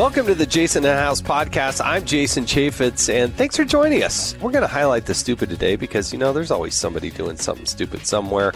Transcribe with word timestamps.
Welcome 0.00 0.24
to 0.28 0.34
the 0.34 0.46
Jason 0.46 0.82
in 0.86 0.96
House 0.96 1.20
podcast. 1.20 1.84
I'm 1.84 2.06
Jason 2.06 2.46
Chaffetz, 2.46 3.12
and 3.12 3.34
thanks 3.34 3.54
for 3.54 3.66
joining 3.66 4.02
us. 4.02 4.34
We're 4.40 4.50
going 4.50 4.62
to 4.62 4.66
highlight 4.66 5.04
the 5.04 5.12
stupid 5.12 5.50
today 5.50 5.76
because, 5.76 6.10
you 6.10 6.18
know, 6.18 6.32
there's 6.32 6.50
always 6.50 6.74
somebody 6.74 7.10
doing 7.10 7.36
something 7.36 7.66
stupid 7.66 8.06
somewhere. 8.06 8.54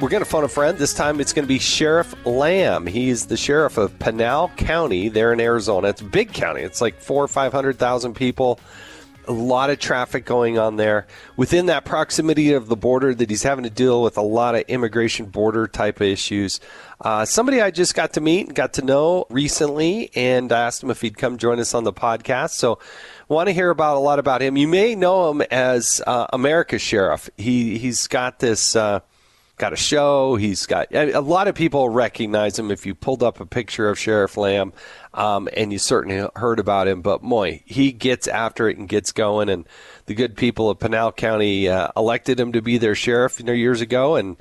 We're 0.00 0.08
going 0.08 0.24
to 0.24 0.28
phone 0.28 0.42
a 0.42 0.48
friend. 0.48 0.76
This 0.76 0.92
time 0.92 1.20
it's 1.20 1.32
going 1.32 1.44
to 1.44 1.48
be 1.48 1.60
Sheriff 1.60 2.12
Lamb. 2.26 2.88
He's 2.88 3.26
the 3.26 3.36
sheriff 3.36 3.78
of 3.78 3.96
Pinal 4.00 4.48
County 4.56 5.08
there 5.08 5.32
in 5.32 5.38
Arizona. 5.38 5.90
It's 5.90 6.00
a 6.00 6.04
big 6.04 6.32
county. 6.32 6.62
It's 6.62 6.80
like 6.80 7.00
four 7.00 7.22
or 7.22 7.28
500,000 7.28 8.14
people 8.14 8.58
a 9.30 9.32
lot 9.32 9.70
of 9.70 9.78
traffic 9.78 10.24
going 10.24 10.58
on 10.58 10.74
there. 10.74 11.06
Within 11.36 11.66
that 11.66 11.84
proximity 11.84 12.52
of 12.52 12.66
the 12.66 12.74
border, 12.74 13.14
that 13.14 13.30
he's 13.30 13.44
having 13.44 13.62
to 13.62 13.70
deal 13.70 14.02
with 14.02 14.18
a 14.18 14.22
lot 14.22 14.56
of 14.56 14.62
immigration 14.62 15.26
border 15.26 15.68
type 15.68 16.00
of 16.00 16.08
issues. 16.08 16.58
Uh, 17.00 17.24
somebody 17.24 17.60
I 17.60 17.70
just 17.70 17.94
got 17.94 18.14
to 18.14 18.20
meet, 18.20 18.48
and 18.48 18.56
got 18.56 18.72
to 18.74 18.82
know 18.82 19.26
recently, 19.30 20.10
and 20.16 20.52
I 20.52 20.66
asked 20.66 20.82
him 20.82 20.90
if 20.90 21.00
he'd 21.00 21.16
come 21.16 21.38
join 21.38 21.60
us 21.60 21.74
on 21.74 21.84
the 21.84 21.92
podcast. 21.92 22.50
So, 22.50 22.80
want 23.28 23.46
to 23.46 23.52
hear 23.52 23.70
about 23.70 23.96
a 23.96 24.00
lot 24.00 24.18
about 24.18 24.42
him. 24.42 24.56
You 24.56 24.66
may 24.66 24.96
know 24.96 25.30
him 25.30 25.42
as 25.42 26.02
uh, 26.04 26.26
America's 26.32 26.82
Sheriff. 26.82 27.30
He 27.36 27.78
he's 27.78 28.08
got 28.08 28.40
this. 28.40 28.74
Uh, 28.74 29.00
got 29.60 29.72
a 29.74 29.76
show. 29.76 30.36
He's 30.36 30.66
got 30.66 30.92
a 30.92 31.20
lot 31.20 31.46
of 31.46 31.54
people 31.54 31.88
recognize 31.90 32.58
him. 32.58 32.70
If 32.70 32.86
you 32.86 32.94
pulled 32.94 33.22
up 33.22 33.38
a 33.40 33.46
picture 33.46 33.88
of 33.88 33.98
Sheriff 33.98 34.36
Lamb, 34.36 34.72
um, 35.12 35.48
and 35.54 35.72
you 35.72 35.78
certainly 35.78 36.26
heard 36.34 36.58
about 36.58 36.88
him. 36.88 37.02
But 37.02 37.22
boy, 37.22 37.62
he 37.66 37.92
gets 37.92 38.26
after 38.26 38.68
it 38.68 38.78
and 38.78 38.88
gets 38.88 39.12
going. 39.12 39.50
And 39.50 39.68
the 40.06 40.14
good 40.14 40.36
people 40.36 40.70
of 40.70 40.78
Pinal 40.80 41.12
County 41.12 41.68
uh, 41.68 41.90
elected 41.96 42.40
him 42.40 42.52
to 42.52 42.62
be 42.62 42.78
their 42.78 42.94
sheriff 42.94 43.38
years 43.38 43.80
ago, 43.82 44.16
and 44.16 44.36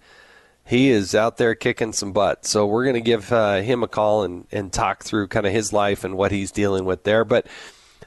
he 0.66 0.90
is 0.90 1.14
out 1.14 1.38
there 1.38 1.54
kicking 1.54 1.94
some 1.94 2.14
butt. 2.14 2.46
So 2.46 2.66
we're 2.66 2.86
going 2.86 2.96
to 2.96 3.02
give 3.02 3.32
uh, 3.32 3.62
him 3.62 3.84
a 3.84 3.88
call 3.88 4.24
and, 4.24 4.48
and 4.52 4.72
talk 4.72 5.04
through 5.04 5.28
kind 5.28 5.46
of 5.46 5.52
his 5.52 5.74
life 5.74 6.04
and 6.04 6.16
what 6.16 6.32
he's 6.32 6.52
dealing 6.52 6.86
with 6.86 7.04
there. 7.04 7.26
But 7.26 7.46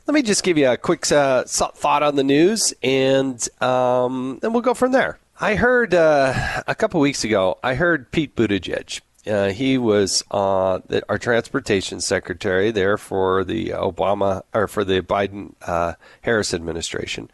let 0.07 0.15
me 0.15 0.23
just 0.23 0.43
give 0.43 0.57
you 0.57 0.71
a 0.71 0.77
quick 0.77 1.11
uh, 1.13 1.45
thought 1.45 2.03
on 2.03 2.17
the 2.17 2.25
news, 2.25 2.73
and 2.83 3.37
um, 3.61 4.41
and 4.43 4.55
we'll 4.55 4.63
go 4.63 4.75
from 4.75 4.93
there. 4.93 5.19
I 5.43 5.57
heard 5.57 5.93
uh, 5.93 6.63
a 6.67 6.75
couple 6.75 7.01
weeks 7.01 7.25
ago. 7.25 7.59
I 7.63 7.75
heard 7.75 8.11
Pete 8.11 8.35
Buttigieg 8.35 9.01
uh, 9.27 9.51
he 9.51 9.79
was 9.79 10.25
uh, 10.31 10.81
the, 10.87 11.03
our 11.09 11.19
transportation 11.19 12.01
secretary 12.01 12.71
there 12.71 12.97
for 12.97 13.45
the 13.45 13.69
Obama 13.69 14.43
or 14.53 14.67
for 14.67 14.85
the 14.85 15.01
Biden 15.01 15.55
uh, 15.63 15.95
Harris 16.23 16.53
administration. 16.53 17.31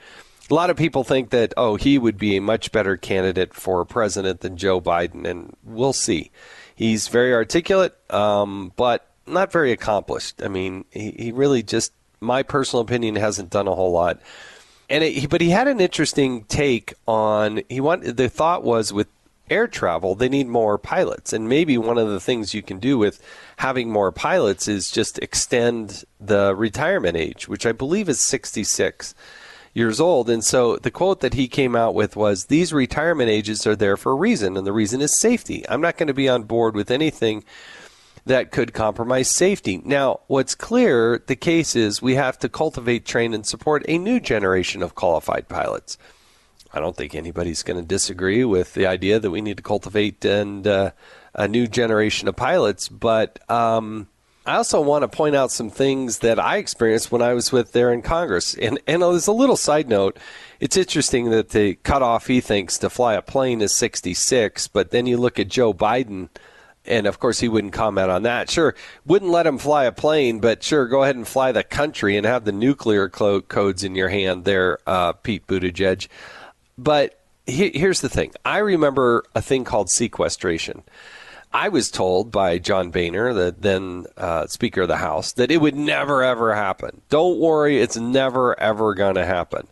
A 0.50 0.54
lot 0.54 0.70
of 0.70 0.76
people 0.76 1.04
think 1.04 1.30
that 1.30 1.52
oh 1.56 1.76
he 1.76 1.98
would 1.98 2.18
be 2.18 2.36
a 2.36 2.40
much 2.40 2.72
better 2.72 2.96
candidate 2.96 3.54
for 3.54 3.84
president 3.84 4.40
than 4.40 4.56
Joe 4.56 4.80
Biden, 4.80 5.26
and 5.26 5.54
we'll 5.62 5.92
see. 5.92 6.30
He's 6.74 7.08
very 7.08 7.34
articulate, 7.34 7.94
um, 8.10 8.72
but 8.76 9.10
not 9.26 9.52
very 9.52 9.72
accomplished. 9.72 10.42
I 10.42 10.48
mean, 10.48 10.84
he, 10.90 11.10
he 11.10 11.32
really 11.32 11.62
just, 11.62 11.92
my 12.20 12.42
personal 12.42 12.82
opinion, 12.82 13.16
hasn't 13.16 13.50
done 13.50 13.68
a 13.68 13.74
whole 13.74 13.92
lot. 13.92 14.20
And 14.90 15.04
it, 15.04 15.28
but 15.28 15.40
he 15.40 15.50
had 15.50 15.68
an 15.68 15.80
interesting 15.80 16.44
take 16.44 16.94
on 17.06 17.60
he 17.68 17.80
wanted 17.80 18.16
the 18.16 18.28
thought 18.28 18.64
was 18.64 18.92
with 18.92 19.08
air 19.50 19.66
travel, 19.66 20.14
they 20.14 20.28
need 20.28 20.46
more 20.46 20.78
pilots. 20.78 21.32
And 21.32 21.48
maybe 21.48 21.78
one 21.78 21.98
of 21.98 22.08
the 22.08 22.20
things 22.20 22.54
you 22.54 22.62
can 22.62 22.78
do 22.78 22.98
with 22.98 23.22
having 23.58 23.90
more 23.90 24.12
pilots 24.12 24.68
is 24.68 24.90
just 24.90 25.18
extend 25.18 26.04
the 26.20 26.54
retirement 26.54 27.16
age, 27.16 27.48
which 27.48 27.66
I 27.66 27.72
believe 27.72 28.08
is 28.08 28.20
66 28.20 29.14
years 29.74 30.00
old. 30.00 30.28
And 30.28 30.44
so 30.44 30.76
the 30.76 30.90
quote 30.90 31.20
that 31.20 31.34
he 31.34 31.48
came 31.48 31.76
out 31.76 31.94
with 31.94 32.16
was 32.16 32.46
These 32.46 32.72
retirement 32.72 33.30
ages 33.30 33.66
are 33.66 33.76
there 33.76 33.96
for 33.96 34.12
a 34.12 34.16
reason, 34.16 34.56
and 34.56 34.66
the 34.66 34.72
reason 34.72 35.00
is 35.00 35.18
safety. 35.18 35.64
I'm 35.68 35.80
not 35.80 35.96
going 35.96 36.08
to 36.08 36.14
be 36.14 36.28
on 36.28 36.44
board 36.44 36.74
with 36.74 36.90
anything 36.90 37.44
that 38.28 38.50
could 38.52 38.72
compromise 38.72 39.30
safety. 39.30 39.82
Now, 39.84 40.20
what's 40.26 40.54
clear 40.54 41.22
the 41.26 41.36
case 41.36 41.76
is 41.76 42.00
we 42.00 42.14
have 42.14 42.38
to 42.38 42.48
cultivate, 42.48 43.04
train, 43.04 43.34
and 43.34 43.44
support 43.44 43.84
a 43.88 43.98
new 43.98 44.20
generation 44.20 44.82
of 44.82 44.94
qualified 44.94 45.48
pilots. 45.48 45.98
I 46.72 46.80
don't 46.80 46.96
think 46.96 47.14
anybody's 47.14 47.62
going 47.62 47.80
to 47.80 47.86
disagree 47.86 48.44
with 48.44 48.74
the 48.74 48.86
idea 48.86 49.18
that 49.18 49.30
we 49.30 49.40
need 49.40 49.56
to 49.56 49.62
cultivate 49.62 50.24
and 50.24 50.66
uh, 50.66 50.92
a 51.34 51.48
new 51.48 51.66
generation 51.66 52.28
of 52.28 52.36
pilots. 52.36 52.88
But 52.88 53.38
um, 53.50 54.08
I 54.44 54.56
also 54.56 54.80
want 54.80 55.02
to 55.02 55.08
point 55.08 55.34
out 55.34 55.50
some 55.50 55.70
things 55.70 56.20
that 56.20 56.38
I 56.38 56.56
experienced 56.56 57.10
when 57.10 57.22
I 57.22 57.34
was 57.34 57.52
with 57.52 57.72
there 57.72 57.92
in 57.92 58.02
Congress. 58.02 58.54
And 58.54 58.78
and 58.86 59.02
as 59.02 59.26
a 59.26 59.32
little 59.32 59.56
side 59.56 59.88
note, 59.88 60.18
it's 60.60 60.76
interesting 60.76 61.30
that 61.30 61.50
the 61.50 61.74
cutoff 61.74 62.26
he 62.26 62.40
thinks 62.40 62.78
to 62.78 62.90
fly 62.90 63.14
a 63.14 63.22
plane 63.22 63.60
is 63.60 63.74
66, 63.74 64.68
but 64.68 64.90
then 64.90 65.06
you 65.06 65.16
look 65.16 65.38
at 65.38 65.48
Joe 65.48 65.72
Biden. 65.72 66.28
And 66.88 67.06
of 67.06 67.20
course, 67.20 67.38
he 67.38 67.48
wouldn't 67.48 67.74
comment 67.74 68.10
on 68.10 68.22
that. 68.22 68.50
Sure, 68.50 68.74
wouldn't 69.04 69.30
let 69.30 69.46
him 69.46 69.58
fly 69.58 69.84
a 69.84 69.92
plane, 69.92 70.40
but 70.40 70.62
sure, 70.62 70.86
go 70.86 71.02
ahead 71.02 71.16
and 71.16 71.28
fly 71.28 71.52
the 71.52 71.62
country 71.62 72.16
and 72.16 72.26
have 72.26 72.44
the 72.44 72.52
nuclear 72.52 73.08
codes 73.08 73.84
in 73.84 73.94
your 73.94 74.08
hand 74.08 74.44
there, 74.44 74.78
uh, 74.86 75.12
Pete 75.12 75.46
Buttigieg. 75.46 76.08
But 76.76 77.20
he, 77.46 77.70
here's 77.74 78.00
the 78.00 78.08
thing 78.08 78.32
I 78.44 78.58
remember 78.58 79.24
a 79.34 79.42
thing 79.42 79.64
called 79.64 79.90
sequestration. 79.90 80.82
I 81.52 81.70
was 81.70 81.90
told 81.90 82.30
by 82.30 82.58
John 82.58 82.90
Boehner, 82.90 83.32
the 83.32 83.54
then 83.58 84.04
uh, 84.18 84.46
Speaker 84.46 84.82
of 84.82 84.88
the 84.88 84.98
House, 84.98 85.32
that 85.32 85.50
it 85.50 85.60
would 85.60 85.74
never 85.74 86.22
ever 86.22 86.54
happen. 86.54 87.00
Don't 87.08 87.38
worry, 87.38 87.80
it's 87.80 87.96
never 87.96 88.58
ever 88.60 88.94
going 88.94 89.14
to 89.14 89.24
happen. 89.24 89.66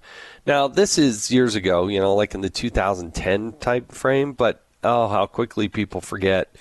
Now, 0.47 0.69
this 0.69 0.97
is 0.97 1.31
years 1.31 1.54
ago, 1.54 1.88
you 1.88 2.00
know, 2.00 2.15
like 2.15 2.34
in 2.34 2.41
the 2.41 2.48
2010 2.48 3.53
type 3.54 3.93
frame, 3.93 4.33
but 4.33 4.65
oh, 4.83 5.09
how 5.09 5.27
quickly 5.27 5.69
people 5.69 6.00
forget. 6.00 6.54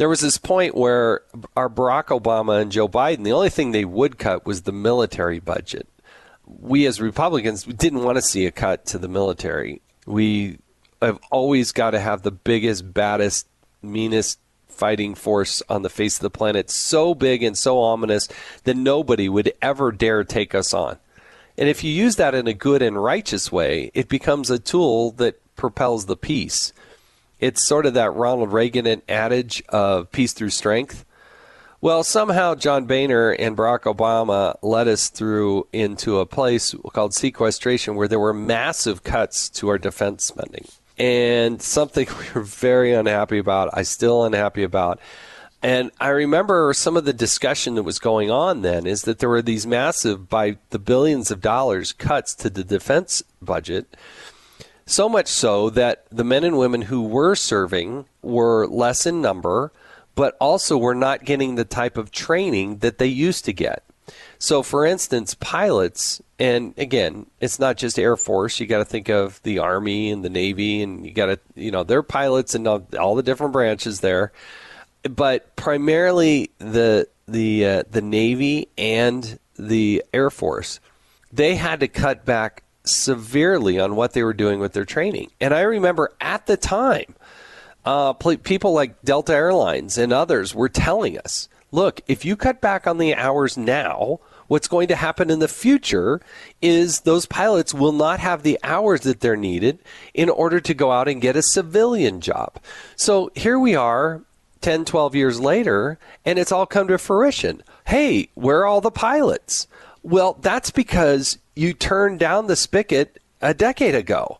There 0.00 0.08
was 0.08 0.20
this 0.20 0.38
point 0.38 0.74
where 0.74 1.20
our 1.54 1.68
Barack 1.68 2.06
Obama 2.06 2.60
and 2.60 2.72
Joe 2.72 2.88
Biden, 2.88 3.22
the 3.22 3.32
only 3.32 3.50
thing 3.50 3.70
they 3.70 3.84
would 3.84 4.18
cut 4.18 4.46
was 4.46 4.62
the 4.62 4.72
military 4.72 5.40
budget 5.40 5.86
we 6.58 6.86
as 6.86 7.00
Republicans 7.00 7.64
didn't 7.64 8.02
want 8.02 8.16
to 8.16 8.22
see 8.22 8.46
a 8.46 8.50
cut 8.50 8.86
to 8.86 8.98
the 8.98 9.08
military. 9.08 9.80
We 10.06 10.58
have 11.00 11.18
always 11.30 11.72
got 11.72 11.90
to 11.90 12.00
have 12.00 12.22
the 12.22 12.30
biggest, 12.30 12.92
baddest, 12.92 13.46
meanest 13.82 14.38
fighting 14.68 15.14
force 15.14 15.62
on 15.68 15.82
the 15.82 15.90
face 15.90 16.16
of 16.16 16.22
the 16.22 16.30
planet, 16.30 16.70
so 16.70 17.14
big 17.14 17.42
and 17.42 17.56
so 17.56 17.78
ominous 17.78 18.28
that 18.64 18.76
nobody 18.76 19.28
would 19.28 19.52
ever 19.60 19.92
dare 19.92 20.24
take 20.24 20.54
us 20.54 20.72
on. 20.72 20.98
And 21.58 21.68
if 21.68 21.84
you 21.84 21.92
use 21.92 22.16
that 22.16 22.34
in 22.34 22.46
a 22.46 22.54
good 22.54 22.80
and 22.80 23.02
righteous 23.02 23.52
way, 23.52 23.90
it 23.94 24.08
becomes 24.08 24.50
a 24.50 24.58
tool 24.58 25.12
that 25.12 25.40
propels 25.56 26.06
the 26.06 26.16
peace. 26.16 26.72
It's 27.40 27.66
sort 27.66 27.86
of 27.86 27.94
that 27.94 28.14
Ronald 28.14 28.52
Reagan 28.52 29.02
adage 29.08 29.62
of 29.70 30.12
peace 30.12 30.32
through 30.32 30.50
strength. 30.50 31.04
Well, 31.82 32.04
somehow 32.04 32.56
John 32.56 32.84
Boehner 32.84 33.30
and 33.30 33.56
Barack 33.56 33.84
Obama 33.84 34.56
led 34.62 34.86
us 34.86 35.08
through 35.08 35.66
into 35.72 36.18
a 36.18 36.26
place 36.26 36.74
called 36.92 37.14
sequestration 37.14 37.96
where 37.96 38.06
there 38.06 38.20
were 38.20 38.34
massive 38.34 39.02
cuts 39.02 39.48
to 39.50 39.68
our 39.70 39.78
defense 39.78 40.26
spending. 40.26 40.66
And 40.98 41.62
something 41.62 42.06
we 42.18 42.26
were 42.34 42.42
very 42.42 42.92
unhappy 42.92 43.38
about, 43.38 43.70
I 43.72 43.82
still 43.82 44.24
unhappy 44.24 44.62
about. 44.62 45.00
And 45.62 45.90
I 46.00 46.08
remember 46.08 46.72
some 46.74 46.96
of 46.96 47.04
the 47.04 47.12
discussion 47.12 47.74
that 47.74 47.82
was 47.82 47.98
going 47.98 48.30
on 48.30 48.62
then 48.62 48.86
is 48.86 49.02
that 49.02 49.18
there 49.18 49.28
were 49.28 49.42
these 49.42 49.66
massive, 49.66 50.28
by 50.28 50.56
the 50.70 50.78
billions 50.78 51.30
of 51.30 51.40
dollars, 51.40 51.92
cuts 51.92 52.34
to 52.36 52.50
the 52.50 52.64
defense 52.64 53.22
budget. 53.42 53.94
So 54.90 55.08
much 55.08 55.28
so 55.28 55.70
that 55.70 56.04
the 56.10 56.24
men 56.24 56.44
and 56.44 56.58
women 56.58 56.82
who 56.82 57.02
were 57.02 57.34
serving 57.34 58.06
were 58.22 58.66
less 58.66 59.06
in 59.06 59.20
number 59.20 59.72
but 60.14 60.36
also 60.40 60.76
we're 60.76 60.92
not 60.92 61.24
getting 61.24 61.54
the 61.54 61.64
type 61.64 61.96
of 61.96 62.10
training 62.10 62.78
that 62.78 62.98
they 62.98 63.06
used 63.06 63.44
to 63.46 63.54
get. 63.54 63.82
So, 64.38 64.62
for 64.62 64.84
instance, 64.84 65.34
pilots, 65.34 66.20
and 66.38 66.74
again, 66.76 67.26
it's 67.40 67.58
not 67.58 67.78
just 67.78 67.98
Air 67.98 68.16
Force. 68.18 68.60
You 68.60 68.66
got 68.66 68.78
to 68.78 68.84
think 68.84 69.08
of 69.08 69.42
the 69.44 69.60
Army 69.60 70.10
and 70.10 70.24
the 70.24 70.28
Navy, 70.28 70.82
and 70.82 71.06
you 71.06 71.12
got 71.12 71.26
to, 71.26 71.38
you 71.54 71.70
know, 71.70 71.84
they're 71.84 72.02
pilots 72.02 72.54
and 72.54 72.68
all 72.68 73.14
the 73.14 73.22
different 73.22 73.52
branches 73.54 74.00
there. 74.00 74.32
But 75.04 75.56
primarily 75.56 76.50
the 76.58 77.08
the 77.26 77.64
uh, 77.64 77.82
the 77.90 78.02
Navy 78.02 78.68
and 78.76 79.38
the 79.58 80.04
Air 80.12 80.28
Force, 80.28 80.80
they 81.32 81.54
had 81.54 81.80
to 81.80 81.88
cut 81.88 82.26
back 82.26 82.62
severely 82.84 83.78
on 83.78 83.96
what 83.96 84.12
they 84.12 84.22
were 84.22 84.32
doing 84.32 84.60
with 84.60 84.72
their 84.72 84.84
training. 84.84 85.30
And 85.40 85.54
I 85.54 85.60
remember 85.60 86.12
at 86.20 86.46
the 86.46 86.56
time, 86.56 87.14
uh, 87.84 88.12
people 88.12 88.72
like 88.72 89.02
Delta 89.02 89.34
Airlines 89.34 89.96
and 89.98 90.12
others 90.12 90.54
were 90.54 90.68
telling 90.68 91.18
us 91.18 91.48
look, 91.72 92.00
if 92.08 92.24
you 92.24 92.36
cut 92.36 92.60
back 92.60 92.86
on 92.86 92.98
the 92.98 93.14
hours 93.14 93.56
now, 93.56 94.18
what's 94.48 94.68
going 94.68 94.88
to 94.88 94.96
happen 94.96 95.30
in 95.30 95.38
the 95.38 95.48
future 95.48 96.20
is 96.60 97.00
those 97.00 97.26
pilots 97.26 97.72
will 97.72 97.92
not 97.92 98.18
have 98.18 98.42
the 98.42 98.58
hours 98.64 99.02
that 99.02 99.20
they're 99.20 99.36
needed 99.36 99.78
in 100.12 100.28
order 100.28 100.60
to 100.60 100.74
go 100.74 100.90
out 100.90 101.08
and 101.08 101.20
get 101.20 101.36
a 101.36 101.42
civilian 101.42 102.20
job. 102.20 102.58
So 102.96 103.30
here 103.36 103.58
we 103.58 103.76
are 103.76 104.22
10, 104.60 104.84
12 104.84 105.14
years 105.14 105.40
later, 105.40 105.98
and 106.24 106.38
it's 106.38 106.52
all 106.52 106.66
come 106.66 106.88
to 106.88 106.98
fruition. 106.98 107.62
Hey, 107.86 108.28
where 108.34 108.60
are 108.60 108.66
all 108.66 108.80
the 108.80 108.90
pilots? 108.90 109.68
Well, 110.02 110.38
that's 110.40 110.70
because 110.70 111.38
you 111.54 111.72
turned 111.72 112.18
down 112.18 112.46
the 112.46 112.56
spigot 112.56 113.18
a 113.40 113.54
decade 113.54 113.94
ago. 113.94 114.38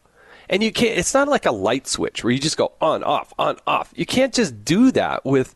And 0.49 0.65
you 0.65 0.73
can't, 0.73 0.99
it's 0.99 1.15
not 1.15 1.29
like 1.29 1.47
a 1.47 1.53
light 1.53 1.87
switch 1.87 2.25
where 2.25 2.33
you 2.33 2.41
just 2.41 2.57
go 2.57 2.73
on, 2.81 3.05
off, 3.05 3.33
on, 3.39 3.57
off. 3.67 3.93
You 3.95 4.05
can't 4.05 4.35
just 4.35 4.65
do 4.65 4.91
that 4.93 5.25
with 5.25 5.55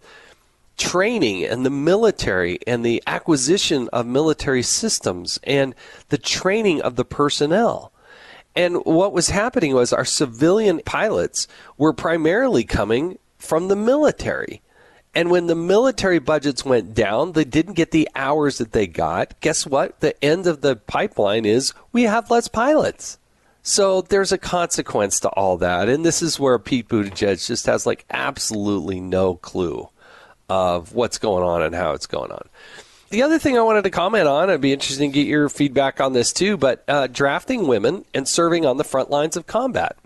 training 0.77 1.45
and 1.45 1.65
the 1.67 1.71
military 1.71 2.59
and 2.67 2.85
the 2.85 3.03
acquisition 3.07 3.89
of 3.93 4.07
military 4.07 4.63
systems 4.63 5.41
and 5.45 5.75
the 6.11 6.19
training 6.19 6.81
of 6.83 6.97
the 6.97 7.05
personnel. 7.05 7.93
And 8.55 8.85
what 8.85 9.13
was 9.13 9.31
happening 9.31 9.75
was 9.75 9.93
our 9.93 10.05
civilian 10.05 10.81
pilots 10.85 11.49
were 11.77 11.93
primarily 11.93 12.63
coming 12.63 13.19
from 13.37 13.67
the 13.67 13.77
military. 13.77 14.63
And 15.15 15.31
when 15.31 15.47
the 15.47 15.55
military 15.55 16.19
budgets 16.19 16.65
went 16.65 16.95
down, 16.95 17.33
they 17.33 17.45
didn't 17.45 17.75
get 17.75 17.93
the 17.93 18.09
hours 18.17 18.59
that 18.59 18.73
they 18.73 18.87
got. 18.87 19.39
Guess 19.41 19.67
what? 19.67 20.01
The 20.01 20.23
end 20.25 20.47
of 20.47 20.61
the 20.61 20.77
pipeline 20.77 21.45
is 21.45 21.73
we 21.93 22.03
have 22.03 22.31
less 22.31 22.49
pilots. 22.49 23.19
So 23.63 24.03
there's 24.03 24.33
a 24.33 24.39
consequence 24.39 25.21
to 25.21 25.29
all 25.31 25.57
that. 25.59 25.89
And 25.89 26.05
this 26.05 26.21
is 26.21 26.39
where 26.41 26.59
Pete 26.59 26.89
Buttigieg 26.89 27.47
just 27.47 27.67
has 27.67 27.87
like 27.87 28.05
absolutely 28.11 29.01
no 29.01 29.37
clue 29.37 29.89
of 30.49 30.95
what's 30.95 31.19
going 31.19 31.45
on 31.45 31.63
and 31.63 31.75
how 31.75 31.93
it's 31.93 32.07
going 32.07 32.31
on. 32.31 32.49
The 33.11 33.23
other 33.23 33.39
thing 33.39 33.57
I 33.57 33.63
wanted 33.63 33.85
to 33.85 33.91
comment 33.91 34.27
on, 34.27 34.51
it'd 34.51 34.61
be 34.61 34.73
interesting 34.73 35.13
to 35.13 35.15
get 35.15 35.29
your 35.29 35.49
feedback 35.49 36.01
on 36.01 36.13
this 36.13 36.33
too, 36.33 36.57
but 36.57 36.85
uh, 36.89 37.07
drafting 37.07 37.67
women 37.67 38.05
and 38.13 38.29
serving 38.29 38.67
on 38.67 38.77
the 38.77 38.85
front 38.85 39.09
lines 39.09 39.37
of 39.37 39.47
combat. 39.47 39.97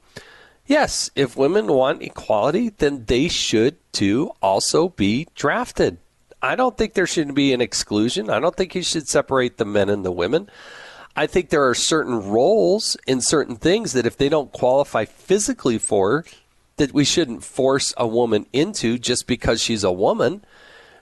Yes, 0.68 1.10
if 1.16 1.34
women 1.34 1.66
want 1.68 2.02
equality, 2.02 2.68
then 2.68 3.06
they 3.06 3.28
should 3.28 3.78
too 3.90 4.32
also 4.42 4.90
be 4.90 5.26
drafted. 5.34 5.96
I 6.42 6.56
don't 6.56 6.76
think 6.76 6.92
there 6.92 7.06
should 7.06 7.34
be 7.34 7.54
an 7.54 7.62
exclusion. 7.62 8.28
I 8.28 8.38
don't 8.38 8.54
think 8.54 8.74
you 8.74 8.82
should 8.82 9.08
separate 9.08 9.56
the 9.56 9.64
men 9.64 9.88
and 9.88 10.04
the 10.04 10.12
women. 10.12 10.50
I 11.16 11.26
think 11.26 11.48
there 11.48 11.66
are 11.66 11.74
certain 11.74 12.30
roles 12.30 12.98
in 13.06 13.22
certain 13.22 13.56
things 13.56 13.94
that 13.94 14.04
if 14.04 14.18
they 14.18 14.28
don't 14.28 14.52
qualify 14.52 15.06
physically 15.06 15.78
for, 15.78 16.26
that 16.76 16.92
we 16.92 17.02
shouldn't 17.02 17.44
force 17.44 17.94
a 17.96 18.06
woman 18.06 18.44
into 18.52 18.98
just 18.98 19.26
because 19.26 19.62
she's 19.62 19.82
a 19.82 19.90
woman. 19.90 20.44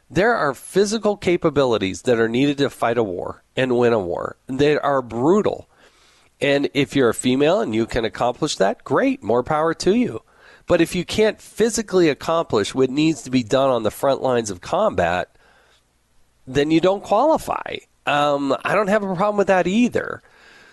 There 0.09 0.37
are 0.37 0.55
physical 0.55 1.17
capabilities 1.17 2.03
that 2.03 2.21
are 2.21 2.29
needed 2.29 2.59
to 2.59 2.71
fight 2.71 2.99
a 2.99 3.03
war 3.03 3.43
and 3.57 3.77
win 3.77 3.93
a 3.93 3.99
war. 3.99 4.37
They 4.47 4.79
are 4.79 5.03
brutal. 5.03 5.69
And 6.41 6.69
if 6.75 6.95
you're 6.95 7.09
a 7.09 7.15
female 7.15 7.61
and 7.61 7.75
you 7.75 7.87
can 7.87 8.05
accomplish 8.05 8.57
that, 8.57 8.85
great, 8.85 9.23
more 9.23 9.43
power 9.43 9.73
to 9.75 9.95
you. 9.95 10.23
But 10.67 10.81
if 10.81 10.95
you 10.95 11.05
can't 11.05 11.41
physically 11.41 12.09
accomplish 12.09 12.75
what 12.75 12.91
needs 12.91 13.23
to 13.23 13.31
be 13.31 13.43
done 13.43 13.71
on 13.71 13.85
the 13.85 13.91
front 13.91 14.23
lines 14.23 14.51
of 14.51 14.61
combat, 14.61 15.35
then 16.47 16.71
you 16.71 16.81
don't 16.81 17.03
qualify. 17.03 17.77
Um, 18.05 18.57
I 18.65 18.75
don't 18.75 18.89
have 18.89 19.03
a 19.03 19.15
problem 19.15 19.37
with 19.37 19.47
that 19.47 19.67
either. 19.67 20.23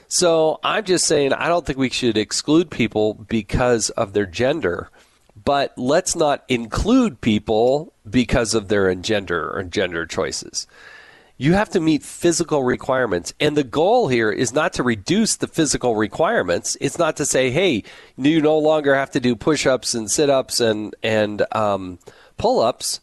So 0.08 0.60
I'm 0.64 0.84
just 0.84 1.06
saying 1.06 1.34
I 1.34 1.48
don't 1.48 1.66
think 1.66 1.80
we 1.80 1.90
should 1.90 2.18
exclude 2.18 2.70
people 2.70 3.14
because 3.14 3.90
of 3.92 4.14
their 4.14 4.26
gender, 4.26 4.90
but 5.44 5.74
let's 5.78 6.16
not 6.16 6.44
include 6.48 7.22
people 7.22 7.94
because 8.08 8.54
of 8.54 8.68
their 8.68 8.94
gender 8.96 9.52
or 9.56 9.64
gender 9.64 10.06
choices. 10.06 10.68
You 11.38 11.54
have 11.54 11.70
to 11.72 11.80
meet 11.80 12.04
physical 12.04 12.64
requirements. 12.64 13.34
And 13.40 13.58
the 13.58 13.64
goal 13.64 14.08
here 14.08 14.32
is 14.32 14.54
not 14.54 14.74
to 14.74 14.84
reduce 14.84 15.36
the 15.36 15.48
physical 15.48 15.96
requirements. 15.96 16.78
It's 16.80 17.00
not 17.00 17.18
to 17.18 17.26
say, 17.26 17.50
hey, 17.50 17.84
you 18.18 18.42
no 18.42 18.58
longer 18.58 18.96
have 18.96 19.12
to 19.12 19.20
do 19.20 19.36
push 19.36 19.66
ups 19.66 19.94
and 19.94 20.10
sit 20.10 20.30
ups 20.30 20.60
and, 20.60 20.96
and 21.02 21.46
um, 21.52 22.00
pull 22.38 22.60
ups 22.60 23.00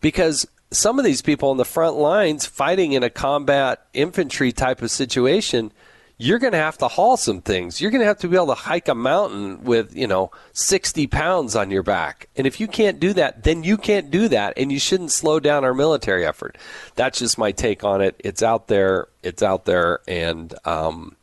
because 0.00 0.46
some 0.70 0.98
of 0.98 1.04
these 1.04 1.22
people 1.22 1.50
on 1.50 1.56
the 1.56 1.64
front 1.64 1.96
lines 1.96 2.46
fighting 2.46 2.92
in 2.92 3.02
a 3.02 3.10
combat 3.10 3.86
infantry 3.92 4.52
type 4.52 4.82
of 4.82 4.90
situation– 4.90 5.72
you're 6.16 6.38
going 6.38 6.52
to 6.52 6.58
have 6.58 6.78
to 6.78 6.88
haul 6.88 7.16
some 7.16 7.40
things. 7.40 7.80
You're 7.80 7.90
going 7.90 8.00
to 8.00 8.06
have 8.06 8.18
to 8.18 8.28
be 8.28 8.36
able 8.36 8.46
to 8.48 8.54
hike 8.54 8.88
a 8.88 8.94
mountain 8.94 9.64
with, 9.64 9.96
you 9.96 10.06
know, 10.06 10.30
60 10.52 11.08
pounds 11.08 11.56
on 11.56 11.70
your 11.70 11.82
back. 11.82 12.28
And 12.36 12.46
if 12.46 12.60
you 12.60 12.68
can't 12.68 13.00
do 13.00 13.12
that, 13.14 13.42
then 13.42 13.64
you 13.64 13.76
can't 13.76 14.10
do 14.10 14.28
that. 14.28 14.54
And 14.56 14.70
you 14.70 14.78
shouldn't 14.78 15.10
slow 15.10 15.40
down 15.40 15.64
our 15.64 15.74
military 15.74 16.24
effort. 16.24 16.56
That's 16.94 17.18
just 17.18 17.36
my 17.36 17.50
take 17.50 17.82
on 17.82 18.00
it. 18.00 18.14
It's 18.20 18.42
out 18.42 18.68
there. 18.68 19.08
It's 19.24 19.42
out 19.42 19.64
there. 19.64 20.00
And, 20.06 20.54
um, 20.64 21.16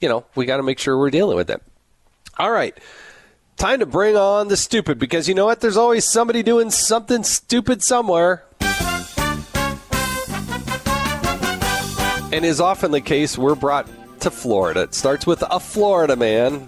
you 0.00 0.08
know, 0.08 0.24
we 0.34 0.44
got 0.44 0.56
to 0.56 0.64
make 0.64 0.80
sure 0.80 0.98
we're 0.98 1.10
dealing 1.10 1.36
with 1.36 1.48
it. 1.48 1.62
All 2.36 2.50
right. 2.50 2.76
Time 3.56 3.78
to 3.78 3.86
bring 3.86 4.16
on 4.16 4.48
the 4.48 4.56
stupid 4.56 4.98
because 4.98 5.28
you 5.28 5.34
know 5.34 5.46
what? 5.46 5.60
There's 5.60 5.76
always 5.76 6.04
somebody 6.04 6.42
doing 6.42 6.70
something 6.70 7.22
stupid 7.22 7.80
somewhere. 7.80 8.44
And 12.32 12.46
is 12.46 12.60
often 12.60 12.90
the 12.90 13.02
case, 13.02 13.36
we're 13.36 13.54
brought 13.54 13.86
to 14.22 14.30
Florida. 14.30 14.82
It 14.82 14.94
starts 14.94 15.26
with 15.26 15.42
a 15.50 15.60
Florida 15.60 16.16
man. 16.16 16.66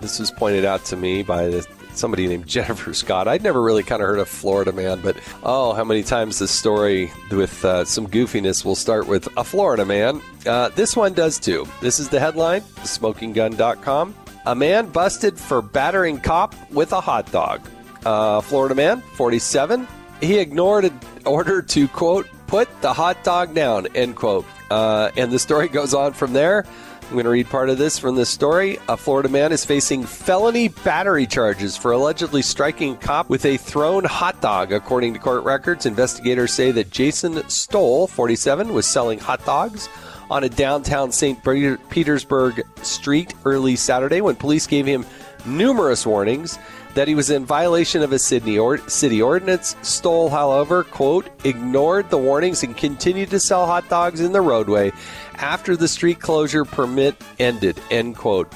This 0.00 0.18
was 0.18 0.30
pointed 0.30 0.64
out 0.64 0.84
to 0.86 0.96
me 0.96 1.22
by 1.22 1.60
somebody 1.94 2.26
named 2.26 2.46
Jennifer 2.46 2.94
Scott. 2.94 3.26
I'd 3.26 3.42
never 3.42 3.62
really 3.62 3.82
kind 3.82 4.02
of 4.02 4.08
heard 4.08 4.18
of 4.18 4.28
Florida 4.28 4.72
man, 4.72 5.00
but 5.00 5.16
oh, 5.42 5.72
how 5.72 5.84
many 5.84 6.02
times 6.02 6.38
this 6.38 6.50
story 6.50 7.10
with 7.30 7.64
uh, 7.64 7.84
some 7.84 8.06
goofiness 8.06 8.64
will 8.64 8.74
start 8.74 9.06
with 9.06 9.28
a 9.36 9.44
Florida 9.44 9.84
man. 9.84 10.20
Uh, 10.46 10.68
this 10.70 10.94
one 10.94 11.14
does 11.14 11.38
too. 11.38 11.66
This 11.80 11.98
is 11.98 12.08
the 12.08 12.20
headline, 12.20 12.60
smokinggun.com. 12.60 14.14
A 14.46 14.54
man 14.54 14.86
busted 14.88 15.38
for 15.38 15.60
battering 15.62 16.20
cop 16.20 16.54
with 16.70 16.92
a 16.92 17.00
hot 17.00 17.30
dog. 17.32 17.66
Uh, 18.04 18.40
Florida 18.40 18.74
man, 18.74 19.00
47. 19.00 19.86
He 20.20 20.38
ignored 20.38 20.84
an 20.84 21.00
order 21.24 21.62
to, 21.62 21.88
quote, 21.88 22.26
put 22.46 22.68
the 22.82 22.92
hot 22.92 23.22
dog 23.24 23.54
down, 23.54 23.86
end 23.94 24.16
quote. 24.16 24.44
Uh, 24.70 25.10
and 25.16 25.30
the 25.32 25.38
story 25.38 25.68
goes 25.68 25.94
on 25.94 26.12
from 26.12 26.32
there. 26.32 26.64
I'm 27.10 27.16
going 27.16 27.24
to 27.24 27.30
read 27.30 27.48
part 27.48 27.70
of 27.70 27.76
this 27.76 27.98
from 27.98 28.14
this 28.14 28.30
story. 28.30 28.78
A 28.88 28.96
Florida 28.96 29.28
man 29.28 29.50
is 29.50 29.64
facing 29.64 30.04
felony 30.04 30.68
battery 30.68 31.26
charges 31.26 31.76
for 31.76 31.90
allegedly 31.90 32.40
striking 32.40 32.92
a 32.94 32.96
cop 32.98 33.28
with 33.28 33.46
a 33.46 33.56
thrown 33.56 34.04
hot 34.04 34.40
dog. 34.40 34.70
According 34.70 35.14
to 35.14 35.18
court 35.18 35.42
records, 35.42 35.86
investigators 35.86 36.52
say 36.52 36.70
that 36.70 36.90
Jason 36.92 37.48
Stoll, 37.48 38.06
47, 38.06 38.72
was 38.72 38.86
selling 38.86 39.18
hot 39.18 39.44
dogs 39.44 39.88
on 40.30 40.44
a 40.44 40.48
downtown 40.48 41.10
St. 41.10 41.42
Petersburg 41.90 42.64
street 42.80 43.34
early 43.44 43.74
Saturday 43.74 44.20
when 44.20 44.36
police 44.36 44.68
gave 44.68 44.86
him 44.86 45.04
numerous 45.44 46.06
warnings 46.06 46.60
that 46.94 47.08
he 47.08 47.14
was 47.14 47.30
in 47.30 47.44
violation 47.44 48.02
of 48.02 48.12
a 48.12 48.18
Sydney 48.18 48.58
or- 48.58 48.78
city 48.88 49.20
ordinance. 49.20 49.74
Stoll, 49.82 50.28
however, 50.28 50.84
quote, 50.84 51.28
ignored 51.44 52.10
the 52.10 52.18
warnings 52.18 52.62
and 52.62 52.76
continued 52.76 53.30
to 53.30 53.40
sell 53.40 53.66
hot 53.66 53.88
dogs 53.88 54.20
in 54.20 54.32
the 54.32 54.40
roadway 54.40 54.92
after 55.40 55.76
the 55.76 55.88
street 55.88 56.20
closure 56.20 56.64
permit 56.64 57.16
ended, 57.38 57.80
end 57.90 58.16
quote. 58.16 58.52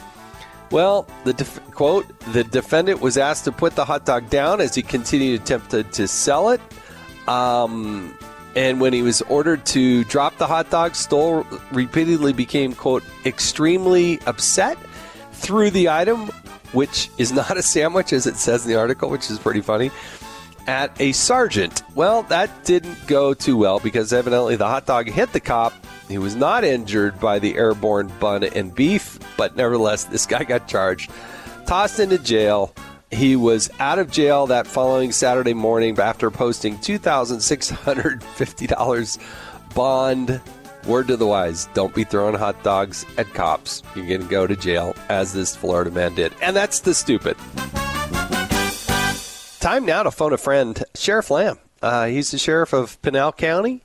Well, 0.70 1.06
the 1.24 1.32
def- 1.32 1.60
quote, 1.70 2.06
the 2.32 2.44
defendant 2.44 3.00
was 3.00 3.16
asked 3.16 3.44
to 3.44 3.52
put 3.52 3.74
the 3.74 3.84
hot 3.84 4.04
dog 4.06 4.30
down 4.30 4.60
as 4.60 4.74
he 4.74 4.82
continued 4.82 5.40
attempted 5.42 5.92
to 5.94 6.08
sell 6.08 6.50
it. 6.50 6.60
Um, 7.28 8.16
and 8.56 8.80
when 8.80 8.92
he 8.92 9.02
was 9.02 9.22
ordered 9.22 9.64
to 9.66 10.04
drop 10.04 10.36
the 10.38 10.46
hot 10.46 10.70
dog, 10.70 10.94
Stoll 10.94 11.46
repeatedly 11.72 12.32
became, 12.32 12.74
quote, 12.74 13.02
extremely 13.24 14.20
upset, 14.26 14.78
threw 15.32 15.70
the 15.70 15.88
item, 15.88 16.26
which 16.72 17.10
is 17.18 17.32
not 17.32 17.56
a 17.56 17.62
sandwich 17.62 18.12
as 18.12 18.26
it 18.26 18.36
says 18.36 18.64
in 18.64 18.72
the 18.72 18.78
article, 18.78 19.10
which 19.10 19.30
is 19.30 19.38
pretty 19.38 19.60
funny, 19.60 19.90
at 20.66 20.98
a 21.00 21.12
sergeant. 21.12 21.82
Well, 21.94 22.22
that 22.24 22.64
didn't 22.64 23.06
go 23.06 23.34
too 23.34 23.56
well 23.56 23.80
because 23.80 24.12
evidently 24.12 24.56
the 24.56 24.66
hot 24.66 24.86
dog 24.86 25.08
hit 25.08 25.32
the 25.32 25.40
cop. 25.40 25.72
He 26.08 26.18
was 26.18 26.36
not 26.36 26.64
injured 26.64 27.18
by 27.18 27.38
the 27.38 27.56
airborne 27.56 28.12
bun 28.20 28.44
and 28.44 28.74
beef, 28.74 29.18
but 29.36 29.56
nevertheless, 29.56 30.04
this 30.04 30.26
guy 30.26 30.44
got 30.44 30.68
charged, 30.68 31.10
tossed 31.66 31.98
into 31.98 32.18
jail. 32.18 32.74
He 33.10 33.36
was 33.36 33.70
out 33.78 33.98
of 33.98 34.10
jail 34.10 34.46
that 34.48 34.66
following 34.66 35.12
Saturday 35.12 35.54
morning 35.54 35.98
after 35.98 36.30
posting 36.30 36.76
$2,650 36.78 39.18
bond. 39.74 40.40
Word 40.86 41.08
to 41.08 41.16
the 41.16 41.26
wise 41.26 41.66
don't 41.72 41.94
be 41.94 42.04
throwing 42.04 42.34
hot 42.34 42.62
dogs 42.62 43.06
at 43.16 43.32
cops. 43.32 43.82
You're 43.96 44.06
going 44.06 44.20
to 44.20 44.26
go 44.26 44.46
to 44.46 44.54
jail, 44.54 44.94
as 45.08 45.32
this 45.32 45.56
Florida 45.56 45.90
man 45.90 46.14
did. 46.14 46.34
And 46.42 46.54
that's 46.54 46.80
the 46.80 46.92
stupid. 46.92 47.38
Time 49.60 49.86
now 49.86 50.02
to 50.02 50.10
phone 50.10 50.34
a 50.34 50.36
friend, 50.36 50.84
Sheriff 50.94 51.30
Lamb. 51.30 51.58
Uh, 51.80 52.04
he's 52.06 52.30
the 52.30 52.38
sheriff 52.38 52.74
of 52.74 53.00
Pinal 53.00 53.32
County. 53.32 53.82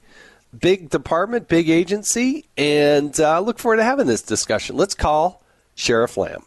Big 0.57 0.89
department, 0.89 1.47
big 1.47 1.69
agency, 1.69 2.45
and 2.57 3.19
uh, 3.19 3.39
look 3.39 3.59
forward 3.59 3.77
to 3.77 3.83
having 3.83 4.07
this 4.07 4.21
discussion. 4.23 4.75
Let's 4.75 4.95
call 4.95 5.43
Sheriff 5.75 6.17
Lamb. 6.17 6.43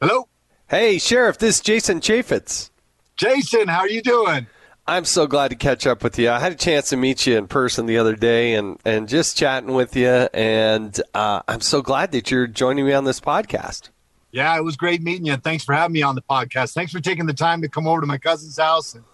Hello? 0.00 0.28
Hey, 0.68 0.98
Sheriff, 0.98 1.38
this 1.38 1.56
is 1.56 1.60
Jason 1.60 2.00
Chaffetz. 2.00 2.70
Jason, 3.16 3.68
how 3.68 3.80
are 3.80 3.88
you 3.88 4.02
doing? 4.02 4.46
I'm 4.86 5.04
so 5.04 5.26
glad 5.26 5.48
to 5.48 5.56
catch 5.56 5.86
up 5.86 6.02
with 6.02 6.18
you. 6.18 6.30
I 6.30 6.40
had 6.40 6.52
a 6.52 6.56
chance 6.56 6.88
to 6.90 6.96
meet 6.96 7.26
you 7.26 7.36
in 7.36 7.46
person 7.46 7.86
the 7.86 7.98
other 7.98 8.16
day 8.16 8.54
and, 8.54 8.78
and 8.84 9.08
just 9.08 9.36
chatting 9.36 9.74
with 9.74 9.94
you. 9.96 10.08
And 10.08 10.98
uh, 11.14 11.42
I'm 11.46 11.60
so 11.60 11.82
glad 11.82 12.12
that 12.12 12.30
you're 12.30 12.46
joining 12.46 12.86
me 12.86 12.94
on 12.94 13.04
this 13.04 13.20
podcast. 13.20 13.90
Yeah, 14.30 14.56
it 14.56 14.64
was 14.64 14.76
great 14.76 15.02
meeting 15.02 15.26
you. 15.26 15.36
Thanks 15.36 15.64
for 15.64 15.74
having 15.74 15.92
me 15.92 16.02
on 16.02 16.14
the 16.14 16.22
podcast. 16.22 16.74
Thanks 16.74 16.92
for 16.92 17.00
taking 17.00 17.26
the 17.26 17.34
time 17.34 17.60
to 17.62 17.68
come 17.68 17.86
over 17.86 18.00
to 18.00 18.06
my 18.06 18.18
cousin's 18.18 18.58
house 18.58 18.94
and, 18.94 19.04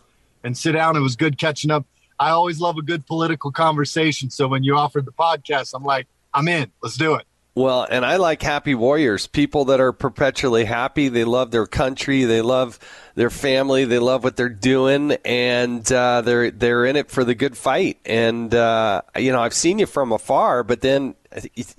and 0.43 0.57
sit 0.57 0.73
down. 0.73 0.97
It 0.97 1.01
was 1.01 1.17
good 1.17 1.39
catching 1.39 1.71
up. 1.71 1.87
I 2.19 2.31
always 2.31 2.61
love 2.61 2.77
a 2.79 2.83
good 2.83 3.07
political 3.07 3.51
conversation. 3.51 4.31
So 4.31 4.49
when 4.49 4.63
you 4.63 4.77
offered 4.77 5.05
the 5.05 5.13
podcast, 5.13 5.73
I'm 5.75 5.85
like, 5.85 6.07
I'm 6.33 6.49
in. 6.49 6.71
Let's 6.83 6.97
do 6.97 7.15
it. 7.15 7.27
Well, 7.57 7.87
and 7.89 8.05
I 8.05 8.17
like 8.17 8.43
happy 8.43 8.75
warriors, 8.75 9.29
people 9.29 9.67
that 9.67 9.79
are 9.79 9.93
perpetually 9.93 10.65
happy. 10.65 11.09
They 11.09 11.23
love 11.23 11.53
their 11.53 11.67
country, 11.67 12.25
they 12.25 12.43
love 12.43 12.81
their 13.15 13.31
family, 13.31 13.85
they 13.85 14.01
love 14.01 14.25
what 14.25 14.35
they're 14.35 14.49
doing, 14.49 15.13
and 15.25 15.91
uh, 15.93 16.23
they're 16.23 16.51
they're 16.51 16.85
in 16.85 16.97
it 16.97 17.13
for 17.13 17.23
the 17.23 17.37
good 17.37 17.57
fight. 17.57 18.01
And 18.05 18.53
uh, 18.53 19.03
you 19.17 19.31
know, 19.31 19.41
I've 19.41 19.55
seen 19.55 19.79
you 19.79 19.87
from 19.87 20.11
afar, 20.11 20.65
but 20.65 20.81
then 20.81 21.15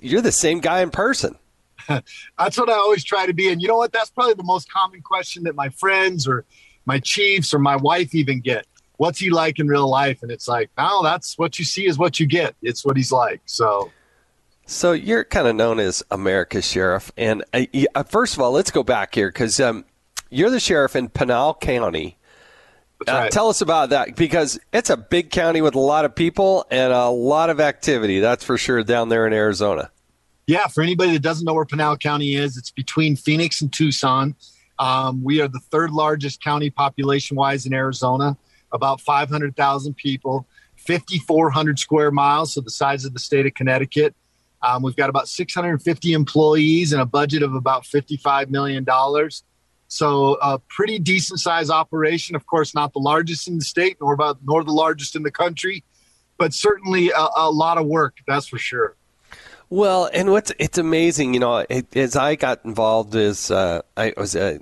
you're 0.00 0.22
the 0.22 0.32
same 0.32 0.60
guy 0.60 0.80
in 0.80 0.88
person. 0.88 1.36
That's 1.88 2.58
what 2.58 2.70
I 2.70 2.74
always 2.74 3.04
try 3.04 3.26
to 3.26 3.34
be. 3.34 3.50
And 3.50 3.60
you 3.60 3.68
know 3.68 3.76
what? 3.76 3.92
That's 3.92 4.10
probably 4.10 4.34
the 4.34 4.44
most 4.44 4.72
common 4.72 5.02
question 5.02 5.44
that 5.44 5.54
my 5.54 5.68
friends 5.68 6.26
or 6.26 6.46
my 6.86 7.00
chiefs 7.00 7.52
or 7.52 7.58
my 7.58 7.76
wife 7.76 8.14
even 8.14 8.40
get. 8.40 8.66
What's 8.96 9.18
he 9.18 9.30
like 9.30 9.58
in 9.58 9.68
real 9.68 9.88
life? 9.88 10.22
And 10.22 10.30
it's 10.30 10.48
like, 10.48 10.70
no, 10.78 11.02
that's 11.02 11.36
what 11.38 11.58
you 11.58 11.64
see 11.64 11.86
is 11.86 11.98
what 11.98 12.18
you 12.18 12.26
get. 12.26 12.54
It's 12.62 12.84
what 12.84 12.96
he's 12.96 13.12
like. 13.12 13.40
So 13.44 13.90
so 14.66 14.92
you're 14.92 15.24
kind 15.24 15.46
of 15.46 15.54
known 15.54 15.78
as 15.78 16.02
America's 16.10 16.68
sheriff, 16.68 17.12
and 17.16 17.44
uh, 17.54 18.02
first 18.02 18.34
of 18.34 18.40
all, 18.40 18.50
let's 18.50 18.72
go 18.72 18.82
back 18.82 19.14
here 19.14 19.28
because 19.28 19.60
um, 19.60 19.84
you're 20.28 20.50
the 20.50 20.60
sheriff 20.60 20.96
in 20.96 21.08
Pinal 21.08 21.54
County. 21.54 22.18
Uh. 23.06 23.28
Tell 23.28 23.48
us 23.48 23.60
about 23.60 23.90
that 23.90 24.16
because 24.16 24.58
it's 24.72 24.90
a 24.90 24.96
big 24.96 25.30
county 25.30 25.60
with 25.60 25.76
a 25.76 25.80
lot 25.80 26.04
of 26.04 26.14
people 26.14 26.66
and 26.70 26.92
a 26.92 27.08
lot 27.08 27.48
of 27.48 27.60
activity. 27.60 28.18
That's 28.18 28.42
for 28.42 28.58
sure 28.58 28.82
down 28.82 29.08
there 29.08 29.26
in 29.26 29.32
Arizona. 29.32 29.90
Yeah, 30.48 30.66
for 30.66 30.82
anybody 30.82 31.12
that 31.12 31.22
doesn't 31.22 31.44
know 31.44 31.54
where 31.54 31.64
Pinal 31.64 31.96
County 31.96 32.34
is, 32.34 32.56
it's 32.56 32.70
between 32.70 33.14
Phoenix 33.14 33.60
and 33.60 33.72
Tucson. 33.72 34.34
Um, 34.78 35.22
we 35.22 35.40
are 35.40 35.48
the 35.48 35.60
third 35.60 35.92
largest 35.92 36.42
county 36.42 36.70
population 36.70 37.36
wise 37.36 37.66
in 37.66 37.74
Arizona, 37.74 38.36
about 38.76 39.00
500,000 39.00 39.96
people, 39.96 40.46
5,400 40.76 41.78
square 41.78 42.12
miles, 42.12 42.54
so 42.54 42.60
the 42.60 42.70
size 42.70 43.04
of 43.04 43.12
the 43.12 43.18
state 43.18 43.46
of 43.46 43.54
Connecticut. 43.54 44.14
Um, 44.62 44.82
we've 44.82 44.96
got 44.96 45.10
about 45.10 45.28
650 45.28 46.12
employees 46.12 46.92
and 46.92 47.02
a 47.02 47.06
budget 47.06 47.42
of 47.42 47.54
about 47.54 47.82
$55 47.82 48.48
million. 48.48 48.86
So 49.88 50.34
a 50.40 50.58
pretty 50.58 50.98
decent 50.98 51.40
size 51.40 51.70
operation. 51.70 52.36
Of 52.36 52.46
course, 52.46 52.74
not 52.74 52.92
the 52.92 52.98
largest 52.98 53.48
in 53.48 53.58
the 53.58 53.64
state, 53.64 53.96
nor 54.00 54.14
about 54.14 54.38
nor 54.44 54.64
the 54.64 54.72
largest 54.72 55.14
in 55.14 55.22
the 55.22 55.30
country, 55.30 55.84
but 56.38 56.52
certainly 56.52 57.10
a, 57.10 57.28
a 57.36 57.50
lot 57.50 57.78
of 57.78 57.86
work. 57.86 58.18
That's 58.26 58.48
for 58.48 58.58
sure. 58.58 58.96
Well, 59.68 60.08
and 60.12 60.30
what's 60.30 60.52
it's 60.58 60.78
amazing, 60.78 61.34
you 61.34 61.40
know, 61.40 61.64
it, 61.68 61.96
as 61.96 62.16
I 62.16 62.36
got 62.36 62.64
involved 62.64 63.14
as 63.14 63.50
uh, 63.50 63.82
I 63.96 64.12
was 64.16 64.36
a 64.36 64.60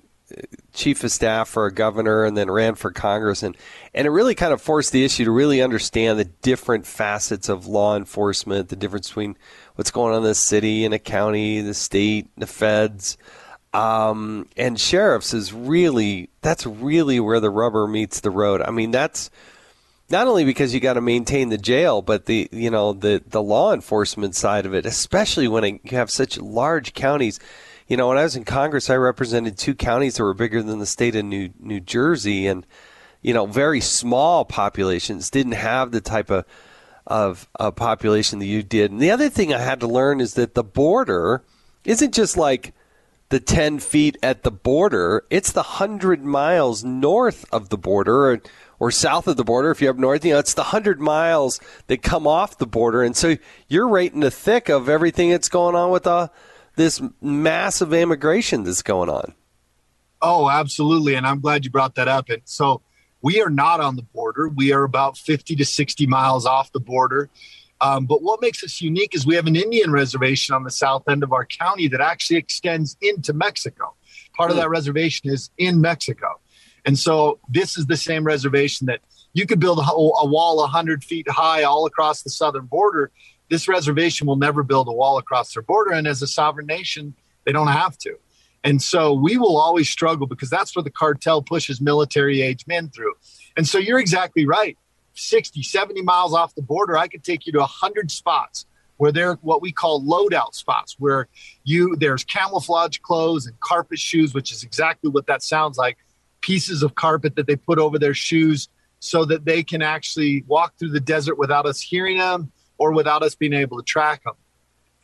chief 0.72 1.04
of 1.04 1.12
staff 1.12 1.48
for 1.48 1.66
a 1.66 1.72
governor 1.72 2.24
and 2.24 2.36
then 2.36 2.50
ran 2.50 2.74
for 2.74 2.90
Congress, 2.90 3.42
and 3.42 3.56
and 3.92 4.06
it 4.06 4.10
really 4.10 4.34
kind 4.34 4.52
of 4.52 4.60
forced 4.60 4.92
the 4.92 5.04
issue 5.04 5.24
to 5.24 5.30
really 5.30 5.62
understand 5.62 6.18
the 6.18 6.24
different 6.24 6.86
facets 6.86 7.48
of 7.48 7.66
law 7.66 7.96
enforcement, 7.96 8.68
the 8.68 8.76
difference 8.76 9.08
between 9.08 9.36
what's 9.76 9.90
going 9.90 10.12
on 10.12 10.18
in 10.18 10.24
the 10.24 10.34
city 10.34 10.84
and 10.84 10.94
a 10.94 10.98
county, 10.98 11.60
the 11.60 11.74
state, 11.74 12.28
the 12.36 12.46
feds. 12.46 13.16
Um, 13.72 14.48
and 14.56 14.78
sheriffs 14.78 15.34
is 15.34 15.52
really 15.52 16.30
that's 16.42 16.64
really 16.64 17.18
where 17.18 17.40
the 17.40 17.50
rubber 17.50 17.86
meets 17.86 18.20
the 18.20 18.30
road. 18.30 18.62
I 18.62 18.70
mean, 18.70 18.92
that's 18.92 19.30
not 20.10 20.26
only 20.26 20.44
because 20.44 20.72
you 20.72 20.80
got 20.80 20.94
to 20.94 21.00
maintain 21.00 21.48
the 21.48 21.58
jail, 21.58 22.00
but 22.02 22.26
the 22.26 22.48
you 22.52 22.70
know 22.70 22.92
the 22.92 23.22
the 23.26 23.42
law 23.42 23.72
enforcement 23.72 24.36
side 24.36 24.64
of 24.64 24.74
it, 24.74 24.86
especially 24.86 25.48
when 25.48 25.64
you 25.64 25.80
have 25.90 26.10
such 26.10 26.38
large 26.38 26.94
counties. 26.94 27.40
You 27.86 27.96
know, 27.96 28.08
when 28.08 28.18
I 28.18 28.22
was 28.22 28.36
in 28.36 28.44
Congress, 28.44 28.88
I 28.88 28.96
represented 28.96 29.58
two 29.58 29.74
counties 29.74 30.16
that 30.16 30.22
were 30.22 30.34
bigger 30.34 30.62
than 30.62 30.78
the 30.78 30.86
state 30.86 31.14
of 31.16 31.24
New 31.24 31.50
New 31.60 31.80
Jersey, 31.80 32.46
and 32.46 32.66
you 33.20 33.34
know, 33.34 33.46
very 33.46 33.80
small 33.80 34.44
populations 34.44 35.30
didn't 35.30 35.52
have 35.52 35.90
the 35.90 36.00
type 36.00 36.30
of 36.30 36.44
of 37.06 37.48
population 37.76 38.38
that 38.38 38.46
you 38.46 38.62
did. 38.62 38.90
And 38.90 39.00
the 39.00 39.10
other 39.10 39.28
thing 39.28 39.52
I 39.52 39.58
had 39.58 39.80
to 39.80 39.86
learn 39.86 40.20
is 40.20 40.34
that 40.34 40.54
the 40.54 40.64
border 40.64 41.42
isn't 41.84 42.14
just 42.14 42.36
like 42.36 42.72
the 43.28 43.40
10 43.40 43.78
feet 43.80 44.16
at 44.22 44.42
the 44.42 44.50
border, 44.50 45.24
it's 45.30 45.52
the 45.52 45.62
100 45.62 46.24
miles 46.24 46.84
north 46.84 47.44
of 47.52 47.68
the 47.68 47.78
border 47.78 48.30
or, 48.30 48.42
or 48.78 48.90
south 48.90 49.26
of 49.26 49.36
the 49.36 49.44
border 49.44 49.70
if 49.70 49.80
you're 49.80 49.90
up 49.90 49.98
north. 49.98 50.24
You 50.24 50.34
know, 50.34 50.38
it's 50.38 50.54
the 50.54 50.62
100 50.62 51.00
miles 51.00 51.60
that 51.88 52.02
come 52.02 52.26
off 52.26 52.58
the 52.58 52.66
border. 52.66 53.02
And 53.02 53.16
so 53.16 53.36
you're 53.68 53.88
right 53.88 54.12
in 54.12 54.20
the 54.20 54.30
thick 54.30 54.68
of 54.68 54.88
everything 54.88 55.30
that's 55.30 55.48
going 55.48 55.74
on 55.74 55.90
with 55.90 56.06
uh, 56.06 56.28
this 56.76 57.00
massive 57.20 57.92
immigration 57.92 58.64
that's 58.64 58.82
going 58.82 59.08
on. 59.08 59.34
Oh, 60.20 60.48
absolutely. 60.48 61.14
And 61.14 61.26
I'm 61.26 61.40
glad 61.40 61.64
you 61.64 61.70
brought 61.70 61.94
that 61.96 62.08
up. 62.08 62.30
And 62.30 62.42
so, 62.44 62.82
we 63.24 63.40
are 63.40 63.48
not 63.48 63.80
on 63.80 63.96
the 63.96 64.02
border. 64.02 64.48
We 64.50 64.74
are 64.74 64.84
about 64.84 65.16
50 65.16 65.56
to 65.56 65.64
60 65.64 66.06
miles 66.06 66.44
off 66.44 66.70
the 66.72 66.78
border. 66.78 67.30
Um, 67.80 68.04
but 68.04 68.22
what 68.22 68.42
makes 68.42 68.62
us 68.62 68.82
unique 68.82 69.14
is 69.14 69.26
we 69.26 69.34
have 69.34 69.46
an 69.46 69.56
Indian 69.56 69.90
reservation 69.92 70.54
on 70.54 70.62
the 70.62 70.70
south 70.70 71.08
end 71.08 71.22
of 71.22 71.32
our 71.32 71.46
county 71.46 71.88
that 71.88 72.02
actually 72.02 72.36
extends 72.36 72.98
into 73.00 73.32
Mexico. 73.32 73.94
Part 74.36 74.50
of 74.50 74.58
that 74.58 74.68
reservation 74.68 75.30
is 75.30 75.48
in 75.56 75.80
Mexico. 75.80 76.38
And 76.84 76.98
so 76.98 77.38
this 77.48 77.78
is 77.78 77.86
the 77.86 77.96
same 77.96 78.24
reservation 78.24 78.88
that 78.88 79.00
you 79.32 79.46
could 79.46 79.58
build 79.58 79.78
a, 79.78 79.82
a 79.82 80.26
wall 80.26 80.58
100 80.58 81.02
feet 81.02 81.26
high 81.28 81.62
all 81.62 81.86
across 81.86 82.22
the 82.22 82.30
southern 82.30 82.66
border. 82.66 83.10
This 83.50 83.68
reservation 83.68 84.26
will 84.26 84.36
never 84.36 84.62
build 84.62 84.88
a 84.88 84.92
wall 84.92 85.18
across 85.18 85.54
their 85.54 85.62
border. 85.62 85.92
And 85.92 86.06
as 86.06 86.22
a 86.22 86.26
sovereign 86.26 86.66
nation, 86.66 87.14
they 87.44 87.52
don't 87.52 87.68
have 87.68 87.98
to. 87.98 88.18
And 88.62 88.80
so 88.80 89.12
we 89.12 89.36
will 89.36 89.58
always 89.58 89.90
struggle 89.90 90.26
because 90.26 90.48
that's 90.48 90.74
where 90.74 90.82
the 90.82 90.90
cartel 90.90 91.42
pushes 91.42 91.80
military 91.80 92.40
age 92.40 92.66
men 92.66 92.88
through. 92.88 93.14
And 93.56 93.68
so 93.68 93.78
you're 93.78 93.98
exactly 93.98 94.46
right. 94.46 94.78
60, 95.12 95.62
70 95.62 96.02
miles 96.02 96.34
off 96.34 96.54
the 96.54 96.62
border, 96.62 96.96
I 96.96 97.06
could 97.06 97.22
take 97.22 97.46
you 97.46 97.52
to 97.52 97.58
100 97.60 98.10
spots 98.10 98.66
where 98.96 99.12
they're 99.12 99.34
what 99.42 99.60
we 99.60 99.72
call 99.72 100.02
loadout 100.02 100.54
spots, 100.54 100.96
where 100.98 101.28
you 101.64 101.96
there's 101.96 102.24
camouflage 102.24 102.98
clothes 102.98 103.46
and 103.46 103.58
carpet 103.60 103.98
shoes, 103.98 104.34
which 104.34 104.52
is 104.52 104.62
exactly 104.62 105.10
what 105.10 105.26
that 105.26 105.42
sounds 105.42 105.76
like 105.76 105.98
pieces 106.40 106.82
of 106.82 106.94
carpet 106.94 107.36
that 107.36 107.46
they 107.46 107.56
put 107.56 107.78
over 107.78 107.98
their 107.98 108.14
shoes 108.14 108.68
so 109.00 109.24
that 109.24 109.44
they 109.44 109.62
can 109.62 109.82
actually 109.82 110.44
walk 110.46 110.74
through 110.78 110.90
the 110.90 111.00
desert 111.00 111.38
without 111.38 111.66
us 111.66 111.80
hearing 111.80 112.18
them 112.18 112.50
or 112.78 112.92
without 112.92 113.22
us 113.22 113.34
being 113.34 113.52
able 113.52 113.76
to 113.78 113.84
track 113.84 114.22
them. 114.24 114.34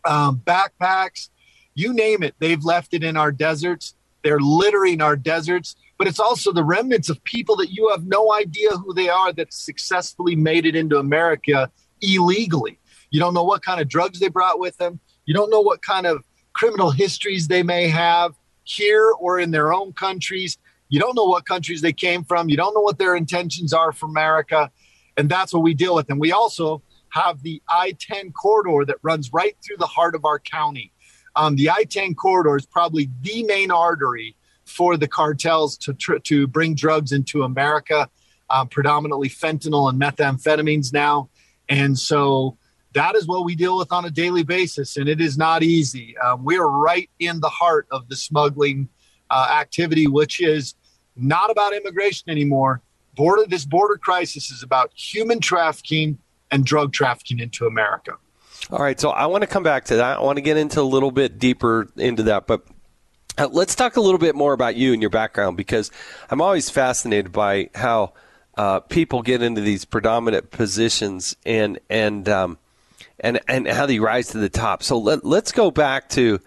Um, 0.04 0.42
backpacks, 0.44 1.28
you 1.74 1.92
name 1.92 2.22
it, 2.22 2.34
they've 2.38 2.64
left 2.64 2.94
it 2.94 3.04
in 3.04 3.16
our 3.16 3.32
deserts. 3.32 3.94
They're 4.22 4.40
littering 4.40 5.00
our 5.00 5.16
deserts, 5.16 5.76
but 5.96 6.06
it's 6.06 6.20
also 6.20 6.52
the 6.52 6.64
remnants 6.64 7.08
of 7.08 7.22
people 7.24 7.56
that 7.56 7.70
you 7.70 7.88
have 7.90 8.06
no 8.06 8.32
idea 8.32 8.70
who 8.70 8.92
they 8.92 9.08
are 9.08 9.32
that 9.32 9.52
successfully 9.52 10.36
made 10.36 10.66
it 10.66 10.76
into 10.76 10.98
America 10.98 11.70
illegally. 12.02 12.78
You 13.10 13.20
don't 13.20 13.34
know 13.34 13.44
what 13.44 13.62
kind 13.62 13.80
of 13.80 13.88
drugs 13.88 14.20
they 14.20 14.28
brought 14.28 14.58
with 14.58 14.76
them. 14.76 15.00
You 15.24 15.34
don't 15.34 15.50
know 15.50 15.60
what 15.60 15.82
kind 15.82 16.06
of 16.06 16.22
criminal 16.52 16.90
histories 16.90 17.48
they 17.48 17.62
may 17.62 17.88
have 17.88 18.34
here 18.64 19.12
or 19.18 19.38
in 19.38 19.50
their 19.50 19.72
own 19.72 19.92
countries. 19.92 20.58
You 20.88 21.00
don't 21.00 21.14
know 21.14 21.24
what 21.24 21.46
countries 21.46 21.80
they 21.80 21.92
came 21.92 22.24
from. 22.24 22.48
You 22.48 22.56
don't 22.56 22.74
know 22.74 22.80
what 22.80 22.98
their 22.98 23.16
intentions 23.16 23.72
are 23.72 23.92
for 23.92 24.06
America. 24.06 24.70
And 25.16 25.28
that's 25.28 25.52
what 25.52 25.62
we 25.62 25.74
deal 25.74 25.94
with. 25.94 26.10
And 26.10 26.20
we 26.20 26.32
also 26.32 26.82
have 27.10 27.42
the 27.42 27.62
I 27.68 27.96
10 27.98 28.32
corridor 28.32 28.84
that 28.86 28.96
runs 29.02 29.32
right 29.32 29.56
through 29.64 29.76
the 29.78 29.86
heart 29.86 30.14
of 30.14 30.24
our 30.24 30.38
county. 30.38 30.92
Um, 31.36 31.56
the 31.56 31.70
I 31.70 31.84
10 31.84 32.14
corridor 32.14 32.56
is 32.56 32.66
probably 32.66 33.10
the 33.20 33.44
main 33.44 33.70
artery 33.70 34.36
for 34.64 34.96
the 34.96 35.08
cartels 35.08 35.76
to, 35.78 35.94
tr- 35.94 36.18
to 36.18 36.46
bring 36.46 36.74
drugs 36.74 37.12
into 37.12 37.42
America, 37.42 38.08
um, 38.48 38.68
predominantly 38.68 39.28
fentanyl 39.28 39.88
and 39.88 40.00
methamphetamines 40.00 40.92
now. 40.92 41.28
And 41.68 41.98
so 41.98 42.56
that 42.94 43.14
is 43.14 43.26
what 43.26 43.44
we 43.44 43.54
deal 43.54 43.78
with 43.78 43.92
on 43.92 44.04
a 44.04 44.10
daily 44.10 44.42
basis. 44.42 44.96
And 44.96 45.08
it 45.08 45.20
is 45.20 45.38
not 45.38 45.62
easy. 45.62 46.16
Um, 46.18 46.44
we 46.44 46.58
are 46.58 46.68
right 46.68 47.08
in 47.18 47.40
the 47.40 47.48
heart 47.48 47.86
of 47.90 48.08
the 48.08 48.16
smuggling 48.16 48.88
uh, 49.30 49.56
activity, 49.60 50.06
which 50.06 50.40
is 50.40 50.74
not 51.16 51.50
about 51.50 51.74
immigration 51.74 52.30
anymore. 52.30 52.82
Border, 53.14 53.44
this 53.46 53.64
border 53.64 53.96
crisis 53.96 54.50
is 54.50 54.62
about 54.62 54.92
human 54.94 55.40
trafficking 55.40 56.18
and 56.50 56.64
drug 56.64 56.92
trafficking 56.92 57.38
into 57.38 57.66
America. 57.66 58.16
All 58.70 58.78
right, 58.78 59.00
so 59.00 59.10
I 59.10 59.26
want 59.26 59.42
to 59.42 59.46
come 59.46 59.62
back 59.62 59.86
to 59.86 59.96
that. 59.96 60.18
I 60.18 60.20
want 60.20 60.36
to 60.36 60.42
get 60.42 60.56
into 60.56 60.80
a 60.80 60.82
little 60.82 61.10
bit 61.10 61.38
deeper 61.38 61.90
into 61.96 62.24
that, 62.24 62.46
but 62.46 62.66
uh, 63.38 63.48
let's 63.50 63.74
talk 63.74 63.96
a 63.96 64.00
little 64.00 64.18
bit 64.18 64.34
more 64.34 64.52
about 64.52 64.76
you 64.76 64.92
and 64.92 65.02
your 65.02 65.10
background 65.10 65.56
because 65.56 65.90
I'm 66.28 66.40
always 66.40 66.68
fascinated 66.70 67.32
by 67.32 67.70
how 67.74 68.12
uh, 68.56 68.80
people 68.80 69.22
get 69.22 69.42
into 69.42 69.60
these 69.60 69.84
predominant 69.84 70.50
positions 70.50 71.36
and 71.46 71.78
and 71.88 72.28
um, 72.28 72.58
and 73.18 73.40
and 73.48 73.66
how 73.66 73.86
they 73.86 73.98
rise 73.98 74.28
to 74.28 74.38
the 74.38 74.48
top. 74.48 74.82
So 74.82 74.98
let 74.98 75.24
let's 75.24 75.52
go 75.52 75.70
back 75.70 76.08
to 76.10 76.40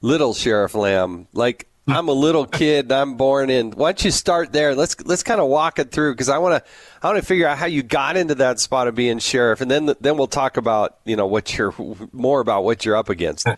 little 0.00 0.34
Sheriff 0.34 0.74
Lamb. 0.74 1.26
Like 1.32 1.68
I'm 1.88 2.08
a 2.08 2.12
little 2.12 2.46
kid 2.46 2.90
I'm 2.90 3.14
born 3.16 3.48
in. 3.48 3.70
Why 3.70 3.92
don't 3.92 4.04
you 4.04 4.10
start 4.10 4.52
there? 4.52 4.74
Let's 4.74 5.00
let's 5.04 5.22
kind 5.22 5.40
of 5.40 5.48
walk 5.48 5.78
it 5.78 5.92
through 5.92 6.14
because 6.14 6.28
I 6.28 6.38
want 6.38 6.64
to 6.64 6.70
I 7.02 7.08
want 7.08 7.18
to 7.18 7.24
figure 7.24 7.46
out 7.46 7.58
how 7.58 7.66
you 7.66 7.82
got 7.82 8.16
into 8.16 8.34
that 8.36 8.58
spot 8.58 8.88
of 8.88 8.94
being 8.94 9.18
sheriff, 9.20 9.60
and 9.60 9.70
then 9.70 9.94
then 10.00 10.16
we'll 10.16 10.26
talk 10.26 10.56
about 10.56 10.96
you 11.04 11.14
know 11.14 11.26
what 11.26 11.56
you're 11.56 11.74
more 12.12 12.40
about 12.40 12.64
what 12.64 12.84
you're 12.84 12.96
up 12.96 13.08
against. 13.08 13.46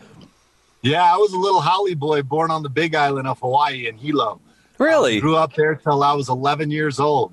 Yeah, 0.80 1.02
I 1.02 1.16
was 1.16 1.32
a 1.32 1.36
little 1.36 1.60
haole 1.60 1.92
boy 1.96 2.22
born 2.22 2.52
on 2.52 2.62
the 2.62 2.68
Big 2.68 2.94
Island 2.94 3.26
of 3.26 3.40
Hawaii 3.40 3.88
in 3.88 3.96
Hilo. 3.96 4.40
Really? 4.78 5.16
I 5.16 5.20
grew 5.20 5.34
up 5.34 5.52
there 5.54 5.74
till 5.74 6.04
I 6.04 6.12
was 6.12 6.28
11 6.28 6.70
years 6.70 7.00
old. 7.00 7.32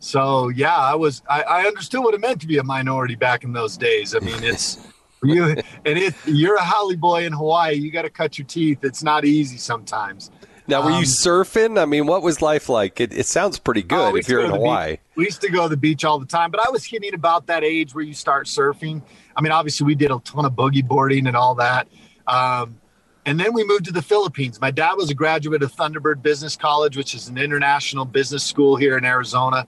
So 0.00 0.48
yeah, 0.48 0.74
I 0.74 0.94
was 0.94 1.22
I, 1.28 1.42
I 1.42 1.66
understood 1.66 2.02
what 2.02 2.14
it 2.14 2.20
meant 2.20 2.40
to 2.40 2.46
be 2.46 2.58
a 2.58 2.64
minority 2.64 3.14
back 3.14 3.44
in 3.44 3.52
those 3.52 3.76
days. 3.76 4.14
I 4.14 4.20
mean, 4.20 4.38
it's 4.42 4.78
you 5.24 5.44
and 5.44 5.98
if 5.98 6.26
you're 6.26 6.56
a 6.56 6.62
haole 6.64 6.94
boy 6.96 7.24
in 7.24 7.32
Hawaii, 7.32 7.74
you 7.74 7.90
got 7.90 8.02
to 8.02 8.10
cut 8.10 8.38
your 8.38 8.46
teeth. 8.46 8.84
It's 8.84 9.02
not 9.02 9.24
easy 9.24 9.56
sometimes. 9.56 10.30
Now, 10.66 10.82
were 10.84 10.90
you 10.90 10.96
Um, 10.98 11.02
surfing? 11.04 11.80
I 11.80 11.86
mean, 11.86 12.06
what 12.06 12.22
was 12.22 12.42
life 12.42 12.68
like? 12.68 13.00
It, 13.00 13.14
it 13.14 13.24
sounds 13.26 13.58
pretty 13.58 13.82
Oh, 13.90 14.12
good 14.12 14.18
if 14.20 14.28
you're 14.28 14.40
in 14.40 14.46
used 14.46 14.52
to 14.54 14.58
go 14.58 14.58
to 14.58 14.58
the 14.58 14.58
Hawaii. 14.58 14.90
beach- 14.92 15.00
We 15.16 15.24
used 15.24 15.40
to 15.40 15.50
go 15.50 15.62
to 15.62 15.68
the 15.70 15.76
beach 15.78 16.04
all 16.04 16.18
the 16.18 16.26
time, 16.26 16.50
but 16.50 16.60
I 16.66 16.68
was 16.70 16.84
hitting 16.84 17.14
about 17.14 17.46
that 17.46 17.64
age 17.64 17.94
where 17.94 18.04
you 18.04 18.12
start 18.12 18.46
surfing. 18.46 19.00
I 19.34 19.40
mean, 19.40 19.50
obviously, 19.50 19.86
we 19.86 19.94
did 19.94 20.10
a 20.10 20.18
ton 20.24 20.44
of 20.44 20.52
boogie 20.52 20.86
boarding 20.86 21.26
and 21.26 21.34
all 21.34 21.54
that. 21.54 21.88
Um, 22.26 22.76
and 23.24 23.40
then 23.40 23.54
we 23.54 23.64
moved 23.64 23.86
to 23.86 23.92
the 23.92 24.02
Philippines. 24.02 24.60
My 24.60 24.70
dad 24.70 24.94
was 24.94 25.08
a 25.10 25.14
graduate 25.14 25.62
of 25.62 25.74
Thunderbird 25.74 26.22
Business 26.22 26.54
College, 26.54 26.96
which 26.98 27.14
is 27.14 27.28
an 27.28 27.38
international 27.38 28.04
business 28.04 28.44
school 28.44 28.76
here 28.76 28.98
in 28.98 29.04
Arizona. 29.06 29.66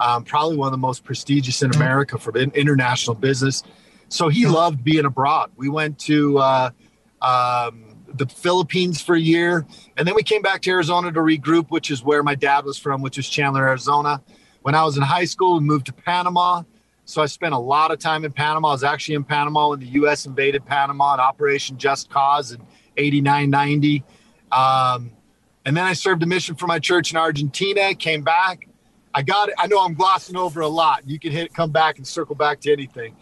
Um, 0.00 0.24
probably 0.24 0.56
one 0.56 0.68
of 0.68 0.72
the 0.72 0.78
most 0.78 1.04
prestigious 1.04 1.62
in 1.62 1.74
America 1.74 2.16
for 2.18 2.34
international 2.36 3.14
business. 3.16 3.64
So 4.08 4.28
he 4.28 4.46
loved 4.46 4.82
being 4.82 5.04
abroad. 5.04 5.50
We 5.56 5.68
went 5.68 5.98
to 6.00 6.38
uh, 6.38 6.70
um, 7.20 7.96
the 8.14 8.26
Philippines 8.26 9.00
for 9.00 9.14
a 9.14 9.20
year, 9.20 9.66
and 9.96 10.06
then 10.08 10.14
we 10.14 10.22
came 10.22 10.42
back 10.42 10.62
to 10.62 10.70
Arizona 10.70 11.12
to 11.12 11.20
regroup, 11.20 11.70
which 11.70 11.90
is 11.90 12.02
where 12.02 12.22
my 12.22 12.34
dad 12.34 12.64
was 12.64 12.78
from, 12.78 13.02
which 13.02 13.16
was 13.16 13.28
Chandler, 13.28 13.68
Arizona. 13.68 14.22
When 14.62 14.74
I 14.74 14.84
was 14.84 14.96
in 14.96 15.02
high 15.02 15.24
school, 15.24 15.54
we 15.54 15.60
moved 15.60 15.86
to 15.86 15.92
Panama. 15.92 16.62
So 17.04 17.22
I 17.22 17.26
spent 17.26 17.54
a 17.54 17.58
lot 17.58 17.90
of 17.90 17.98
time 17.98 18.24
in 18.24 18.32
Panama. 18.32 18.68
I 18.68 18.72
was 18.72 18.84
actually 18.84 19.14
in 19.14 19.24
Panama 19.24 19.70
when 19.70 19.80
the 19.80 19.86
U.S. 19.86 20.26
invaded 20.26 20.66
Panama 20.66 21.14
in 21.14 21.20
Operation 21.20 21.78
Just 21.78 22.10
Cause 22.10 22.52
in 22.52 22.60
89 22.98 23.48
90. 23.48 24.04
Um, 24.52 25.10
and 25.64 25.76
then 25.76 25.84
I 25.84 25.92
served 25.92 26.22
a 26.22 26.26
mission 26.26 26.54
for 26.54 26.66
my 26.66 26.78
church 26.78 27.10
in 27.10 27.16
Argentina, 27.16 27.94
came 27.94 28.22
back. 28.22 28.68
I 29.14 29.22
got 29.22 29.48
it. 29.48 29.54
I 29.58 29.66
know 29.66 29.82
I'm 29.82 29.94
glossing 29.94 30.36
over 30.36 30.60
a 30.60 30.68
lot. 30.68 31.02
You 31.06 31.18
can 31.18 31.32
hit, 31.32 31.54
come 31.54 31.70
back 31.70 31.96
and 31.96 32.06
circle 32.06 32.34
back 32.34 32.60
to 32.60 32.72
anything. 32.72 33.16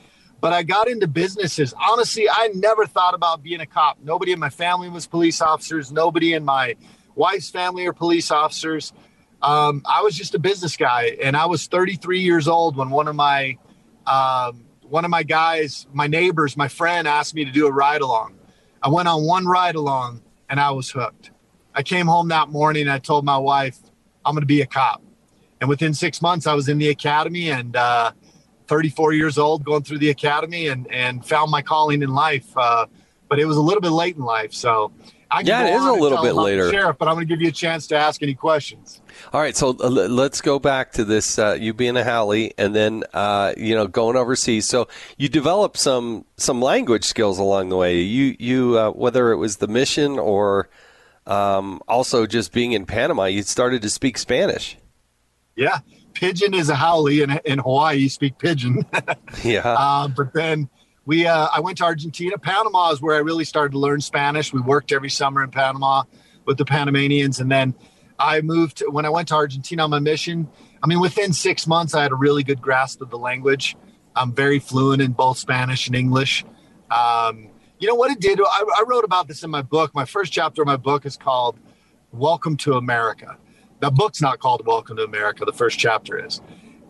But 0.46 0.52
I 0.52 0.62
got 0.62 0.86
into 0.86 1.08
businesses. 1.08 1.74
Honestly, 1.76 2.28
I 2.30 2.52
never 2.54 2.86
thought 2.86 3.14
about 3.14 3.42
being 3.42 3.60
a 3.60 3.66
cop. 3.66 3.98
Nobody 4.00 4.30
in 4.30 4.38
my 4.38 4.48
family 4.48 4.88
was 4.88 5.04
police 5.04 5.42
officers. 5.42 5.90
Nobody 5.90 6.34
in 6.34 6.44
my 6.44 6.76
wife's 7.16 7.50
family 7.50 7.84
are 7.88 7.92
police 7.92 8.30
officers. 8.30 8.92
Um, 9.42 9.82
I 9.84 10.02
was 10.02 10.14
just 10.14 10.36
a 10.36 10.38
business 10.38 10.76
guy, 10.76 11.16
and 11.20 11.36
I 11.36 11.46
was 11.46 11.66
33 11.66 12.20
years 12.20 12.46
old 12.46 12.76
when 12.76 12.90
one 12.90 13.08
of 13.08 13.16
my 13.16 13.58
um, 14.06 14.66
one 14.82 15.04
of 15.04 15.10
my 15.10 15.24
guys, 15.24 15.88
my 15.92 16.06
neighbors, 16.06 16.56
my 16.56 16.68
friend 16.68 17.08
asked 17.08 17.34
me 17.34 17.44
to 17.44 17.50
do 17.50 17.66
a 17.66 17.72
ride 17.72 18.00
along. 18.00 18.38
I 18.80 18.88
went 18.88 19.08
on 19.08 19.24
one 19.24 19.46
ride 19.46 19.74
along, 19.74 20.22
and 20.48 20.60
I 20.60 20.70
was 20.70 20.88
hooked. 20.88 21.32
I 21.74 21.82
came 21.82 22.06
home 22.06 22.28
that 22.28 22.50
morning. 22.50 22.86
I 22.86 23.00
told 23.00 23.24
my 23.24 23.36
wife, 23.36 23.78
"I'm 24.24 24.34
going 24.34 24.42
to 24.42 24.46
be 24.46 24.60
a 24.60 24.66
cop." 24.66 25.02
And 25.60 25.68
within 25.68 25.92
six 25.92 26.22
months, 26.22 26.46
I 26.46 26.54
was 26.54 26.68
in 26.68 26.78
the 26.78 26.90
academy 26.90 27.50
and 27.50 27.74
uh, 27.74 28.12
34 28.66 29.12
years 29.12 29.38
old, 29.38 29.64
going 29.64 29.82
through 29.82 29.98
the 29.98 30.10
academy, 30.10 30.68
and 30.68 30.90
and 30.90 31.24
found 31.24 31.50
my 31.50 31.62
calling 31.62 32.02
in 32.02 32.14
life. 32.14 32.46
Uh, 32.56 32.86
but 33.28 33.38
it 33.38 33.44
was 33.44 33.56
a 33.56 33.62
little 33.62 33.80
bit 33.80 33.90
late 33.90 34.16
in 34.16 34.24
life, 34.24 34.52
so. 34.52 34.92
I 35.28 35.42
can 35.42 35.48
Yeah, 35.48 35.74
it 35.74 35.74
is 35.74 35.84
a 35.84 35.92
little 35.92 36.22
bit 36.22 36.34
later. 36.34 36.70
Sheriff, 36.70 36.98
but 36.98 37.08
I'm 37.08 37.14
going 37.14 37.26
to 37.26 37.28
give 37.34 37.42
you 37.42 37.48
a 37.48 37.52
chance 37.52 37.88
to 37.88 37.96
ask 37.96 38.22
any 38.22 38.34
questions. 38.34 39.00
All 39.32 39.40
right, 39.40 39.56
so 39.56 39.70
uh, 39.70 39.88
let's 39.88 40.40
go 40.40 40.60
back 40.60 40.92
to 40.92 41.04
this. 41.04 41.36
Uh, 41.36 41.56
you 41.58 41.74
being 41.74 41.96
a 41.96 42.04
haole, 42.04 42.50
and 42.56 42.74
then 42.74 43.02
uh, 43.12 43.52
you 43.56 43.74
know 43.74 43.88
going 43.88 44.16
overseas. 44.16 44.66
So 44.66 44.86
you 45.16 45.28
developed 45.28 45.78
some 45.78 46.26
some 46.36 46.62
language 46.62 47.04
skills 47.04 47.40
along 47.40 47.70
the 47.70 47.76
way. 47.76 48.00
You 48.00 48.36
you 48.38 48.78
uh, 48.78 48.90
whether 48.92 49.32
it 49.32 49.36
was 49.36 49.56
the 49.56 49.66
mission 49.66 50.18
or 50.18 50.68
um, 51.26 51.80
also 51.88 52.26
just 52.26 52.52
being 52.52 52.72
in 52.72 52.86
Panama, 52.86 53.24
you 53.24 53.42
started 53.42 53.82
to 53.82 53.90
speak 53.90 54.18
Spanish. 54.18 54.76
Yeah, 55.56 55.78
pidgin 56.16 56.54
is 56.54 56.68
a 56.70 56.74
haole 56.74 57.06
in 57.06 57.38
in 57.44 57.58
Hawaii. 57.58 57.96
You 57.98 58.08
speak 58.08 58.38
pidgin. 58.38 58.84
Yeah. 59.44 59.60
uh, 59.64 60.08
but 60.08 60.32
then 60.32 60.68
we, 61.04 61.26
uh, 61.26 61.48
I 61.54 61.60
went 61.60 61.78
to 61.78 61.84
Argentina. 61.84 62.36
Panama 62.38 62.90
is 62.90 63.00
where 63.00 63.14
I 63.14 63.18
really 63.20 63.44
started 63.44 63.72
to 63.72 63.78
learn 63.78 64.00
Spanish. 64.00 64.52
We 64.52 64.60
worked 64.60 64.90
every 64.92 65.10
summer 65.10 65.44
in 65.44 65.50
Panama 65.50 66.02
with 66.46 66.56
the 66.58 66.64
Panamanians, 66.64 67.38
and 67.38 67.50
then 67.50 67.74
I 68.18 68.40
moved 68.40 68.82
when 68.88 69.04
I 69.04 69.10
went 69.10 69.28
to 69.28 69.34
Argentina 69.34 69.84
on 69.84 69.90
my 69.90 69.98
mission. 70.00 70.48
I 70.82 70.86
mean, 70.86 71.00
within 71.00 71.32
six 71.32 71.66
months, 71.66 71.94
I 71.94 72.02
had 72.02 72.12
a 72.12 72.16
really 72.16 72.42
good 72.42 72.60
grasp 72.60 73.02
of 73.02 73.10
the 73.10 73.18
language. 73.18 73.76
I'm 74.16 74.32
very 74.32 74.58
fluent 74.58 75.02
in 75.02 75.12
both 75.12 75.38
Spanish 75.38 75.86
and 75.86 75.94
English. 75.94 76.44
Um, 76.90 77.48
you 77.78 77.86
know 77.86 77.94
what 77.94 78.10
it 78.10 78.18
did? 78.20 78.40
I, 78.40 78.62
I 78.78 78.84
wrote 78.86 79.04
about 79.04 79.28
this 79.28 79.44
in 79.44 79.50
my 79.50 79.62
book. 79.62 79.94
My 79.94 80.06
first 80.06 80.32
chapter 80.32 80.62
of 80.62 80.66
my 80.66 80.76
book 80.76 81.04
is 81.04 81.16
called 81.16 81.58
"Welcome 82.10 82.56
to 82.58 82.74
America." 82.74 83.36
The 83.80 83.90
book's 83.90 84.20
not 84.20 84.38
called 84.38 84.66
"Welcome 84.66 84.96
to 84.96 85.04
America." 85.04 85.44
The 85.44 85.52
first 85.52 85.78
chapter 85.78 86.24
is, 86.24 86.40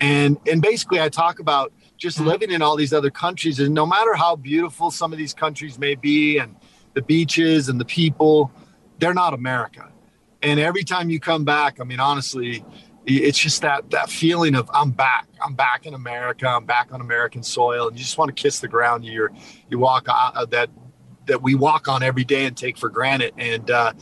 and 0.00 0.38
and 0.50 0.62
basically, 0.62 1.00
I 1.00 1.08
talk 1.08 1.38
about 1.38 1.72
just 1.96 2.20
living 2.20 2.50
in 2.50 2.62
all 2.62 2.76
these 2.76 2.92
other 2.92 3.10
countries, 3.10 3.58
and 3.58 3.74
no 3.74 3.86
matter 3.86 4.14
how 4.14 4.36
beautiful 4.36 4.90
some 4.90 5.12
of 5.12 5.18
these 5.18 5.34
countries 5.34 5.78
may 5.78 5.94
be, 5.94 6.38
and 6.38 6.54
the 6.94 7.02
beaches 7.02 7.68
and 7.68 7.80
the 7.80 7.84
people, 7.84 8.50
they're 8.98 9.14
not 9.14 9.34
America. 9.34 9.90
And 10.42 10.60
every 10.60 10.84
time 10.84 11.10
you 11.10 11.18
come 11.18 11.44
back, 11.44 11.80
I 11.80 11.84
mean, 11.84 12.00
honestly, 12.00 12.64
it's 13.06 13.38
just 13.38 13.62
that 13.62 13.90
that 13.90 14.10
feeling 14.10 14.54
of 14.54 14.70
I'm 14.74 14.90
back. 14.90 15.28
I'm 15.44 15.54
back 15.54 15.86
in 15.86 15.94
America. 15.94 16.46
I'm 16.46 16.66
back 16.66 16.92
on 16.92 17.00
American 17.00 17.42
soil, 17.42 17.88
and 17.88 17.96
you 17.96 18.02
just 18.02 18.18
want 18.18 18.34
to 18.34 18.42
kiss 18.42 18.60
the 18.60 18.68
ground 18.68 19.04
you 19.04 19.28
you 19.70 19.78
walk 19.78 20.06
uh, 20.08 20.44
that 20.46 20.70
that 21.26 21.42
we 21.42 21.54
walk 21.54 21.88
on 21.88 22.02
every 22.02 22.24
day 22.24 22.46
and 22.46 22.56
take 22.56 22.76
for 22.76 22.88
granted. 22.88 23.32
And 23.38 23.70
uh, 23.70 23.92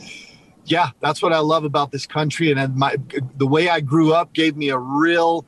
yeah, 0.65 0.89
that's 0.99 1.21
what 1.21 1.33
I 1.33 1.39
love 1.39 1.63
about 1.63 1.91
this 1.91 2.05
country. 2.05 2.51
And 2.51 2.75
my 2.75 2.95
the 3.37 3.47
way 3.47 3.69
I 3.69 3.79
grew 3.79 4.13
up 4.13 4.33
gave 4.33 4.57
me 4.57 4.69
a 4.69 4.77
real 4.77 5.45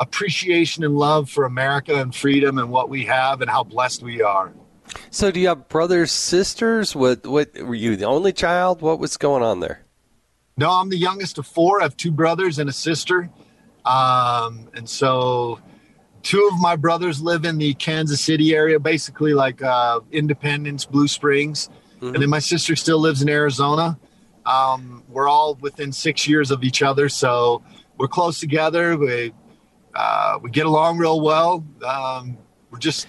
appreciation 0.00 0.84
and 0.84 0.96
love 0.96 1.28
for 1.28 1.44
America 1.44 1.96
and 1.96 2.14
freedom 2.14 2.58
and 2.58 2.70
what 2.70 2.88
we 2.88 3.04
have 3.06 3.40
and 3.40 3.50
how 3.50 3.64
blessed 3.64 4.02
we 4.02 4.22
are. 4.22 4.52
So 5.10 5.30
do 5.30 5.40
you 5.40 5.48
have 5.48 5.68
brothers, 5.68 6.12
sisters? 6.12 6.94
What 6.94 7.26
what 7.26 7.54
were 7.54 7.74
you 7.74 7.96
the 7.96 8.06
only 8.06 8.32
child? 8.32 8.80
What 8.80 8.98
was 8.98 9.16
going 9.16 9.42
on 9.42 9.60
there? 9.60 9.84
No, 10.56 10.70
I'm 10.70 10.88
the 10.88 10.98
youngest 10.98 11.38
of 11.38 11.46
four. 11.46 11.80
I 11.80 11.84
have 11.84 11.96
two 11.96 12.10
brothers 12.10 12.58
and 12.58 12.68
a 12.68 12.72
sister. 12.72 13.30
Um, 13.84 14.68
and 14.74 14.88
so 14.88 15.60
two 16.22 16.48
of 16.52 16.60
my 16.60 16.74
brothers 16.76 17.22
live 17.22 17.44
in 17.44 17.58
the 17.58 17.74
Kansas 17.74 18.20
City 18.20 18.54
area, 18.54 18.80
basically 18.80 19.34
like 19.34 19.62
uh, 19.62 20.00
Independence, 20.10 20.84
Blue 20.84 21.08
Springs. 21.08 21.70
And 22.00 22.14
then 22.14 22.30
my 22.30 22.38
sister 22.38 22.76
still 22.76 23.00
lives 23.00 23.22
in 23.22 23.28
Arizona. 23.28 23.98
Um, 24.48 25.04
we're 25.08 25.28
all 25.28 25.56
within 25.56 25.92
six 25.92 26.26
years 26.26 26.50
of 26.50 26.64
each 26.64 26.82
other. 26.82 27.08
So 27.10 27.62
we're 27.98 28.08
close 28.08 28.40
together. 28.40 28.96
We, 28.96 29.32
uh, 29.94 30.38
we 30.42 30.50
get 30.50 30.64
along 30.64 30.96
real 30.96 31.20
well. 31.20 31.64
Um, 31.86 32.38
we're 32.70 32.78
just, 32.78 33.06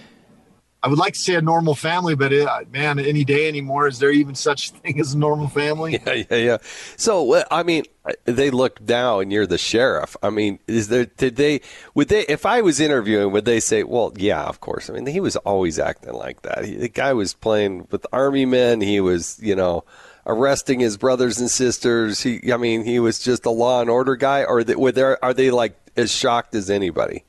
I 0.82 0.88
would 0.88 0.98
like 0.98 1.14
to 1.14 1.18
say 1.18 1.34
a 1.34 1.40
normal 1.40 1.74
family, 1.74 2.14
but 2.14 2.32
it, 2.32 2.46
man, 2.70 2.98
any 2.98 3.24
day 3.24 3.48
anymore, 3.48 3.86
is 3.86 3.98
there 3.98 4.10
even 4.10 4.34
such 4.34 4.70
thing 4.82 5.00
as 5.00 5.14
a 5.14 5.18
normal 5.18 5.48
family? 5.48 6.00
Yeah, 6.06 6.24
yeah, 6.30 6.36
yeah. 6.36 6.56
So, 6.96 7.42
I 7.50 7.62
mean, 7.62 7.84
they 8.24 8.50
look 8.50 8.80
now, 8.80 9.20
and 9.20 9.32
you're 9.32 9.46
the 9.46 9.58
sheriff. 9.58 10.16
I 10.22 10.30
mean, 10.30 10.58
is 10.66 10.88
there? 10.88 11.04
Did 11.06 11.36
they? 11.36 11.60
Would 11.94 12.08
they? 12.08 12.22
If 12.22 12.46
I 12.46 12.62
was 12.62 12.80
interviewing, 12.80 13.30
would 13.32 13.44
they 13.44 13.60
say, 13.60 13.82
"Well, 13.82 14.12
yeah, 14.16 14.44
of 14.44 14.60
course." 14.60 14.88
I 14.88 14.94
mean, 14.94 15.06
he 15.06 15.20
was 15.20 15.36
always 15.36 15.78
acting 15.78 16.14
like 16.14 16.42
that. 16.42 16.64
He, 16.64 16.76
the 16.76 16.88
guy 16.88 17.12
was 17.12 17.34
playing 17.34 17.86
with 17.90 18.06
army 18.10 18.46
men. 18.46 18.80
He 18.80 19.00
was, 19.00 19.38
you 19.42 19.54
know, 19.54 19.84
arresting 20.30 20.80
his 20.80 20.96
brothers 20.96 21.40
and 21.40 21.50
sisters. 21.50 22.22
He, 22.22 22.52
I 22.52 22.56
mean, 22.56 22.84
he 22.84 23.00
was 23.00 23.18
just 23.18 23.44
a 23.44 23.50
law 23.50 23.80
and 23.80 23.90
order 23.90 24.14
guy. 24.16 24.44
Or 24.44 24.62
they, 24.62 24.76
were 24.76 24.92
there? 24.92 25.22
Are 25.24 25.34
they 25.34 25.50
like 25.50 25.76
as 25.96 26.12
shocked 26.12 26.54
as 26.54 26.70
anybody? 26.70 27.24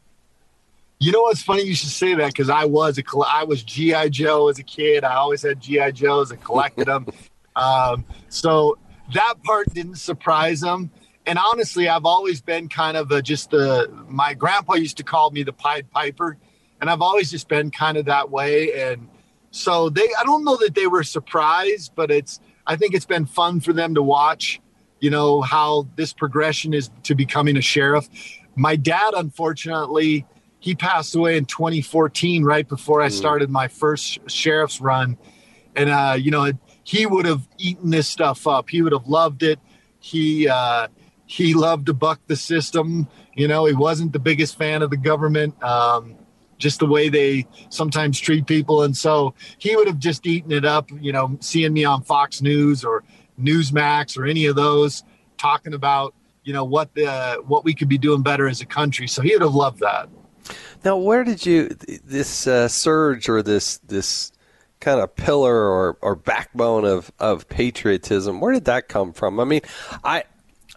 You 1.00 1.12
know 1.12 1.24
what's 1.24 1.42
funny? 1.42 1.64
You 1.64 1.74
should 1.74 1.90
say 1.90 2.14
that 2.14 2.28
because 2.28 2.50
I 2.50 2.66
was 2.66 3.00
a 3.00 3.04
I 3.28 3.44
was 3.44 3.64
GI 3.64 4.12
Joe 4.12 4.50
as 4.50 4.60
a 4.60 4.64
kid. 4.64 5.04
I 5.04 5.16
always 5.16 5.42
had 5.42 5.60
GI 5.60 5.94
Joes. 5.94 6.32
I 6.32 6.36
collected 6.36 6.86
them. 6.86 7.08
um, 7.56 8.06
so 8.30 8.78
that 9.16 9.34
part 9.44 9.74
didn't 9.74 9.96
surprise 9.96 10.60
them. 10.60 10.92
And 11.26 11.40
honestly, 11.40 11.90
I've 11.90 12.06
always 12.06 12.40
been 12.40 12.70
kind 12.70 12.98
of 12.98 13.12
a, 13.12 13.22
just 13.22 13.50
the. 13.50 13.92
My 14.08 14.36
grandpa 14.36 14.76
used 14.76 14.98
to 14.98 15.04
call 15.04 15.32
me 15.32 15.42
the 15.42 15.54
Pied 15.54 15.90
Piper, 15.90 16.38
and 16.80 16.90
I've 16.90 17.02
always 17.02 17.32
just 17.32 17.48
been 17.48 17.72
kind 17.72 17.98
of 17.98 18.06
that 18.06 18.30
way. 18.30 18.72
And 18.90 19.08
so 19.50 19.90
they, 19.90 20.08
I 20.20 20.24
don't 20.24 20.44
know 20.44 20.58
that 20.58 20.76
they 20.76 20.86
were 20.86 21.04
surprised, 21.04 21.94
but 21.96 22.12
it's. 22.12 22.40
I 22.68 22.76
think 22.76 22.94
it's 22.94 23.06
been 23.06 23.26
fun 23.26 23.60
for 23.60 23.74
them 23.74 23.96
to 23.96 24.02
watch. 24.02 24.62
You 25.00 25.10
know 25.10 25.42
how 25.42 25.88
this 25.96 26.14
progression 26.14 26.74
is 26.74 26.90
to 27.04 27.16
becoming 27.16 27.58
a 27.58 27.62
sheriff. 27.62 28.08
My 28.56 28.76
dad, 28.76 29.14
unfortunately, 29.16 30.26
he 30.60 30.76
passed 30.76 31.16
away 31.16 31.38
in 31.38 31.46
2014 31.46 32.44
right 32.44 32.70
before 32.70 33.02
i 33.02 33.08
started 33.08 33.50
my 33.50 33.68
first 33.68 34.20
sheriff's 34.30 34.80
run 34.80 35.18
and 35.76 35.90
uh, 35.90 36.16
you 36.16 36.30
know 36.30 36.52
he 36.84 37.06
would 37.06 37.26
have 37.26 37.48
eaten 37.58 37.90
this 37.90 38.08
stuff 38.08 38.48
up. 38.48 38.70
He 38.70 38.82
would 38.82 38.92
have 38.92 39.08
loved 39.08 39.44
it. 39.44 39.60
He 40.00 40.48
uh, 40.48 40.88
he 41.26 41.54
loved 41.54 41.86
to 41.88 41.94
buck 41.94 42.20
the 42.28 42.36
system. 42.36 43.08
You 43.36 43.48
know, 43.48 43.66
he 43.66 43.74
wasn't 43.74 44.14
the 44.14 44.20
biggest 44.20 44.58
fan 44.58 44.82
of 44.82 44.90
the 44.90 44.98
government. 44.98 45.62
Um, 45.64 46.16
just 46.62 46.80
the 46.80 46.86
way 46.86 47.10
they 47.10 47.46
sometimes 47.70 48.20
treat 48.20 48.46
people. 48.46 48.84
And 48.84 48.96
so 48.96 49.34
he 49.58 49.76
would 49.76 49.88
have 49.88 50.00
just 50.00 50.26
eaten 50.26 50.52
it 50.52 50.64
up, 50.64 50.90
you 51.02 51.12
know, 51.12 51.38
seeing 51.42 51.74
me 51.74 51.84
on 51.84 52.04
Fox 52.04 52.42
News 52.42 52.86
or 52.86 53.04
Newsmax 53.40 54.18
or 54.18 54.26
any 54.26 54.46
of 54.46 54.56
those 54.56 55.04
talking 55.38 55.74
about, 55.74 56.14
you 56.44 56.54
know, 56.54 56.64
what 56.64 56.94
the 56.94 57.42
what 57.46 57.66
we 57.66 57.74
could 57.74 57.90
be 57.90 57.98
doing 57.98 58.22
better 58.22 58.48
as 58.48 58.62
a 58.62 58.66
country. 58.66 59.08
So 59.08 59.22
he 59.22 59.34
would 59.34 59.42
have 59.42 59.56
loved 59.56 59.80
that. 59.80 60.08
Now, 60.86 60.98
where 60.98 61.24
did 61.24 61.46
you 61.46 61.70
this 62.06 62.48
uh, 62.48 62.68
surge 62.68 63.28
or 63.28 63.42
this 63.44 63.78
this 63.80 64.32
kind 64.80 65.00
of 65.00 65.16
pillar 65.16 65.56
or, 65.56 65.98
or 66.02 66.16
backbone 66.16 66.86
of, 66.86 67.12
of 67.20 67.48
patriotism? 67.48 68.42
Where 68.42 68.54
did 68.54 68.66
that 68.66 68.90
come 68.90 69.14
from? 69.14 69.40
I 69.40 69.46
mean, 69.46 69.62
I 70.04 70.24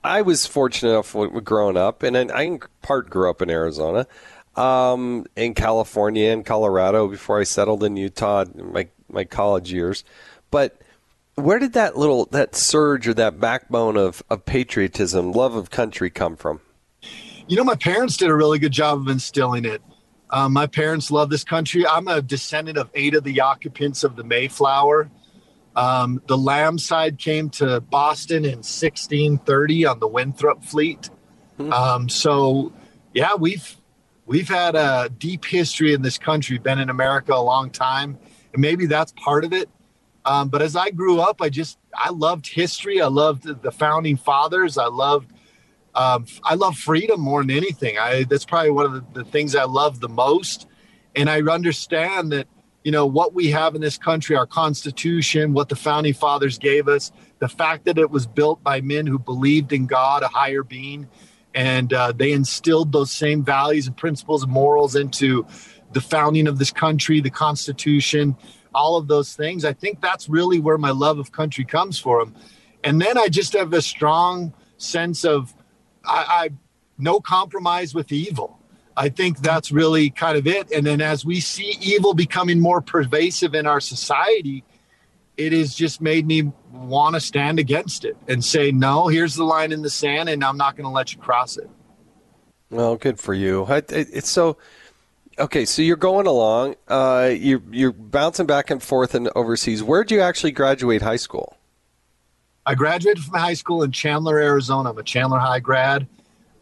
I 0.04 0.20
was 0.20 0.46
fortunate 0.46 0.90
enough 0.90 1.16
growing 1.42 1.78
up, 1.78 2.02
and 2.02 2.16
I 2.16 2.42
in 2.42 2.60
part 2.82 3.08
grew 3.08 3.30
up 3.30 3.40
in 3.40 3.50
Arizona, 3.50 4.06
um, 4.56 5.26
in 5.36 5.54
California 5.54 6.30
and 6.30 6.44
Colorado 6.44 7.08
before 7.08 7.40
I 7.40 7.44
settled 7.44 7.84
in 7.84 7.96
Utah, 7.96 8.44
my 8.54 8.88
my 9.08 9.24
college 9.24 9.72
years. 9.72 10.04
But 10.50 10.80
where 11.34 11.58
did 11.58 11.72
that 11.72 11.96
little 11.96 12.26
that 12.26 12.54
surge 12.54 13.08
or 13.08 13.14
that 13.14 13.40
backbone 13.40 13.96
of, 13.96 14.22
of 14.30 14.44
patriotism, 14.44 15.32
love 15.32 15.54
of 15.54 15.70
country 15.70 16.10
come 16.10 16.36
from? 16.36 16.60
You 17.46 17.56
know, 17.56 17.64
my 17.64 17.74
parents 17.74 18.16
did 18.16 18.30
a 18.30 18.34
really 18.34 18.58
good 18.58 18.72
job 18.72 19.00
of 19.00 19.08
instilling 19.08 19.64
it. 19.64 19.82
Um, 20.30 20.52
my 20.52 20.66
parents 20.66 21.10
love 21.10 21.30
this 21.30 21.44
country. 21.44 21.86
I'm 21.86 22.08
a 22.08 22.22
descendant 22.22 22.78
of 22.78 22.90
eight 22.94 23.14
of 23.14 23.24
the 23.24 23.40
occupants 23.40 24.04
of 24.04 24.16
the 24.16 24.24
Mayflower. 24.24 25.10
Um, 25.76 26.22
the 26.26 26.38
Lamb 26.38 26.78
side 26.78 27.18
came 27.18 27.50
to 27.50 27.80
Boston 27.80 28.44
in 28.44 28.58
1630 28.58 29.86
on 29.86 29.98
the 29.98 30.08
Winthrop 30.08 30.64
fleet. 30.64 31.10
Hmm. 31.56 31.72
Um, 31.72 32.08
so, 32.08 32.72
yeah, 33.12 33.34
we've 33.34 33.76
we've 34.26 34.48
had 34.48 34.74
a 34.74 35.10
deep 35.18 35.44
history 35.44 35.92
in 35.92 36.02
this 36.02 36.18
country, 36.18 36.58
been 36.58 36.78
in 36.78 36.90
America 36.90 37.34
a 37.34 37.42
long 37.42 37.70
time, 37.70 38.18
and 38.52 38.60
maybe 38.60 38.86
that's 38.86 39.12
part 39.12 39.44
of 39.44 39.52
it. 39.52 39.68
Um, 40.24 40.48
but 40.48 40.62
as 40.62 40.74
I 40.74 40.90
grew 40.90 41.20
up, 41.20 41.42
I 41.42 41.48
just 41.48 41.78
I 41.94 42.10
loved 42.10 42.46
history. 42.46 43.00
I 43.00 43.06
loved 43.06 43.62
the 43.62 43.70
founding 43.70 44.16
fathers. 44.16 44.78
I 44.78 44.86
loved 44.86 45.32
um, 45.94 46.26
I 46.42 46.54
love 46.54 46.76
freedom 46.76 47.20
more 47.20 47.42
than 47.42 47.50
anything. 47.50 47.98
I 47.98 48.24
that's 48.24 48.44
probably 48.44 48.70
one 48.70 48.86
of 48.86 48.92
the, 48.92 49.22
the 49.22 49.30
things 49.30 49.54
I 49.54 49.64
love 49.64 50.00
the 50.00 50.08
most. 50.08 50.66
And 51.14 51.30
I 51.30 51.40
understand 51.42 52.32
that 52.32 52.48
you 52.84 52.90
know 52.90 53.06
what 53.06 53.34
we 53.34 53.50
have 53.50 53.74
in 53.74 53.80
this 53.80 53.98
country, 53.98 54.34
our 54.34 54.46
Constitution, 54.46 55.52
what 55.52 55.68
the 55.68 55.76
founding 55.76 56.14
fathers 56.14 56.58
gave 56.58 56.88
us, 56.88 57.12
the 57.38 57.48
fact 57.48 57.84
that 57.84 57.98
it 57.98 58.10
was 58.10 58.26
built 58.26 58.62
by 58.62 58.80
men 58.80 59.06
who 59.06 59.18
believed 59.18 59.72
in 59.72 59.86
God, 59.86 60.22
a 60.22 60.28
higher 60.28 60.62
being, 60.62 61.08
and 61.54 61.92
uh, 61.92 62.12
they 62.12 62.32
instilled 62.32 62.92
those 62.92 63.10
same 63.10 63.44
values 63.44 63.86
and 63.86 63.96
principles 63.96 64.42
and 64.42 64.52
morals 64.52 64.96
into 64.96 65.46
the 65.92 66.00
founding 66.00 66.46
of 66.46 66.58
this 66.58 66.72
country, 66.72 67.20
the 67.20 67.30
Constitution, 67.30 68.36
all 68.74 68.96
of 68.96 69.06
those 69.06 69.34
things. 69.34 69.64
I 69.64 69.72
think 69.72 70.00
that's 70.00 70.28
really 70.28 70.58
where 70.58 70.78
my 70.78 70.90
love 70.90 71.18
of 71.18 71.32
country 71.32 71.64
comes 71.64 71.98
from. 71.98 72.34
And 72.82 73.00
then 73.00 73.16
I 73.16 73.28
just 73.28 73.52
have 73.52 73.72
a 73.72 73.80
strong 73.80 74.52
sense 74.76 75.24
of 75.24 75.54
I, 76.04 76.26
I 76.28 76.50
no 76.98 77.20
compromise 77.20 77.94
with 77.94 78.12
evil. 78.12 78.58
I 78.96 79.08
think 79.08 79.38
that's 79.38 79.72
really 79.72 80.10
kind 80.10 80.36
of 80.36 80.46
it. 80.46 80.70
And 80.70 80.86
then 80.86 81.00
as 81.00 81.24
we 81.24 81.40
see 81.40 81.76
evil 81.80 82.14
becoming 82.14 82.60
more 82.60 82.80
pervasive 82.80 83.54
in 83.54 83.66
our 83.66 83.80
society, 83.80 84.62
it 85.36 85.52
has 85.52 85.74
just 85.74 86.00
made 86.00 86.26
me 86.26 86.52
want 86.72 87.14
to 87.14 87.20
stand 87.20 87.58
against 87.58 88.04
it 88.04 88.16
and 88.28 88.44
say, 88.44 88.72
no, 88.72 89.08
here's 89.08 89.34
the 89.34 89.44
line 89.44 89.72
in 89.72 89.82
the 89.82 89.90
sand, 89.90 90.28
and 90.28 90.44
I'm 90.44 90.56
not 90.56 90.76
going 90.76 90.84
to 90.84 90.90
let 90.90 91.12
you 91.12 91.18
cross 91.20 91.56
it. 91.56 91.68
Well, 92.70 92.96
good 92.96 93.20
for 93.20 93.34
you. 93.34 93.66
It's 93.68 94.28
so 94.28 94.56
okay. 95.38 95.64
So 95.64 95.82
you're 95.82 95.96
going 95.96 96.26
along. 96.26 96.76
Uh, 96.88 97.30
you're 97.36 97.62
you're 97.70 97.92
bouncing 97.92 98.46
back 98.46 98.70
and 98.70 98.82
forth 98.82 99.14
and 99.14 99.30
overseas. 99.36 99.82
Where'd 99.82 100.10
you 100.10 100.20
actually 100.20 100.52
graduate 100.52 101.02
high 101.02 101.16
school? 101.16 101.56
I 102.66 102.74
graduated 102.74 103.22
from 103.22 103.38
high 103.38 103.54
school 103.54 103.82
in 103.82 103.92
Chandler, 103.92 104.40
Arizona. 104.40 104.90
I'm 104.90 104.98
a 104.98 105.02
Chandler 105.02 105.38
High 105.38 105.60
grad. 105.60 106.06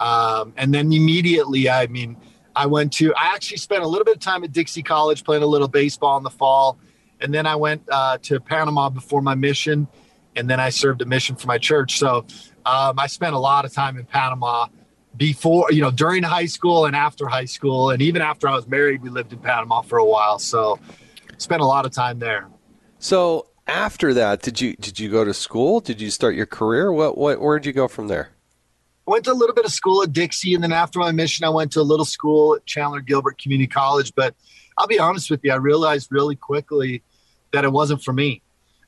Um, 0.00 0.52
and 0.56 0.74
then 0.74 0.92
immediately, 0.92 1.70
I 1.70 1.86
mean, 1.86 2.16
I 2.56 2.66
went 2.66 2.92
to, 2.94 3.14
I 3.14 3.32
actually 3.34 3.58
spent 3.58 3.84
a 3.84 3.86
little 3.86 4.04
bit 4.04 4.16
of 4.16 4.20
time 4.20 4.42
at 4.42 4.50
Dixie 4.50 4.82
College 4.82 5.22
playing 5.22 5.44
a 5.44 5.46
little 5.46 5.68
baseball 5.68 6.16
in 6.16 6.24
the 6.24 6.30
fall. 6.30 6.76
And 7.22 7.32
then 7.32 7.46
I 7.46 7.56
went 7.56 7.82
uh, 7.90 8.18
to 8.22 8.40
Panama 8.40 8.88
before 8.88 9.22
my 9.22 9.34
mission. 9.34 9.88
And 10.34 10.48
then 10.48 10.60
I 10.60 10.70
served 10.70 11.02
a 11.02 11.04
mission 11.04 11.36
for 11.36 11.46
my 11.46 11.58
church. 11.58 11.98
So 11.98 12.24
um, 12.64 12.98
I 12.98 13.06
spent 13.06 13.34
a 13.34 13.38
lot 13.38 13.64
of 13.64 13.72
time 13.72 13.98
in 13.98 14.04
Panama 14.06 14.66
before, 15.16 15.70
you 15.70 15.82
know, 15.82 15.90
during 15.90 16.22
high 16.22 16.46
school 16.46 16.86
and 16.86 16.96
after 16.96 17.26
high 17.26 17.44
school. 17.44 17.90
And 17.90 18.00
even 18.00 18.22
after 18.22 18.48
I 18.48 18.54
was 18.54 18.66
married, 18.66 19.02
we 19.02 19.10
lived 19.10 19.32
in 19.32 19.38
Panama 19.38 19.82
for 19.82 19.98
a 19.98 20.04
while. 20.04 20.38
So 20.38 20.78
spent 21.36 21.60
a 21.60 21.66
lot 21.66 21.84
of 21.84 21.92
time 21.92 22.18
there. 22.18 22.48
So 22.98 23.46
after 23.66 24.14
that, 24.14 24.42
did 24.42 24.60
you 24.60 24.74
did 24.76 24.98
you 24.98 25.10
go 25.10 25.24
to 25.24 25.34
school? 25.34 25.80
Did 25.80 26.00
you 26.00 26.10
start 26.10 26.34
your 26.34 26.46
career? 26.46 26.92
What 26.92 27.18
what 27.18 27.40
where 27.40 27.58
did 27.58 27.66
you 27.66 27.72
go 27.72 27.88
from 27.88 28.08
there? 28.08 28.30
I 29.06 29.10
went 29.10 29.24
to 29.24 29.32
a 29.32 29.34
little 29.34 29.54
bit 29.54 29.64
of 29.64 29.72
school 29.72 30.02
at 30.02 30.12
Dixie, 30.12 30.54
and 30.54 30.62
then 30.62 30.72
after 30.72 31.00
my 31.00 31.10
mission, 31.10 31.44
I 31.44 31.48
went 31.48 31.72
to 31.72 31.80
a 31.80 31.82
little 31.82 32.04
school 32.04 32.54
at 32.54 32.64
Chandler 32.66 33.00
Gilbert 33.00 33.40
Community 33.42 33.66
College. 33.66 34.14
But 34.14 34.34
I'll 34.78 34.86
be 34.86 34.98
honest 34.98 35.30
with 35.30 35.40
you, 35.42 35.52
I 35.52 35.56
realized 35.56 36.08
really 36.10 36.36
quickly 36.36 37.02
that 37.52 37.64
it 37.64 37.72
wasn't 37.72 38.02
for 38.02 38.12
me. 38.12 38.42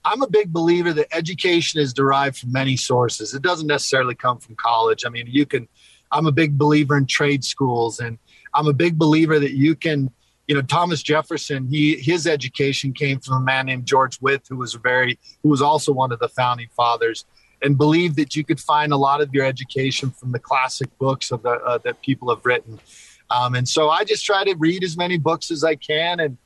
I'm 0.05 0.23
a 0.23 0.29
big 0.29 0.53
believer 0.53 0.93
that 0.93 1.15
education 1.15 1.81
is 1.81 1.95
derived 1.95 2.39
from 2.39 2.53
many 2.53 2.77
sources. 2.77 3.33
It 3.33 3.43
doesn't 3.43 3.67
necessarily 3.67 4.15
come 4.15 4.39
from 4.39 4.55
college. 4.57 5.05
I 5.07 5.09
mean, 5.09 5.27
you 5.29 5.47
can. 5.47 5.69
I'm 6.13 6.27
a 6.27 6.33
big 6.33 6.59
believer 6.59 6.97
in 6.97 7.07
trade 7.07 7.43
schools, 7.43 7.99
and 7.99 8.19
I'm 8.53 8.69
a 8.69 8.73
big 8.73 8.99
believer 8.99 9.39
that 9.39 9.53
you 9.53 9.75
can 9.75 10.11
you 10.47 10.55
know 10.55 10.63
Thomas 10.63 11.03
Jefferson 11.03 11.67
he 11.69 11.97
his 11.97 12.27
education 12.27 12.93
came 12.93 13.19
from 13.21 13.37
a 13.37 13.41
man 13.41 13.67
named 13.67 13.87
George 13.87 14.21
Wythe 14.21 14.43
who 14.49 14.57
was 14.57 14.75
very 14.75 15.19
who 15.43 15.49
was 15.49 15.63
also 15.63 15.93
one 15.93 16.13
of 16.13 16.19
the 16.19 16.29
founding 16.29 16.69
fathers 16.77 17.25
and 17.63 17.79
believed 17.79 18.17
that 18.17 18.37
you 18.37 18.45
could 18.45 18.61
find 18.61 18.93
a 18.93 18.97
lot 18.97 19.23
of 19.23 19.33
your 19.33 19.47
education 19.47 20.11
from 20.11 20.33
the 20.33 20.39
classic 20.39 20.89
books 20.99 21.31
of 21.31 21.43
the 21.43 21.51
uh, 21.51 21.79
that 21.79 22.01
people 22.03 22.29
have 22.29 22.45
written 22.45 22.79
um, 23.31 23.55
and 23.55 23.69
so 23.69 23.89
I 23.89 24.05
just 24.05 24.25
try 24.25 24.45
to 24.45 24.55
read 24.57 24.85
as 24.85 24.97
many 24.97 25.19
books 25.19 25.51
as 25.51 25.65
I 25.65 25.77
can 25.77 26.21
and 26.21 26.37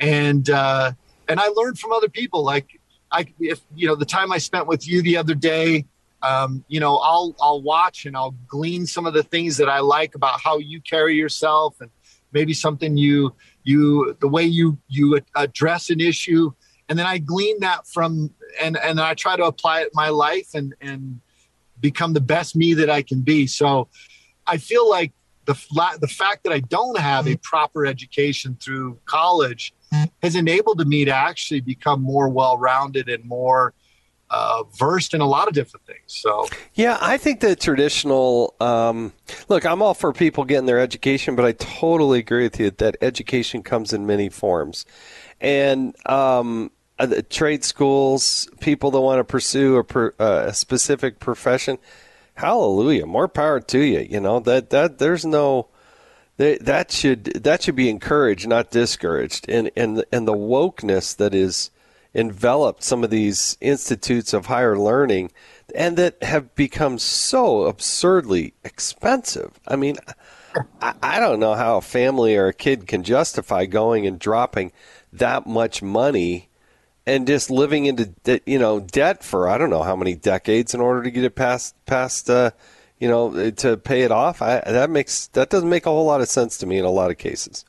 and 0.00 0.48
uh, 0.50 0.92
and 1.28 1.40
I 1.40 1.48
learned 1.48 1.78
from 1.78 1.92
other 1.92 2.08
people 2.08 2.44
like 2.44 2.80
I 3.10 3.26
if 3.38 3.60
you 3.74 3.86
know 3.86 3.94
the 3.94 4.04
time 4.04 4.32
I 4.32 4.38
spent 4.38 4.66
with 4.66 4.86
you 4.86 5.02
the 5.02 5.16
other 5.16 5.34
day 5.34 5.86
um, 6.22 6.64
you 6.68 6.80
know 6.80 6.96
I'll 6.96 7.34
I'll 7.40 7.62
watch 7.62 8.06
and 8.06 8.16
I'll 8.16 8.34
glean 8.46 8.86
some 8.86 9.06
of 9.06 9.14
the 9.14 9.22
things 9.22 9.56
that 9.58 9.68
I 9.68 9.80
like 9.80 10.14
about 10.14 10.40
how 10.40 10.58
you 10.58 10.80
carry 10.80 11.16
yourself 11.16 11.80
and 11.80 11.90
maybe 12.32 12.54
something 12.54 12.96
you 12.96 13.34
you 13.64 14.16
the 14.20 14.28
way 14.28 14.44
you 14.44 14.78
you 14.88 15.20
address 15.34 15.90
an 15.90 16.00
issue. 16.00 16.52
And 16.88 16.98
then 16.98 17.06
i 17.06 17.18
glean 17.18 17.60
that 17.60 17.86
from 17.86 18.34
and 18.60 18.76
and 18.76 19.00
i 19.00 19.14
try 19.14 19.36
to 19.36 19.44
apply 19.44 19.80
it 19.80 19.84
in 19.84 19.90
my 19.94 20.08
life 20.10 20.48
and 20.54 20.74
and 20.80 21.20
become 21.80 22.12
the 22.12 22.20
best 22.20 22.54
me 22.54 22.74
that 22.74 22.90
i 22.90 23.02
can 23.02 23.20
be. 23.20 23.46
So 23.46 23.88
i 24.46 24.56
feel 24.56 24.88
like 24.88 25.12
the 25.44 25.54
the 26.00 26.08
fact 26.08 26.44
that 26.44 26.52
i 26.52 26.60
don't 26.60 26.98
have 26.98 27.26
a 27.26 27.36
proper 27.36 27.86
education 27.86 28.56
through 28.60 28.98
college 29.06 29.72
has 30.22 30.34
enabled 30.34 30.86
me 30.86 31.04
to 31.04 31.14
actually 31.14 31.60
become 31.60 32.02
more 32.02 32.28
well-rounded 32.28 33.08
and 33.08 33.24
more 33.24 33.74
uh, 34.32 34.62
versed 34.78 35.12
in 35.12 35.20
a 35.20 35.26
lot 35.26 35.46
of 35.46 35.52
different 35.52 35.84
things. 35.86 36.00
So 36.06 36.48
yeah, 36.74 36.96
I 37.00 37.18
think 37.18 37.40
the 37.40 37.54
traditional 37.54 38.54
um, 38.60 39.12
look. 39.48 39.66
I'm 39.66 39.82
all 39.82 39.94
for 39.94 40.12
people 40.12 40.44
getting 40.44 40.66
their 40.66 40.80
education, 40.80 41.36
but 41.36 41.44
I 41.44 41.52
totally 41.52 42.20
agree 42.20 42.44
with 42.44 42.58
you 42.58 42.70
that 42.70 42.96
education 43.02 43.62
comes 43.62 43.92
in 43.92 44.06
many 44.06 44.30
forms, 44.30 44.86
and 45.38 45.94
um, 46.08 46.70
uh, 46.98 47.20
trade 47.28 47.62
schools, 47.62 48.48
people 48.60 48.90
that 48.92 49.00
want 49.00 49.18
to 49.18 49.24
pursue 49.24 49.76
a, 49.76 49.84
per, 49.84 50.14
uh, 50.18 50.44
a 50.46 50.54
specific 50.54 51.20
profession. 51.20 51.76
Hallelujah, 52.34 53.04
more 53.04 53.28
power 53.28 53.60
to 53.60 53.78
you. 53.78 54.00
You 54.00 54.20
know 54.20 54.40
that 54.40 54.70
that 54.70 54.98
there's 54.98 55.26
no 55.26 55.68
that 56.36 56.90
should 56.90 57.24
that 57.24 57.62
should 57.62 57.76
be 57.76 57.88
encouraged, 57.88 58.46
not 58.48 58.70
discouraged. 58.70 59.48
And 59.48 59.70
and 59.76 60.04
and 60.12 60.26
the 60.26 60.34
wokeness 60.34 61.16
that 61.16 61.34
is 61.34 61.70
enveloped 62.14 62.82
some 62.82 63.04
of 63.04 63.10
these 63.10 63.56
institutes 63.60 64.32
of 64.32 64.46
higher 64.46 64.76
learning 64.76 65.32
and 65.74 65.96
that 65.96 66.22
have 66.22 66.54
become 66.54 66.98
so 66.98 67.62
absurdly 67.62 68.52
expensive. 68.64 69.58
I 69.66 69.76
mean, 69.76 69.96
I, 70.80 70.94
I 71.02 71.20
don't 71.20 71.40
know 71.40 71.54
how 71.54 71.78
a 71.78 71.82
family 71.82 72.36
or 72.36 72.48
a 72.48 72.52
kid 72.52 72.86
can 72.86 73.02
justify 73.02 73.64
going 73.64 74.06
and 74.06 74.18
dropping 74.18 74.72
that 75.12 75.46
much 75.46 75.82
money 75.82 76.48
and 77.06 77.26
just 77.26 77.50
living 77.50 77.86
into 77.86 78.40
you 78.46 78.58
know 78.58 78.80
debt 78.80 79.24
for 79.24 79.48
I 79.48 79.58
don't 79.58 79.70
know 79.70 79.82
how 79.82 79.96
many 79.96 80.14
decades 80.14 80.74
in 80.74 80.80
order 80.80 81.02
to 81.02 81.10
get 81.10 81.24
it 81.24 81.34
past 81.34 81.74
past 81.86 82.30
uh, 82.30 82.52
you 83.02 83.08
know 83.08 83.34
eh, 83.34 83.50
to 83.50 83.76
pay 83.76 84.02
it 84.02 84.12
off. 84.12 84.40
I, 84.40 84.62
that 84.64 84.88
makes 84.88 85.26
that 85.28 85.50
doesn't 85.50 85.68
make 85.68 85.86
a 85.86 85.90
whole 85.90 86.04
lot 86.04 86.20
of 86.20 86.28
sense 86.28 86.56
to 86.58 86.66
me 86.66 86.78
in 86.78 86.84
a 86.84 86.90
lot 86.90 87.10
of 87.10 87.18
cases. 87.18 87.64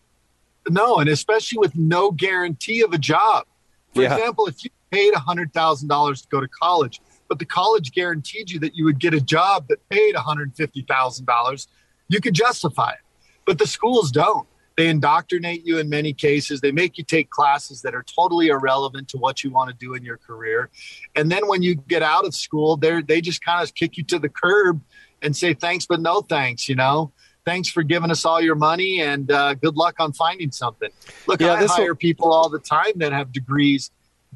No, 0.69 0.97
and 0.97 1.09
especially 1.09 1.57
with 1.57 1.75
no 1.75 2.11
guarantee 2.11 2.83
of 2.83 2.93
a 2.93 2.99
job. 2.99 3.45
For 3.95 4.03
yeah. 4.03 4.15
example, 4.15 4.45
if 4.45 4.63
you 4.63 4.69
paid 4.91 5.13
$100,000 5.13 6.21
to 6.21 6.27
go 6.29 6.39
to 6.39 6.47
college, 6.47 7.01
but 7.27 7.39
the 7.39 7.45
college 7.45 7.91
guaranteed 7.91 8.49
you 8.51 8.59
that 8.59 8.75
you 8.75 8.85
would 8.85 8.99
get 8.99 9.13
a 9.13 9.19
job 9.19 9.67
that 9.67 9.77
paid 9.89 10.15
$150,000, 10.15 11.67
you 12.07 12.21
could 12.21 12.33
justify 12.33 12.91
it. 12.91 12.99
But 13.45 13.57
the 13.57 13.67
schools 13.67 14.11
don't. 14.11 14.47
They 14.77 14.87
indoctrinate 14.87 15.65
you 15.65 15.79
in 15.79 15.89
many 15.89 16.13
cases. 16.13 16.61
They 16.61 16.71
make 16.71 16.97
you 16.97 17.03
take 17.03 17.29
classes 17.29 17.81
that 17.81 17.93
are 17.93 18.03
totally 18.03 18.47
irrelevant 18.47 19.07
to 19.09 19.17
what 19.17 19.43
you 19.43 19.51
want 19.51 19.69
to 19.69 19.75
do 19.75 19.93
in 19.93 20.03
your 20.03 20.17
career. 20.17 20.69
And 21.15 21.31
then 21.31 21.47
when 21.47 21.61
you 21.61 21.75
get 21.75 22.01
out 22.01 22.25
of 22.25 22.33
school, 22.33 22.77
they 22.77 23.01
they 23.01 23.21
just 23.21 23.43
kind 23.43 23.61
of 23.61 23.75
kick 23.75 23.97
you 23.97 24.03
to 24.05 24.17
the 24.17 24.29
curb 24.29 24.81
and 25.23 25.35
say 25.35 25.53
thanks 25.53 25.85
but 25.85 25.99
no 25.99 26.21
thanks, 26.21 26.67
you 26.69 26.75
know. 26.75 27.11
Thanks 27.45 27.67
for 27.67 27.83
giving 27.83 28.09
us 28.09 28.23
all 28.23 28.39
your 28.39 28.55
money 28.55 29.01
and 29.01 29.29
uh, 29.29 29.53
good 29.55 29.75
luck 29.75 29.95
on 29.99 30.13
finding 30.13 30.51
something. 30.51 30.89
Look, 31.27 31.41
yeah, 31.41 31.53
I 31.53 31.65
hire 31.65 31.89
will- 31.89 31.95
people 31.95 32.31
all 32.31 32.49
the 32.49 32.59
time 32.59 32.93
that 32.97 33.11
have 33.11 33.31
degrees, 33.33 33.91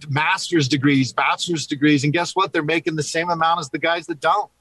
master's 0.09 0.67
degrees, 0.67 1.13
bachelor's 1.13 1.67
degrees, 1.67 2.03
and 2.03 2.11
guess 2.11 2.35
what? 2.35 2.51
They're 2.51 2.63
making 2.63 2.95
the 2.95 3.03
same 3.03 3.29
amount 3.29 3.61
as 3.61 3.69
the 3.69 3.79
guys 3.79 4.07
that 4.07 4.19
don't. 4.19 4.51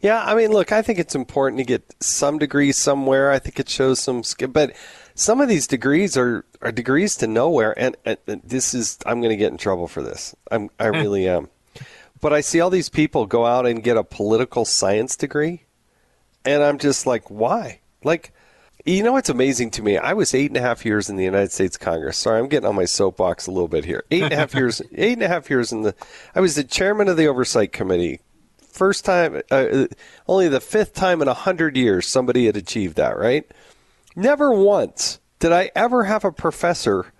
Yeah, 0.00 0.22
I 0.24 0.34
mean, 0.34 0.50
look, 0.50 0.72
I 0.72 0.80
think 0.80 0.98
it's 0.98 1.14
important 1.14 1.58
to 1.58 1.64
get 1.64 1.94
some 2.00 2.38
degree 2.38 2.72
somewhere. 2.72 3.30
I 3.30 3.38
think 3.38 3.60
it 3.60 3.68
shows 3.68 4.00
some 4.00 4.22
skill, 4.22 4.48
but 4.48 4.74
some 5.14 5.42
of 5.42 5.48
these 5.50 5.66
degrees 5.66 6.16
are, 6.16 6.46
are 6.62 6.72
degrees 6.72 7.16
to 7.16 7.26
nowhere. 7.26 7.78
And, 7.78 7.96
and 8.06 8.16
this 8.42 8.72
is, 8.72 8.98
I'm 9.04 9.20
going 9.20 9.30
to 9.30 9.36
get 9.36 9.52
in 9.52 9.58
trouble 9.58 9.86
for 9.88 10.02
this. 10.02 10.34
I'm, 10.50 10.70
I 10.78 10.86
really 10.86 11.28
am. 11.28 11.48
But 12.20 12.32
I 12.32 12.40
see 12.40 12.60
all 12.60 12.70
these 12.70 12.88
people 12.88 13.26
go 13.26 13.46
out 13.46 13.66
and 13.66 13.82
get 13.82 13.96
a 13.96 14.04
political 14.04 14.64
science 14.64 15.16
degree, 15.16 15.64
and 16.44 16.62
I'm 16.62 16.78
just 16.78 17.06
like, 17.06 17.30
why? 17.30 17.80
Like, 18.04 18.32
you 18.84 19.02
know 19.02 19.12
what's 19.12 19.28
amazing 19.28 19.70
to 19.72 19.82
me? 19.82 19.96
I 19.96 20.12
was 20.12 20.34
eight 20.34 20.50
and 20.50 20.56
a 20.56 20.62
half 20.62 20.84
years 20.84 21.08
in 21.08 21.16
the 21.16 21.24
United 21.24 21.52
States 21.52 21.76
Congress. 21.76 22.18
Sorry, 22.18 22.38
I'm 22.38 22.48
getting 22.48 22.68
on 22.68 22.76
my 22.76 22.86
soapbox 22.86 23.46
a 23.46 23.50
little 23.50 23.68
bit 23.68 23.84
here. 23.84 24.04
Eight 24.10 24.24
and 24.24 24.32
a 24.32 24.36
half 24.36 24.54
years. 24.54 24.82
Eight 24.94 25.14
and 25.14 25.22
a 25.22 25.28
half 25.28 25.50
years 25.50 25.72
in 25.72 25.82
the. 25.82 25.94
I 26.34 26.40
was 26.40 26.54
the 26.54 26.64
chairman 26.64 27.08
of 27.08 27.16
the 27.16 27.26
oversight 27.26 27.72
committee 27.72 28.20
first 28.70 29.04
time, 29.04 29.42
uh, 29.50 29.86
only 30.26 30.48
the 30.48 30.60
fifth 30.60 30.94
time 30.94 31.20
in 31.20 31.28
a 31.28 31.34
hundred 31.34 31.76
years 31.76 32.06
somebody 32.06 32.46
had 32.46 32.56
achieved 32.56 32.96
that, 32.96 33.18
right? 33.18 33.44
Never 34.16 34.52
once 34.52 35.20
did 35.38 35.52
I 35.52 35.70
ever 35.74 36.04
have 36.04 36.24
a 36.24 36.32
professor 36.32 37.12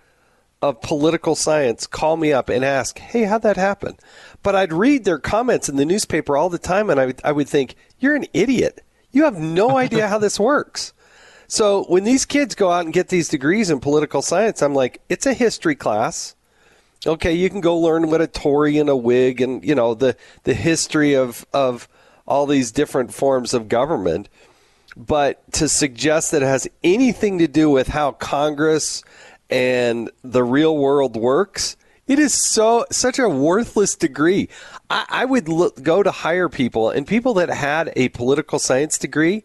of 0.61 0.81
political 0.81 1.35
science 1.35 1.87
call 1.87 2.17
me 2.17 2.31
up 2.31 2.49
and 2.49 2.63
ask, 2.63 2.99
"Hey, 2.99 3.23
how'd 3.23 3.41
that 3.43 3.57
happen?" 3.57 3.97
But 4.43 4.55
I'd 4.55 4.73
read 4.73 5.05
their 5.05 5.19
comments 5.19 5.69
in 5.69 5.75
the 5.75 5.85
newspaper 5.85 6.37
all 6.37 6.49
the 6.49 6.57
time, 6.57 6.89
and 6.89 6.99
I 6.99 7.07
would, 7.07 7.21
I 7.23 7.31
would 7.31 7.49
think, 7.49 7.75
"You're 7.99 8.15
an 8.15 8.27
idiot. 8.33 8.83
You 9.11 9.23
have 9.23 9.39
no 9.39 9.77
idea 9.85 10.07
how 10.07 10.17
this 10.17 10.39
works." 10.39 10.93
So 11.47 11.83
when 11.89 12.05
these 12.05 12.25
kids 12.25 12.55
go 12.55 12.71
out 12.71 12.85
and 12.85 12.93
get 12.93 13.09
these 13.09 13.27
degrees 13.27 13.69
in 13.69 13.79
political 13.79 14.21
science, 14.21 14.61
I'm 14.61 14.75
like, 14.75 15.01
"It's 15.09 15.25
a 15.25 15.33
history 15.33 15.75
class." 15.75 16.35
okay, 17.05 17.33
you 17.33 17.49
can 17.49 17.61
go 17.61 17.77
learn 17.77 18.09
what 18.09 18.21
a 18.21 18.27
Tory 18.27 18.77
and 18.77 18.89
a 18.89 18.95
Whig 18.95 19.41
and 19.41 19.63
you 19.63 19.75
know 19.75 19.93
the 19.93 20.15
the 20.43 20.53
history 20.53 21.13
of 21.15 21.45
of 21.53 21.87
all 22.27 22.45
these 22.45 22.71
different 22.71 23.13
forms 23.13 23.53
of 23.53 23.67
government. 23.67 24.29
But 24.97 25.49
to 25.53 25.69
suggest 25.69 26.31
that 26.31 26.41
it 26.41 26.47
has 26.47 26.67
anything 26.83 27.39
to 27.39 27.47
do 27.47 27.69
with 27.69 27.87
how 27.87 28.11
Congress 28.11 29.03
and 29.51 30.09
the 30.23 30.43
real 30.43 30.77
world 30.77 31.15
works, 31.15 31.75
it 32.07 32.17
is 32.17 32.33
so 32.33 32.85
such 32.91 33.19
a 33.19 33.29
worthless 33.29 33.95
degree. 33.95 34.49
I, 34.89 35.05
I 35.09 35.25
would 35.25 35.47
look, 35.47 35.81
go 35.83 36.01
to 36.01 36.11
hire 36.11 36.49
people 36.49 36.89
and 36.89 37.05
people 37.05 37.35
that 37.35 37.49
had 37.49 37.93
a 37.95 38.09
political 38.09 38.59
science 38.59 38.97
degree 38.97 39.43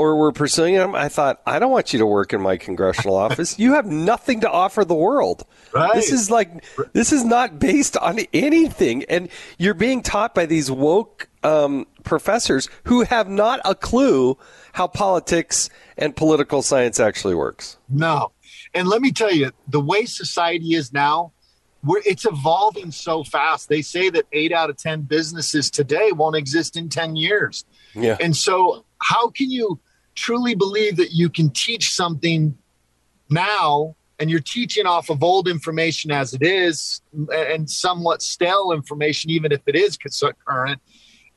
or 0.00 0.16
were 0.16 0.32
pursuing 0.32 0.76
them, 0.76 0.94
I 0.94 1.10
thought, 1.10 1.42
I 1.44 1.58
don't 1.58 1.70
want 1.70 1.92
you 1.92 1.98
to 1.98 2.06
work 2.06 2.32
in 2.32 2.40
my 2.40 2.56
congressional 2.56 3.16
office. 3.26 3.58
You 3.58 3.74
have 3.74 3.84
nothing 3.84 4.40
to 4.40 4.50
offer 4.50 4.82
the 4.82 4.94
world. 4.94 5.44
Right. 5.74 5.94
This 5.94 6.10
is 6.10 6.30
like, 6.30 6.64
this 6.94 7.12
is 7.12 7.22
not 7.22 7.58
based 7.58 7.98
on 7.98 8.20
anything. 8.32 9.04
And 9.10 9.28
you're 9.58 9.74
being 9.74 10.02
taught 10.02 10.34
by 10.34 10.46
these 10.46 10.70
woke 10.70 11.28
um, 11.42 11.86
professors 12.02 12.70
who 12.84 13.02
have 13.02 13.28
not 13.28 13.60
a 13.66 13.74
clue 13.74 14.38
how 14.72 14.86
politics 14.86 15.68
and 15.98 16.16
political 16.16 16.62
science 16.62 16.98
actually 16.98 17.34
works. 17.34 17.76
No. 17.88 18.32
And 18.74 18.88
let 18.88 19.00
me 19.00 19.12
tell 19.12 19.32
you, 19.32 19.50
the 19.68 19.80
way 19.80 20.04
society 20.04 20.74
is 20.74 20.92
now, 20.92 21.32
we're, 21.82 22.02
it's 22.04 22.24
evolving 22.24 22.90
so 22.90 23.24
fast. 23.24 23.68
They 23.68 23.82
say 23.82 24.10
that 24.10 24.26
eight 24.32 24.52
out 24.52 24.70
of 24.70 24.76
10 24.76 25.02
businesses 25.02 25.70
today 25.70 26.12
won't 26.12 26.36
exist 26.36 26.76
in 26.76 26.88
10 26.88 27.16
years. 27.16 27.64
Yeah. 27.94 28.16
And 28.20 28.36
so, 28.36 28.84
how 28.98 29.30
can 29.30 29.50
you 29.50 29.80
truly 30.14 30.54
believe 30.54 30.96
that 30.96 31.12
you 31.12 31.30
can 31.30 31.50
teach 31.50 31.94
something 31.94 32.56
now 33.30 33.96
and 34.18 34.30
you're 34.30 34.40
teaching 34.40 34.84
off 34.84 35.08
of 35.08 35.22
old 35.22 35.48
information 35.48 36.10
as 36.10 36.34
it 36.34 36.42
is 36.42 37.00
and 37.32 37.70
somewhat 37.70 38.20
stale 38.20 38.72
information 38.72 39.30
even 39.30 39.50
if 39.50 39.60
it 39.66 39.74
is 39.74 39.96
current 40.46 40.80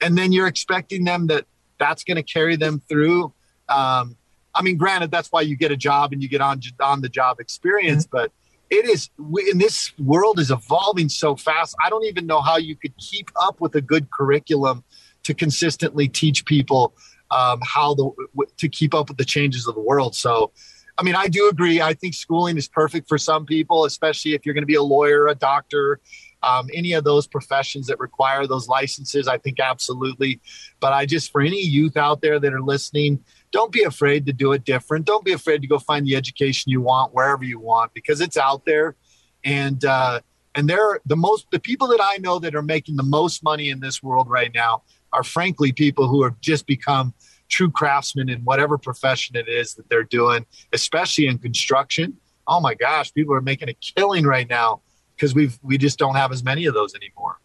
and 0.02 0.18
then 0.18 0.32
you're 0.34 0.48
expecting 0.48 1.06
them 1.06 1.28
that 1.28 1.46
that's 1.80 2.04
going 2.04 2.18
to 2.18 2.24
carry 2.24 2.58
them 2.58 2.82
through 2.90 3.32
um, 3.70 4.18
i 4.56 4.62
mean 4.62 4.78
granted 4.78 5.12
that's 5.12 5.30
why 5.32 5.42
you 5.42 5.56
get 5.56 5.72
a 5.72 5.78
job 5.78 6.14
and 6.14 6.22
you 6.22 6.30
get 6.30 6.42
on 6.42 6.60
on 6.82 7.02
the 7.02 7.10
job 7.10 7.40
experience 7.40 8.06
mm-hmm. 8.06 8.18
but 8.18 8.32
it 8.70 8.86
is 8.86 9.10
in 9.52 9.58
this 9.58 9.92
world 10.00 10.40
is 10.40 10.52
evolving 10.52 11.10
so 11.10 11.36
fast 11.36 11.76
i 11.84 11.90
don't 11.90 12.06
even 12.06 12.26
know 12.26 12.42
how 12.42 12.58
you 12.58 12.76
could 12.76 12.96
keep 12.98 13.30
up 13.42 13.62
with 13.62 13.76
a 13.76 13.82
good 13.82 14.10
curriculum 14.12 14.84
to 15.24 15.34
consistently 15.34 16.08
teach 16.08 16.46
people 16.46 16.94
um, 17.34 17.60
how 17.64 17.94
the 17.96 18.12
to 18.58 18.70
keep 18.70 18.94
up 18.94 19.10
with 19.10 19.18
the 19.18 19.26
changes 19.26 19.68
of 19.68 19.76
the 19.76 19.82
world. 19.82 20.16
So, 20.16 20.52
I 20.98 21.04
mean, 21.04 21.16
I 21.16 21.28
do 21.28 21.50
agree. 21.50 21.82
I 21.82 21.94
think 21.94 22.14
schooling 22.14 22.58
is 22.58 22.68
perfect 22.68 23.08
for 23.08 23.18
some 23.18 23.46
people, 23.46 23.86
especially 23.86 24.34
if 24.34 24.46
you're 24.46 24.54
going 24.54 24.64
to 24.64 24.68
be 24.68 24.76
a 24.76 24.84
lawyer, 24.84 25.28
a 25.28 25.36
doctor, 25.36 26.00
um, 26.44 26.70
any 26.74 26.94
of 26.94 27.04
those 27.04 27.26
professions 27.26 27.88
that 27.88 28.00
require 28.00 28.46
those 28.46 28.68
licenses. 28.68 29.28
I 29.28 29.38
think 29.38 29.60
absolutely. 29.60 30.40
But 30.80 30.94
I 30.94 31.06
just 31.06 31.32
for 31.32 31.42
any 31.42 31.62
youth 31.62 31.98
out 31.98 32.22
there 32.22 32.40
that 32.40 32.54
are 32.54 32.62
listening, 32.62 33.24
don't 33.54 33.72
be 33.72 33.84
afraid 33.84 34.26
to 34.26 34.34
do 34.34 34.52
it 34.52 34.66
different. 34.66 35.06
Don't 35.06 35.24
be 35.24 35.32
afraid 35.32 35.62
to 35.62 35.68
go 35.68 35.80
find 35.80 36.06
the 36.06 36.16
education 36.16 36.72
you 36.72 36.82
want 36.82 37.14
wherever 37.14 37.46
you 37.46 37.60
want 37.60 37.94
because 37.94 38.20
it's 38.20 38.36
out 38.36 38.66
there, 38.66 38.98
and 39.46 39.86
uh, 39.86 40.20
and 40.56 40.68
they're 40.68 41.00
the 41.06 41.16
most 41.16 41.48
the 41.52 41.60
people 41.60 41.88
that 41.90 42.02
I 42.02 42.18
know 42.18 42.40
that 42.40 42.56
are 42.56 42.64
making 42.64 42.98
the 42.98 43.04
most 43.04 43.44
money 43.44 43.70
in 43.70 43.80
this 43.80 44.04
world 44.04 44.30
right 44.30 44.52
now 44.54 44.84
are 45.14 45.24
frankly 45.24 45.72
people 45.72 46.08
who 46.08 46.24
have 46.24 46.42
just 46.42 46.66
become 46.66 47.14
true 47.48 47.70
craftsmen 47.70 48.30
in 48.30 48.42
whatever 48.42 48.80
profession 48.80 49.36
it 49.36 49.48
is 49.48 49.76
that 49.76 49.88
they're 49.88 50.04
doing, 50.04 50.46
especially 50.74 51.28
in 51.28 51.38
construction. 51.38 52.18
Oh 52.48 52.60
my 52.60 52.74
gosh, 52.74 53.14
people 53.14 53.36
are 53.36 53.42
making 53.42 53.70
a 53.70 53.74
killing 53.74 54.26
right 54.26 54.50
now 54.50 54.82
because 55.16 55.36
we've 55.36 55.60
we 55.62 55.78
just 55.78 56.00
don't 56.00 56.16
have 56.16 56.32
as 56.32 56.44
many 56.44 56.66
of 56.66 56.74
those 56.74 56.96
anymore. 56.96 57.40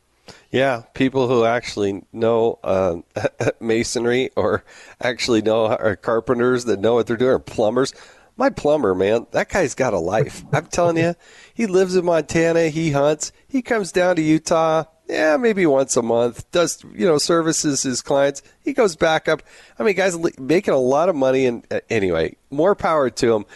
Yeah, 0.50 0.82
people 0.94 1.28
who 1.28 1.44
actually 1.44 2.02
know 2.12 2.58
uh, 2.62 2.96
masonry 3.60 4.30
or 4.36 4.64
actually 5.00 5.42
know 5.42 5.66
are 5.66 5.96
carpenters 5.96 6.64
that 6.66 6.80
know 6.80 6.94
what 6.94 7.06
they're 7.06 7.16
doing, 7.16 7.32
or 7.32 7.38
plumbers. 7.38 7.94
My 8.36 8.50
plumber, 8.50 8.94
man, 8.94 9.26
that 9.32 9.48
guy's 9.48 9.74
got 9.74 9.94
a 9.94 9.98
life. 9.98 10.44
I'm 10.52 10.66
telling 10.66 10.96
you, 10.96 11.14
he 11.54 11.66
lives 11.66 11.96
in 11.96 12.04
Montana. 12.04 12.68
He 12.68 12.92
hunts. 12.92 13.32
He 13.48 13.62
comes 13.62 13.90
down 13.90 14.16
to 14.16 14.22
Utah 14.22 14.84
yeah, 15.08 15.38
maybe 15.38 15.64
once 15.64 15.96
a 15.96 16.02
month, 16.02 16.50
does, 16.50 16.84
you 16.94 17.06
know, 17.06 17.18
services 17.18 17.82
his 17.82 18.02
clients. 18.02 18.42
He 18.60 18.74
goes 18.74 18.94
back 18.94 19.26
up. 19.26 19.42
I 19.78 19.82
mean, 19.82 19.96
guys 19.96 20.16
making 20.38 20.74
a 20.74 20.78
lot 20.78 21.08
of 21.08 21.16
money. 21.16 21.46
And 21.46 21.66
uh, 21.70 21.80
anyway, 21.88 22.36
more 22.50 22.74
power 22.74 23.08
to 23.08 23.34
him. 23.34 23.46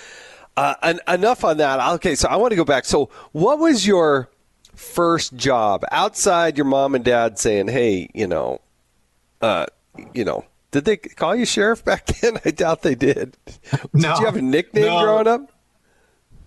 Uh, 0.56 0.74
and 0.82 1.00
enough 1.06 1.44
on 1.44 1.58
that. 1.58 1.94
Okay, 1.94 2.14
so 2.14 2.28
I 2.28 2.36
want 2.36 2.52
to 2.52 2.56
go 2.56 2.64
back. 2.64 2.84
So, 2.84 3.10
what 3.32 3.58
was 3.58 3.86
your 3.86 4.28
first 4.74 5.34
job 5.34 5.84
outside 5.90 6.56
your 6.56 6.66
mom 6.66 6.94
and 6.94 7.04
dad 7.04 7.38
saying, 7.38 7.68
"Hey, 7.68 8.08
you 8.14 8.26
know, 8.26 8.60
uh, 9.40 9.66
you 10.14 10.24
know, 10.24 10.44
did 10.70 10.84
they 10.84 10.96
call 10.96 11.34
you 11.36 11.44
sheriff 11.46 11.84
back 11.86 12.06
then? 12.06 12.38
I 12.44 12.50
doubt 12.50 12.82
they 12.82 12.94
did. 12.94 13.36
No, 13.92 14.10
did 14.14 14.18
you 14.20 14.26
have 14.26 14.36
a 14.36 14.42
nickname 14.42 14.86
no. 14.86 15.02
growing 15.02 15.26
up? 15.26 15.52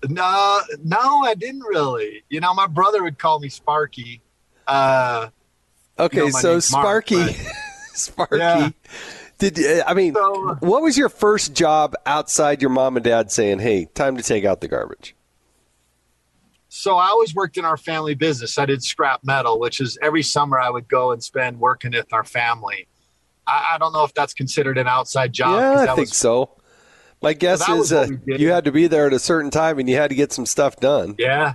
No, 0.07 0.61
no, 0.83 1.23
I 1.23 1.33
didn't 1.33 1.63
really. 1.63 2.23
You 2.29 2.39
know, 2.39 2.53
my 2.53 2.67
brother 2.67 3.01
would 3.01 3.17
call 3.17 3.39
me 3.39 3.49
Sparky 3.49 4.21
uh, 4.67 5.29
okay, 5.99 6.17
you 6.17 6.23
know, 6.25 6.29
so 6.29 6.59
Sparky, 6.59 7.17
Mark, 7.17 7.31
Sparky. 7.93 8.37
Yeah. 8.37 8.69
Did 9.37 9.83
I 9.85 9.93
mean 9.93 10.13
so, 10.13 10.55
what 10.61 10.81
was 10.81 10.97
your 10.97 11.09
first 11.09 11.53
job 11.53 11.93
outside 12.05 12.61
your 12.61 12.69
mom 12.69 12.95
and 12.95 13.03
dad 13.03 13.31
saying, 13.31 13.59
"Hey, 13.59 13.85
time 13.93 14.15
to 14.17 14.23
take 14.23 14.45
out 14.45 14.61
the 14.61 14.67
garbage"? 14.67 15.14
So 16.77 16.97
I 16.97 17.07
always 17.07 17.33
worked 17.33 17.55
in 17.55 17.63
our 17.63 17.77
family 17.77 18.15
business. 18.15 18.57
I 18.57 18.65
did 18.65 18.83
scrap 18.83 19.23
metal, 19.23 19.61
which 19.61 19.79
is 19.79 19.97
every 20.01 20.21
summer 20.21 20.59
I 20.59 20.69
would 20.69 20.89
go 20.89 21.11
and 21.11 21.23
spend 21.23 21.57
working 21.57 21.93
with 21.93 22.11
our 22.11 22.25
family. 22.25 22.87
I, 23.47 23.71
I 23.73 23.77
don't 23.77 23.93
know 23.93 24.03
if 24.03 24.13
that's 24.13 24.33
considered 24.33 24.77
an 24.77 24.85
outside 24.85 25.31
job. 25.31 25.61
Yeah, 25.61 25.83
I 25.83 25.95
think 25.95 26.09
was, 26.09 26.17
so. 26.17 26.49
My 27.21 27.31
guess 27.31 27.67
is 27.69 27.93
uh, 27.93 28.07
you 28.25 28.51
had 28.51 28.65
to 28.65 28.73
be 28.73 28.87
there 28.87 29.07
at 29.07 29.13
a 29.13 29.19
certain 29.19 29.51
time 29.51 29.79
and 29.79 29.89
you 29.89 29.95
had 29.95 30.09
to 30.09 30.15
get 30.15 30.33
some 30.33 30.45
stuff 30.45 30.75
done. 30.75 31.15
Yeah. 31.17 31.53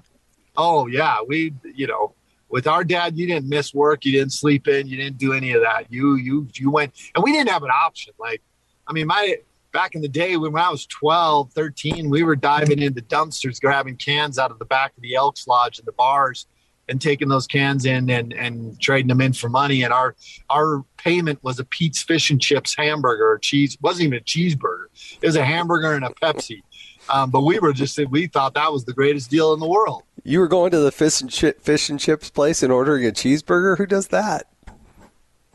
Oh 0.56 0.86
yeah, 0.86 1.18
we 1.26 1.52
you 1.74 1.86
know 1.86 2.14
with 2.48 2.66
our 2.66 2.82
dad, 2.82 3.18
you 3.18 3.26
didn't 3.26 3.46
miss 3.46 3.74
work, 3.74 4.06
you 4.06 4.12
didn't 4.12 4.32
sleep 4.32 4.68
in, 4.68 4.86
you 4.86 4.96
didn't 4.96 5.18
do 5.18 5.34
any 5.34 5.52
of 5.52 5.60
that. 5.60 5.92
You 5.92 6.14
you 6.14 6.48
you 6.54 6.70
went 6.70 6.94
and 7.14 7.22
we 7.22 7.30
didn't 7.32 7.50
have 7.50 7.62
an 7.62 7.70
option. 7.70 8.14
Like, 8.18 8.40
I 8.86 8.94
mean, 8.94 9.06
my 9.06 9.36
back 9.72 9.94
in 9.94 10.02
the 10.02 10.08
day 10.08 10.36
when 10.36 10.54
I 10.56 10.70
was 10.70 10.86
12, 10.86 11.52
13, 11.52 12.10
we 12.10 12.22
were 12.22 12.36
diving 12.36 12.80
into 12.80 13.02
dumpsters, 13.02 13.60
grabbing 13.60 13.96
cans 13.96 14.38
out 14.38 14.50
of 14.50 14.58
the 14.58 14.64
back 14.64 14.92
of 14.96 15.02
the 15.02 15.14
Elks 15.14 15.46
Lodge 15.46 15.78
and 15.78 15.86
the 15.86 15.92
bars 15.92 16.46
and 16.88 17.00
taking 17.00 17.28
those 17.28 17.46
cans 17.46 17.86
in 17.86 18.10
and, 18.10 18.32
and 18.32 18.78
trading 18.80 19.06
them 19.06 19.20
in 19.20 19.32
for 19.32 19.48
money. 19.48 19.82
And 19.82 19.92
our 19.92 20.16
our 20.50 20.84
payment 20.96 21.42
was 21.42 21.58
a 21.58 21.64
Pete's 21.64 22.02
Fish 22.02 22.30
and 22.30 22.40
Chips 22.40 22.74
hamburger 22.76 23.30
or 23.30 23.38
cheese. 23.38 23.74
It 23.74 23.80
wasn't 23.80 24.08
even 24.08 24.18
a 24.18 24.22
cheeseburger. 24.22 24.86
It 25.22 25.26
was 25.26 25.36
a 25.36 25.44
hamburger 25.44 25.94
and 25.94 26.04
a 26.04 26.10
Pepsi. 26.10 26.60
Um, 27.08 27.30
but 27.30 27.42
we 27.42 27.58
were 27.58 27.72
just 27.72 27.98
we 28.10 28.26
thought 28.26 28.54
that 28.54 28.72
was 28.72 28.84
the 28.84 28.92
greatest 28.92 29.30
deal 29.30 29.54
in 29.54 29.60
the 29.60 29.68
world. 29.68 30.02
You 30.24 30.40
were 30.40 30.48
going 30.48 30.70
to 30.72 30.80
the 30.80 30.92
fish 30.92 31.20
and, 31.20 31.32
chi- 31.32 31.54
fish 31.60 31.88
and 31.88 31.98
chips 31.98 32.28
place 32.28 32.62
and 32.62 32.72
ordering 32.72 33.06
a 33.06 33.10
cheeseburger. 33.10 33.78
Who 33.78 33.86
does 33.86 34.08
that? 34.08 34.49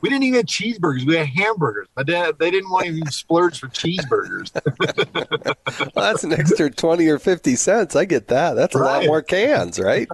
We 0.01 0.10
didn't 0.10 0.23
even 0.23 0.38
have 0.38 0.45
cheeseburgers. 0.45 1.05
We 1.05 1.15
had 1.15 1.27
hamburgers. 1.27 1.88
My 1.95 2.03
dad, 2.03 2.38
they 2.38 2.51
didn't 2.51 2.69
want 2.69 2.86
to 2.86 2.91
even 2.91 3.12
splurge 3.12 3.60
for 3.60 3.67
cheeseburgers. 3.67 4.51
well, 5.95 6.05
that's 6.12 6.23
an 6.23 6.34
extra 6.34 6.69
20 6.69 7.08
or 7.08 7.17
50 7.17 7.55
cents. 7.55 7.95
I 7.95 8.05
get 8.05 8.27
that. 8.27 8.53
That's 8.53 8.75
a 8.75 8.79
right. 8.79 8.99
lot 8.99 9.05
more 9.05 9.21
cans, 9.21 9.79
right? 9.79 10.08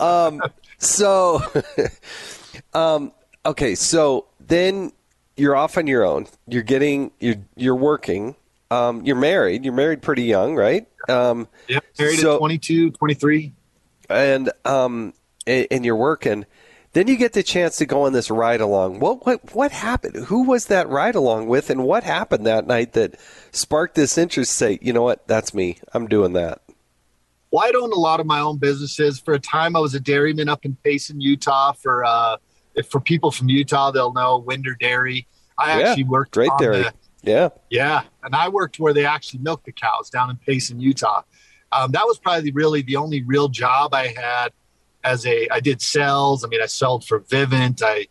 um, 0.00 0.42
so, 0.78 1.40
um, 2.74 3.12
okay. 3.46 3.74
So 3.74 4.26
then 4.40 4.92
you're 5.36 5.56
off 5.56 5.78
on 5.78 5.86
your 5.86 6.04
own. 6.04 6.26
You're 6.46 6.62
getting, 6.62 7.10
you're, 7.18 7.36
you're 7.56 7.74
working. 7.74 8.36
Um, 8.70 9.04
you're 9.04 9.16
married. 9.16 9.64
You're 9.64 9.74
married 9.74 10.02
pretty 10.02 10.24
young, 10.24 10.54
right? 10.54 10.86
Um, 11.08 11.48
yeah, 11.66 11.80
married 11.98 12.18
so, 12.18 12.34
at 12.34 12.38
22, 12.38 12.90
23. 12.92 13.52
And, 14.10 14.52
um, 14.64 15.14
and, 15.46 15.66
and 15.70 15.84
you're 15.84 15.96
working 15.96 16.44
then 16.94 17.08
you 17.08 17.16
get 17.16 17.32
the 17.32 17.42
chance 17.42 17.76
to 17.78 17.86
go 17.86 18.02
on 18.02 18.12
this 18.12 18.30
ride 18.30 18.60
along. 18.60 19.00
What 19.00 19.26
what 19.26 19.54
what 19.54 19.72
happened? 19.72 20.26
Who 20.26 20.44
was 20.44 20.66
that 20.66 20.88
ride 20.88 21.16
along 21.16 21.48
with, 21.48 21.68
and 21.68 21.84
what 21.84 22.04
happened 22.04 22.46
that 22.46 22.66
night 22.66 22.92
that 22.92 23.16
sparked 23.50 23.96
this 23.96 24.16
interest? 24.16 24.52
Say, 24.52 24.78
you 24.80 24.92
know 24.92 25.02
what, 25.02 25.26
that's 25.26 25.52
me. 25.52 25.78
I'm 25.92 26.06
doing 26.06 26.32
that. 26.34 26.62
Well, 27.50 27.64
I 27.64 27.72
own 27.76 27.92
a 27.92 27.96
lot 27.96 28.20
of 28.20 28.26
my 28.26 28.40
own 28.40 28.58
businesses. 28.58 29.18
For 29.18 29.34
a 29.34 29.40
time, 29.40 29.76
I 29.76 29.80
was 29.80 29.94
a 29.94 30.00
dairyman 30.00 30.48
up 30.48 30.64
in 30.64 30.76
Payson, 30.84 31.20
Utah. 31.20 31.72
For 31.72 32.04
uh, 32.04 32.36
if 32.74 32.88
for 32.88 33.00
people 33.00 33.32
from 33.32 33.48
Utah, 33.48 33.90
they'll 33.90 34.12
know 34.12 34.38
Winder 34.38 34.76
Dairy. 34.78 35.26
I 35.58 35.80
yeah, 35.80 35.88
actually 35.88 36.04
worked 36.04 36.32
great 36.32 36.50
there. 36.60 36.72
The, 36.74 36.92
yeah, 37.22 37.48
yeah, 37.70 38.02
and 38.22 38.36
I 38.36 38.48
worked 38.48 38.78
where 38.78 38.92
they 38.92 39.04
actually 39.04 39.40
milked 39.40 39.64
the 39.66 39.72
cows 39.72 40.10
down 40.10 40.30
in 40.30 40.36
Payson, 40.36 40.78
Utah. 40.78 41.22
Um, 41.72 41.90
that 41.90 42.04
was 42.06 42.18
probably 42.18 42.52
really 42.52 42.82
the 42.82 42.96
only 42.96 43.24
real 43.24 43.48
job 43.48 43.94
I 43.94 44.14
had 44.16 44.52
as 45.04 45.26
a 45.26 45.48
I 45.50 45.60
did 45.60 45.82
sales. 45.82 46.44
I 46.44 46.48
mean, 46.48 46.62
I 46.62 46.66
sold 46.66 47.04
for 47.04 47.20
Vivint. 47.20 47.82
I 47.82 48.08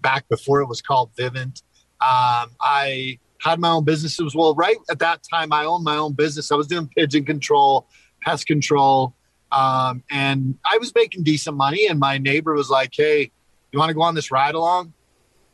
back 0.00 0.28
before 0.28 0.60
it 0.60 0.66
was 0.66 0.80
called 0.80 1.10
Vivint. 1.18 1.62
Um, 2.00 2.50
I 2.60 3.18
had 3.40 3.58
my 3.58 3.70
own 3.70 3.84
businesses. 3.84 4.34
Well, 4.34 4.54
right 4.54 4.76
at 4.90 4.98
that 5.00 5.22
time, 5.30 5.52
I 5.52 5.64
owned 5.64 5.84
my 5.84 5.96
own 5.96 6.12
business. 6.12 6.52
I 6.52 6.54
was 6.54 6.66
doing 6.66 6.88
pigeon 6.96 7.24
control, 7.24 7.88
pest 8.22 8.46
control, 8.46 9.14
um, 9.52 10.02
and 10.10 10.58
I 10.70 10.78
was 10.78 10.94
making 10.94 11.24
decent 11.24 11.56
money. 11.56 11.86
And 11.88 11.98
my 11.98 12.18
neighbor 12.18 12.54
was 12.54 12.70
like, 12.70 12.90
"Hey, 12.92 13.30
you 13.72 13.78
want 13.78 13.90
to 13.90 13.94
go 13.94 14.02
on 14.02 14.14
this 14.14 14.30
ride 14.30 14.54
along?" 14.54 14.92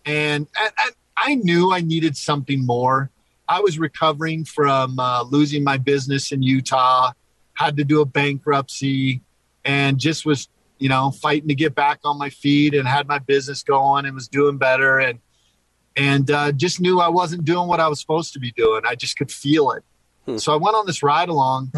And, 0.05 0.47
and, 0.61 0.73
and 0.85 0.95
I 1.17 1.35
knew 1.37 1.73
I 1.73 1.81
needed 1.81 2.17
something 2.17 2.65
more. 2.67 3.11
I 3.49 3.61
was 3.61 3.79
recovering 3.79 4.45
from 4.45 4.99
uh, 4.99 5.23
losing 5.25 5.63
my 5.63 5.77
business 5.77 6.33
in 6.33 6.43
Utah, 6.43 7.13
had 7.55 7.77
to 7.77 7.85
do 7.85 8.01
a 8.01 8.07
bankruptcy, 8.07 9.23
and 9.65 9.99
just 9.99 10.25
was 10.25 10.49
you 10.83 10.89
know, 10.89 11.13
fighting 11.13 11.47
to 11.47 11.55
get 11.55 11.77
back 11.77 12.01
on 12.05 12.19
my 12.19 12.29
feet 12.29 12.75
and 12.75 12.89
had 12.89 13.07
my 13.07 13.21
business 13.21 13.63
going 13.63 14.05
and 14.05 14.15
was 14.17 14.27
doing 14.27 14.59
better 14.59 14.99
and 14.99 15.21
and 15.97 16.31
uh, 16.31 16.51
just 16.53 16.81
knew 16.81 17.01
I 17.01 17.09
wasn't 17.09 17.45
doing 17.45 17.69
what 17.69 17.79
I 17.79 17.87
was 17.87 18.01
supposed 18.01 18.33
to 18.33 18.41
be 18.41 18.51
doing. 18.53 18.83
I 18.85 18.95
just 18.95 19.17
could 19.17 19.31
feel 19.31 19.71
it. 19.73 19.85
Hmm. 20.27 20.39
So 20.39 20.53
I 20.53 20.57
went 20.57 20.75
on 20.75 20.87
this 20.87 21.03
ride 21.03 21.29
along, 21.29 21.71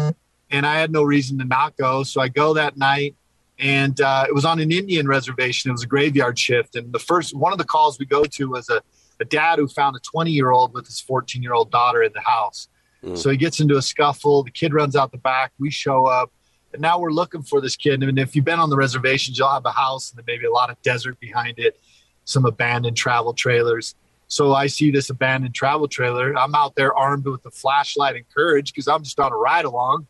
and 0.49 0.65
I 0.65 0.79
had 0.79 0.91
no 0.91 1.03
reason 1.03 1.37
to 1.39 1.45
not 1.45 1.75
go. 1.77 2.03
So 2.03 2.21
I 2.21 2.29
go 2.29 2.53
that 2.53 2.77
night, 2.77 3.15
and 3.59 3.99
uh, 3.99 4.25
it 4.27 4.33
was 4.33 4.45
on 4.45 4.59
an 4.59 4.71
Indian 4.71 5.07
reservation. 5.07 5.69
It 5.69 5.73
was 5.73 5.83
a 5.83 5.87
graveyard 5.87 6.39
shift, 6.39 6.75
and 6.75 6.93
the 6.93 6.99
first 6.99 7.35
one 7.35 7.51
of 7.51 7.57
the 7.57 7.65
calls 7.65 7.99
we 7.99 8.05
go 8.05 8.23
to 8.23 8.49
was 8.49 8.69
a, 8.69 8.81
a 9.19 9.25
dad 9.25 9.59
who 9.59 9.67
found 9.67 9.97
a 9.97 9.99
20 9.99 10.31
year 10.31 10.51
old 10.51 10.73
with 10.73 10.85
his 10.87 10.99
14 11.01 11.43
year 11.43 11.53
old 11.53 11.69
daughter 11.69 12.01
in 12.01 12.13
the 12.13 12.21
house. 12.21 12.69
Hmm. 13.03 13.15
So 13.15 13.29
he 13.29 13.37
gets 13.37 13.59
into 13.59 13.75
a 13.75 13.81
scuffle. 13.81 14.43
The 14.43 14.51
kid 14.51 14.73
runs 14.73 14.95
out 14.95 15.11
the 15.11 15.17
back. 15.17 15.51
We 15.59 15.71
show 15.71 16.05
up. 16.05 16.31
And 16.75 16.81
now 16.81 16.99
we're 16.99 17.11
looking 17.11 17.41
for 17.41 17.61
this 17.61 17.75
kid. 17.75 18.03
And 18.03 18.19
if 18.19 18.35
you've 18.35 18.45
been 18.45 18.59
on 18.59 18.69
the 18.69 18.75
reservations, 18.75 19.37
you'll 19.37 19.49
have 19.49 19.65
a 19.65 19.71
house 19.71 20.11
and 20.11 20.17
then 20.17 20.25
maybe 20.27 20.45
a 20.45 20.51
lot 20.51 20.69
of 20.69 20.81
desert 20.81 21.19
behind 21.19 21.57
it, 21.57 21.79
some 22.25 22.45
abandoned 22.45 22.97
travel 22.97 23.33
trailers. 23.33 23.95
So 24.27 24.53
I 24.53 24.67
see 24.67 24.91
this 24.91 25.09
abandoned 25.09 25.55
travel 25.55 25.87
trailer. 25.87 26.37
I'm 26.37 26.53
out 26.53 26.75
there 26.75 26.93
armed 26.93 27.25
with 27.25 27.45
a 27.45 27.51
flashlight 27.51 28.15
and 28.15 28.25
courage 28.33 28.73
because 28.73 28.87
I'm 28.87 29.03
just 29.03 29.19
on 29.19 29.31
a 29.31 29.37
ride 29.37 29.65
along 29.65 30.07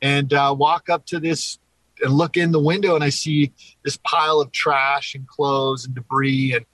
and 0.00 0.32
uh, 0.32 0.54
walk 0.56 0.88
up 0.88 1.04
to 1.06 1.18
this 1.18 1.58
and 2.00 2.12
look 2.12 2.36
in 2.36 2.52
the 2.52 2.60
window 2.60 2.94
and 2.94 3.02
I 3.02 3.10
see 3.10 3.52
this 3.84 3.96
pile 3.96 4.40
of 4.40 4.52
trash 4.52 5.14
and 5.14 5.26
clothes 5.26 5.84
and 5.84 5.94
debris. 5.94 6.54
And, 6.54 6.64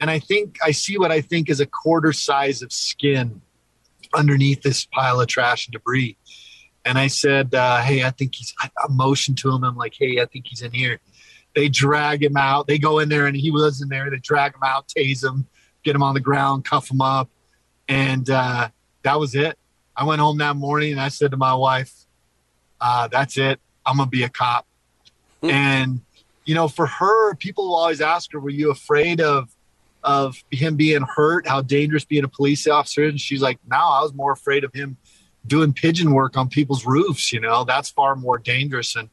and 0.00 0.10
I 0.10 0.18
think 0.18 0.58
I 0.64 0.72
see 0.72 0.98
what 0.98 1.12
I 1.12 1.20
think 1.20 1.48
is 1.48 1.60
a 1.60 1.66
quarter 1.66 2.12
size 2.12 2.62
of 2.62 2.72
skin 2.72 3.40
underneath 4.14 4.62
this 4.62 4.86
pile 4.86 5.20
of 5.20 5.28
trash 5.28 5.66
and 5.66 5.72
debris. 5.72 6.16
And 6.84 6.98
I 6.98 7.08
said, 7.08 7.54
uh, 7.54 7.82
"Hey, 7.82 8.02
I 8.02 8.10
think 8.10 8.34
he's." 8.34 8.54
I, 8.58 8.70
I 8.78 8.88
motioned 8.88 9.38
to 9.38 9.50
him. 9.50 9.64
I'm 9.64 9.76
like, 9.76 9.94
"Hey, 9.98 10.20
I 10.20 10.26
think 10.26 10.46
he's 10.46 10.62
in 10.62 10.72
here." 10.72 11.00
They 11.54 11.68
drag 11.68 12.22
him 12.22 12.36
out. 12.36 12.66
They 12.66 12.78
go 12.78 13.00
in 13.00 13.08
there, 13.08 13.26
and 13.26 13.36
he 13.36 13.50
was 13.50 13.82
in 13.82 13.88
there. 13.88 14.08
They 14.08 14.18
drag 14.18 14.54
him 14.54 14.62
out, 14.64 14.88
tase 14.88 15.22
him, 15.22 15.46
get 15.82 15.94
him 15.94 16.02
on 16.02 16.14
the 16.14 16.20
ground, 16.20 16.64
cuff 16.64 16.90
him 16.90 17.00
up, 17.00 17.28
and 17.88 18.28
uh, 18.30 18.68
that 19.02 19.18
was 19.18 19.34
it. 19.34 19.58
I 19.96 20.04
went 20.04 20.20
home 20.20 20.38
that 20.38 20.56
morning 20.56 20.92
and 20.92 21.00
I 21.00 21.08
said 21.08 21.32
to 21.32 21.36
my 21.36 21.54
wife, 21.54 21.92
uh, 22.80 23.08
"That's 23.08 23.36
it. 23.36 23.60
I'm 23.84 23.98
gonna 23.98 24.08
be 24.08 24.22
a 24.22 24.28
cop." 24.28 24.66
Mm-hmm. 25.42 25.50
And 25.50 26.00
you 26.44 26.54
know, 26.54 26.68
for 26.68 26.86
her, 26.86 27.34
people 27.34 27.74
always 27.74 28.00
ask 28.00 28.32
her, 28.32 28.40
"Were 28.40 28.50
you 28.50 28.70
afraid 28.70 29.20
of 29.20 29.54
of 30.02 30.42
him 30.50 30.76
being 30.76 31.02
hurt? 31.02 31.46
How 31.46 31.60
dangerous 31.60 32.04
being 32.04 32.24
a 32.24 32.28
police 32.28 32.66
officer?" 32.66 33.04
And 33.04 33.20
she's 33.20 33.42
like, 33.42 33.58
"No, 33.68 33.76
I 33.76 34.02
was 34.02 34.14
more 34.14 34.32
afraid 34.32 34.64
of 34.64 34.72
him 34.72 34.96
doing 35.46 35.72
pigeon 35.72 36.12
work 36.12 36.36
on 36.36 36.48
people's 36.48 36.84
roofs 36.84 37.32
you 37.32 37.40
know 37.40 37.64
that's 37.64 37.90
far 37.90 38.16
more 38.16 38.38
dangerous. 38.38 38.96
And 38.96 39.08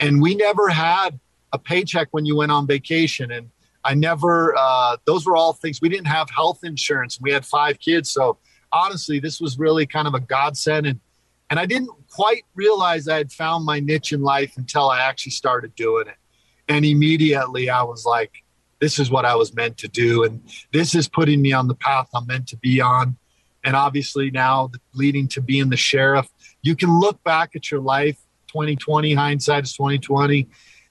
and 0.00 0.22
we 0.22 0.34
never 0.34 0.68
had 0.68 1.18
a 1.52 1.58
paycheck 1.58 2.08
when 2.10 2.26
you 2.26 2.36
went 2.36 2.52
on 2.52 2.66
vacation. 2.66 3.30
And 3.30 3.50
i 3.84 3.94
never 3.94 4.54
uh, 4.56 4.96
those 5.04 5.24
were 5.24 5.36
all 5.36 5.52
things 5.52 5.80
we 5.80 5.88
didn't 5.88 6.08
have 6.08 6.28
health 6.30 6.60
insurance 6.64 7.18
we 7.20 7.32
had 7.32 7.44
five 7.44 7.78
kids. 7.78 8.10
So 8.10 8.38
honestly 8.72 9.18
this 9.18 9.40
was 9.40 9.58
really 9.58 9.86
kind 9.86 10.08
of 10.08 10.14
a 10.14 10.20
godsend. 10.20 10.86
And 10.86 11.00
and 11.50 11.58
i 11.58 11.66
didn't 11.66 11.90
quite 12.10 12.44
realize 12.54 13.08
i 13.08 13.16
had 13.16 13.32
found 13.32 13.64
my 13.64 13.80
niche 13.80 14.12
in 14.12 14.20
life 14.22 14.56
until 14.56 14.90
i 14.90 15.00
actually 15.00 15.32
started 15.32 15.74
doing 15.74 16.08
it. 16.08 16.16
And 16.68 16.84
immediately 16.84 17.70
i 17.70 17.82
was 17.82 18.04
like 18.04 18.32
this 18.80 18.98
is 18.98 19.10
what 19.10 19.24
i 19.24 19.34
was 19.34 19.54
meant 19.54 19.78
to 19.78 19.88
do. 19.88 20.24
And 20.24 20.42
this 20.72 20.94
is 20.94 21.08
putting 21.08 21.40
me 21.40 21.52
on 21.52 21.68
the 21.68 21.74
path 21.74 22.08
i'm 22.14 22.26
meant 22.26 22.48
to 22.48 22.56
be 22.56 22.80
on 22.80 23.16
and 23.64 23.76
obviously 23.76 24.30
now 24.30 24.70
leading 24.94 25.28
to 25.28 25.40
being 25.40 25.70
the 25.70 25.76
sheriff. 25.76 26.28
You 26.62 26.76
can 26.76 26.98
look 26.98 27.22
back 27.24 27.50
at 27.54 27.70
your 27.70 27.80
life, 27.80 28.18
2020 28.48 29.14
hindsight 29.14 29.64
is 29.64 29.72
2020. 29.74 30.48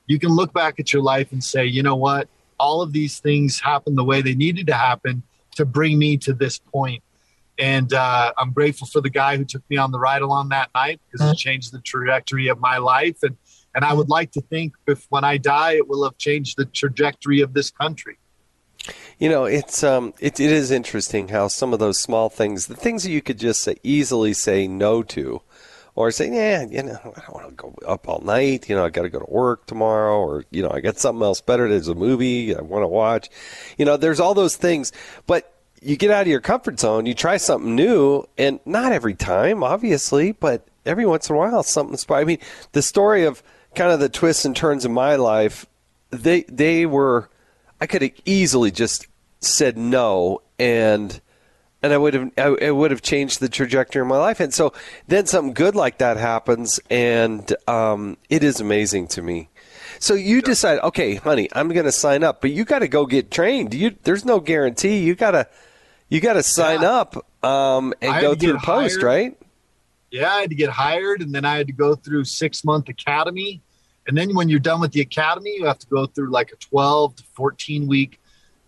You 0.07 0.19
can 0.19 0.29
look 0.29 0.53
back 0.53 0.79
at 0.79 0.93
your 0.93 1.01
life 1.01 1.31
and 1.31 1.43
say, 1.43 1.65
you 1.65 1.83
know 1.83 1.95
what, 1.95 2.29
all 2.59 2.81
of 2.81 2.93
these 2.93 3.19
things 3.19 3.59
happened 3.59 3.97
the 3.97 4.03
way 4.03 4.21
they 4.21 4.35
needed 4.35 4.67
to 4.67 4.73
happen 4.73 5.23
to 5.55 5.65
bring 5.65 5.97
me 5.97 6.17
to 6.17 6.33
this 6.33 6.59
point. 6.59 7.03
And 7.59 7.91
uh, 7.91 8.33
I'm 8.37 8.53
grateful 8.53 8.87
for 8.87 9.01
the 9.01 9.09
guy 9.09 9.35
who 9.35 9.43
took 9.43 9.63
me 9.69 9.77
on 9.77 9.91
the 9.91 9.99
ride 9.99 10.21
along 10.21 10.49
that 10.49 10.69
night 10.75 11.01
because 11.09 11.31
it 11.31 11.37
changed 11.37 11.73
the 11.73 11.79
trajectory 11.79 12.47
of 12.47 12.59
my 12.59 12.77
life. 12.77 13.17
And 13.23 13.35
and 13.77 13.85
I 13.85 13.93
would 13.93 14.09
like 14.09 14.31
to 14.31 14.41
think 14.41 14.73
if 14.87 15.05
when 15.09 15.23
I 15.23 15.37
die, 15.37 15.73
it 15.73 15.87
will 15.87 16.03
have 16.03 16.17
changed 16.17 16.57
the 16.57 16.65
trajectory 16.65 17.41
of 17.41 17.53
this 17.53 17.69
country. 17.69 18.17
You 19.19 19.29
know, 19.29 19.45
it's 19.45 19.83
um, 19.83 20.13
it, 20.19 20.39
it 20.39 20.51
is 20.51 20.69
interesting 20.69 21.29
how 21.29 21.47
some 21.47 21.73
of 21.73 21.79
those 21.79 21.99
small 21.99 22.29
things, 22.29 22.67
the 22.67 22.75
things 22.75 23.03
that 23.03 23.09
you 23.09 23.21
could 23.23 23.39
just 23.39 23.61
say, 23.61 23.77
easily 23.81 24.33
say 24.33 24.67
no 24.67 25.01
to, 25.03 25.41
or 25.95 26.11
say, 26.11 26.29
yeah, 26.31 26.63
you 26.69 26.83
know, 26.83 26.99
I 27.03 27.21
don't 27.21 27.33
want 27.33 27.49
to 27.49 27.55
go 27.55 27.73
up 27.87 28.07
all 28.07 28.21
night. 28.21 28.69
You 28.69 28.75
know, 28.75 28.85
I 28.85 28.89
got 28.89 29.03
to 29.03 29.09
go 29.09 29.17
to 29.17 29.31
work 29.31 29.65
tomorrow, 29.65 30.19
or 30.19 30.45
you 30.51 30.61
know, 30.61 30.69
I 30.69 30.81
got 30.81 30.99
something 30.99 31.23
else 31.23 31.41
better. 31.41 31.67
There's 31.67 31.87
a 31.87 31.95
movie 31.95 32.55
I 32.55 32.61
want 32.61 32.83
to 32.83 32.87
watch. 32.87 33.29
You 33.79 33.85
know, 33.85 33.97
there's 33.97 34.19
all 34.19 34.35
those 34.35 34.55
things, 34.55 34.91
but 35.25 35.51
you 35.81 35.97
get 35.97 36.11
out 36.11 36.21
of 36.21 36.27
your 36.27 36.41
comfort 36.41 36.79
zone, 36.79 37.07
you 37.07 37.15
try 37.15 37.37
something 37.37 37.73
new, 37.73 38.23
and 38.37 38.59
not 38.65 38.91
every 38.91 39.15
time, 39.15 39.63
obviously, 39.63 40.31
but 40.31 40.67
every 40.85 41.07
once 41.07 41.27
in 41.27 41.35
a 41.35 41.39
while, 41.39 41.63
something. 41.63 41.97
I 42.15 42.23
mean, 42.23 42.39
the 42.73 42.83
story 42.83 43.25
of 43.25 43.41
kind 43.73 43.91
of 43.91 43.99
the 43.99 44.09
twists 44.09 44.45
and 44.45 44.55
turns 44.55 44.85
in 44.85 44.93
my 44.93 45.15
life, 45.15 45.65
they 46.11 46.43
they 46.43 46.85
were 46.85 47.29
I 47.79 47.85
could 47.85 48.01
have 48.01 48.11
easily 48.25 48.71
just 48.71 49.07
said 49.39 49.77
no 49.77 50.41
and 50.59 51.21
and 51.83 51.93
I 51.93 51.97
would 51.97 52.13
have 52.13 52.31
I, 52.37 52.71
would 52.71 52.91
have 52.91 53.01
changed 53.01 53.39
the 53.39 53.49
trajectory 53.49 54.01
of 54.01 54.07
my 54.07 54.17
life. 54.17 54.39
And 54.39 54.53
so 54.53 54.73
then 55.07 55.25
something 55.25 55.53
good 55.53 55.75
like 55.75 55.99
that 55.99 56.17
happens, 56.17 56.79
and 56.89 57.53
um, 57.67 58.17
it 58.29 58.43
is 58.43 58.59
amazing 58.59 59.07
to 59.09 59.21
me. 59.21 59.49
So 59.99 60.13
you 60.13 60.41
decide, 60.41 60.79
okay, 60.79 61.15
honey, 61.15 61.49
I'm 61.53 61.69
going 61.69 61.85
to 61.85 61.91
sign 61.91 62.23
up, 62.23 62.41
but 62.41 62.51
you 62.51 62.65
got 62.65 62.79
to 62.79 62.87
go 62.87 63.05
get 63.05 63.31
trained. 63.31 63.73
You 63.73 63.95
there's 64.03 64.25
no 64.25 64.39
guarantee. 64.39 64.99
You 64.99 65.15
got 65.15 65.31
to 65.31 65.47
you 66.09 66.19
got 66.19 66.33
to 66.33 66.43
sign 66.43 66.81
yeah. 66.81 66.91
up 66.91 67.45
um, 67.45 67.93
and 68.01 68.21
go 68.21 68.35
through 68.35 68.53
the 68.53 68.59
post, 68.59 69.01
right? 69.01 69.37
Yeah, 70.11 70.31
I 70.33 70.41
had 70.41 70.49
to 70.49 70.55
get 70.55 70.69
hired, 70.69 71.21
and 71.21 71.33
then 71.33 71.45
I 71.45 71.57
had 71.57 71.67
to 71.67 71.73
go 71.73 71.95
through 71.95 72.23
six 72.25 72.63
month 72.63 72.87
academy 72.89 73.61
And 74.07 74.17
then 74.17 74.33
when 74.35 74.47
you're 74.49 74.59
done 74.59 74.79
with 74.79 74.93
the 74.93 75.01
academy, 75.01 75.55
you 75.57 75.65
have 75.65 75.79
to 75.79 75.87
go 75.87 76.05
through 76.05 76.31
like 76.31 76.51
a 76.51 76.55
12 76.55 77.17
to 77.17 77.23
14 77.33 77.87
week 77.87 78.19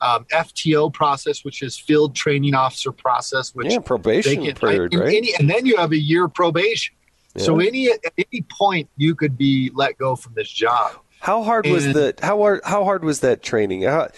um, 0.01 0.25
FTO 0.25 0.93
process, 0.93 1.43
which 1.43 1.61
is 1.61 1.77
field 1.77 2.15
training 2.15 2.55
officer 2.55 2.91
process, 2.91 3.53
which 3.53 3.71
yeah, 3.71 3.79
probation 3.79 4.45
can, 4.45 4.55
period, 4.55 4.93
and, 4.93 5.01
right? 5.01 5.15
Any, 5.15 5.33
and 5.39 5.49
then 5.49 5.65
you 5.65 5.77
have 5.77 5.91
a 5.91 5.97
year 5.97 6.27
probation. 6.27 6.95
Yeah. 7.35 7.43
So 7.43 7.59
any 7.59 7.89
at 7.89 7.99
any 8.17 8.43
point 8.49 8.89
you 8.97 9.15
could 9.15 9.37
be 9.37 9.71
let 9.73 9.97
go 9.97 10.15
from 10.15 10.33
this 10.33 10.49
job. 10.49 10.93
How 11.19 11.43
hard 11.43 11.67
was 11.67 11.85
the 11.85 12.15
how 12.21 12.37
hard 12.37 12.61
how 12.63 12.83
hard 12.83 13.03
was 13.03 13.19
that 13.19 13.43
training? 13.43 13.83
How, 13.83 14.09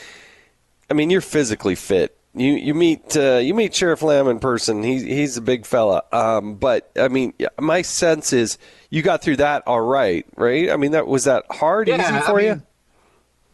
I 0.90 0.94
mean, 0.94 1.10
you're 1.10 1.22
physically 1.22 1.76
fit. 1.76 2.18
You 2.34 2.54
you 2.54 2.74
meet 2.74 3.18
uh, 3.18 3.38
you 3.38 3.54
meet 3.54 3.76
Sheriff 3.76 4.02
Lamb 4.02 4.28
in 4.28 4.40
person. 4.40 4.84
He's 4.84 5.02
he's 5.02 5.36
a 5.36 5.42
big 5.42 5.66
fella. 5.66 6.04
Um, 6.14 6.56
but 6.56 6.90
I 6.96 7.10
mean, 7.10 7.34
my 7.60 7.82
sense 7.82 8.32
is 8.32 8.58
you 8.90 9.02
got 9.02 9.22
through 9.22 9.38
that 9.38 9.64
all 9.68 9.82
right, 9.82 10.26
right? 10.38 10.70
I 10.70 10.78
mean, 10.78 10.92
that 10.92 11.08
was 11.08 11.26
that 11.26 11.44
hard, 11.52 11.90
Yeah, 11.90 11.96
easy 11.96 12.06
I 12.06 12.22
for 12.22 12.40
you? 12.40 12.50
mean, 12.52 12.64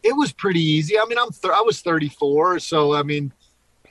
It 0.02 0.16
was 0.16 0.32
pretty 0.32 0.62
easy. 0.62 0.98
I 0.98 1.04
mean, 1.06 1.18
I'm 1.18 1.30
th- 1.30 1.52
I 1.52 1.60
was 1.60 1.80
34, 1.80 2.60
so 2.60 2.94
I 2.94 3.02
mean, 3.02 3.32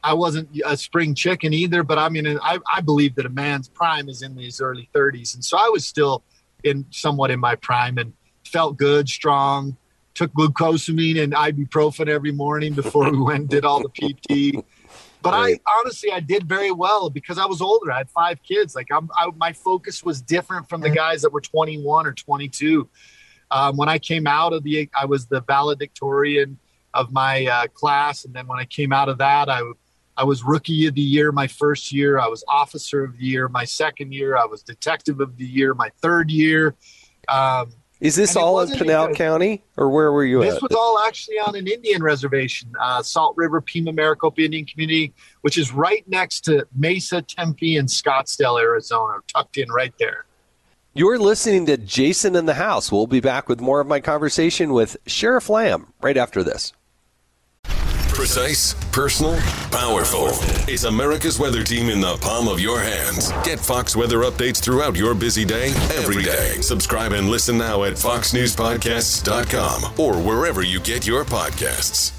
I 0.04 0.14
wasn't 0.14 0.50
a 0.66 0.78
spring 0.78 1.16
chicken 1.16 1.54
either. 1.54 1.84
But 1.84 1.98
I 1.98 2.10
mean, 2.10 2.26
I 2.42 2.60
I 2.72 2.82
believe 2.82 3.16
that 3.16 3.26
a 3.26 3.30
man's 3.30 3.68
prime 3.68 4.10
is 4.10 4.22
in 4.22 4.36
his 4.38 4.62
early 4.62 4.90
30s, 4.94 5.36
and 5.36 5.44
so 5.44 5.58
I 5.58 5.70
was 5.70 5.86
still 5.86 6.24
in 6.64 6.86
somewhat 6.92 7.32
in 7.32 7.40
my 7.40 7.56
prime 7.56 7.98
and 7.98 8.14
felt 8.46 8.78
good, 8.78 9.10
strong. 9.10 9.78
Took 10.16 10.34
glucosamine 10.34 11.22
and 11.22 11.34
ibuprofen 11.34 12.08
every 12.08 12.32
morning 12.32 12.74
before 12.74 13.12
we 13.12 13.20
went 13.20 13.40
and 13.42 13.50
did 13.50 13.66
all 13.66 13.84
the 13.84 13.90
PT. 13.90 14.66
But 15.22 15.34
Right. 15.34 15.62
I 15.66 15.80
honestly, 15.80 16.12
I 16.12 16.20
did 16.20 16.48
very 16.48 16.72
well 16.72 17.10
because 17.10 17.38
I 17.38 17.46
was 17.46 17.62
older. 17.62 17.92
I 17.92 17.98
had 17.98 18.10
five 18.10 18.42
kids. 18.44 18.76
Like 18.76 18.88
I'm, 18.92 19.10
I, 19.16 19.30
my 19.36 19.54
focus 19.54 20.04
was 20.04 20.22
different 20.22 20.70
from 20.70 20.82
the 20.82 20.90
mm. 20.90 20.96
guys 20.96 21.22
that 21.24 21.32
were 21.32 21.42
21 21.42 22.08
or 22.08 22.14
22. 22.14 22.88
Um, 23.52 23.78
when 23.78 23.90
I 23.90 23.98
came 23.98 24.28
out 24.28 24.54
of 24.54 24.64
the, 24.64 24.90
I 25.00 25.06
was 25.06 25.28
the 25.28 25.42
valedictorian 25.42 26.60
of 26.94 27.12
my 27.12 27.46
uh, 27.46 27.68
class, 27.68 28.26
and 28.26 28.34
then 28.34 28.48
when 28.48 28.60
I 28.60 28.66
came 28.66 28.92
out 28.92 29.10
of 29.10 29.18
that, 29.20 29.50
I, 29.50 29.62
I 30.16 30.24
was 30.24 30.44
rookie 30.44 30.88
of 30.88 30.96
the 30.96 31.02
year 31.02 31.32
my 31.32 31.48
first 31.48 31.92
year. 31.92 32.20
I 32.20 32.28
was 32.28 32.44
officer 32.48 33.04
of 33.04 33.18
the 33.18 33.24
year 33.24 33.48
my 33.48 33.66
second 33.66 34.14
year. 34.14 34.36
I 34.36 34.46
was 34.46 34.64
detective 34.64 35.20
of 35.22 35.38
the 35.38 35.46
year 35.46 35.74
my 35.74 35.92
third 36.02 36.32
year. 36.32 36.76
Um, 37.28 37.72
Is 38.00 38.16
this 38.16 38.36
all 38.36 38.60
in 38.62 38.70
Pinal 38.78 39.14
County, 39.14 39.64
or 39.76 39.90
where 39.90 40.12
were 40.12 40.26
you 40.26 40.42
this 40.42 40.56
at? 40.56 40.62
was 40.62 40.72
all 40.72 41.00
actually 41.08 41.38
on 41.40 41.56
an 41.56 41.68
Indian 41.68 42.04
reservation, 42.04 42.72
uh, 42.80 43.02
Salt 43.02 43.36
River 43.38 43.62
Pima 43.62 43.92
Maricopa 43.94 44.42
Indian 44.42 44.66
Community, 44.66 45.14
which 45.42 45.58
is 45.58 45.72
right 45.72 46.08
next 46.08 46.42
to 46.46 46.68
Mesa, 46.76 47.22
Tempe, 47.22 47.78
and 47.78 47.88
Scottsdale, 47.88 48.62
Arizona, 48.62 49.20
tucked 49.34 49.58
in 49.58 49.70
right 49.72 49.94
there. 50.00 50.27
You're 50.98 51.20
listening 51.20 51.68
to 51.68 51.78
Jason 51.78 52.36
in 52.36 52.48
the 52.48 52.56
House. 52.56 52.92
We'll 52.92 53.06
be 53.06 53.20
back 53.20 53.48
with 53.48 53.62
more 53.62 53.80
of 53.80 53.86
my 53.86 54.00
conversation 54.00 54.74
with 54.74 54.98
Sheriff 55.06 55.48
Lamb 55.48 55.94
right 56.02 56.18
after 56.18 56.42
this. 56.42 56.74
Precise, 58.10 58.74
personal, 58.92 59.38
powerful. 59.70 60.30
It's 60.68 60.86
America's 60.86 61.38
weather 61.38 61.64
team 61.64 61.90
in 61.90 62.02
the 62.02 62.18
palm 62.18 62.48
of 62.48 62.60
your 62.60 62.80
hands. 62.80 63.32
Get 63.44 63.60
Fox 63.60 63.96
weather 63.96 64.22
updates 64.22 64.60
throughout 64.60 64.96
your 64.96 65.14
busy 65.14 65.46
day, 65.46 65.68
every 65.94 66.24
day. 66.24 66.60
Subscribe 66.62 67.12
and 67.12 67.30
listen 67.30 67.60
now 67.60 67.84
at 67.84 67.94
foxnewspodcasts.com 67.94 70.00
or 70.00 70.20
wherever 70.20 70.64
you 70.64 70.80
get 70.80 71.06
your 71.06 71.24
podcasts. 71.24 72.12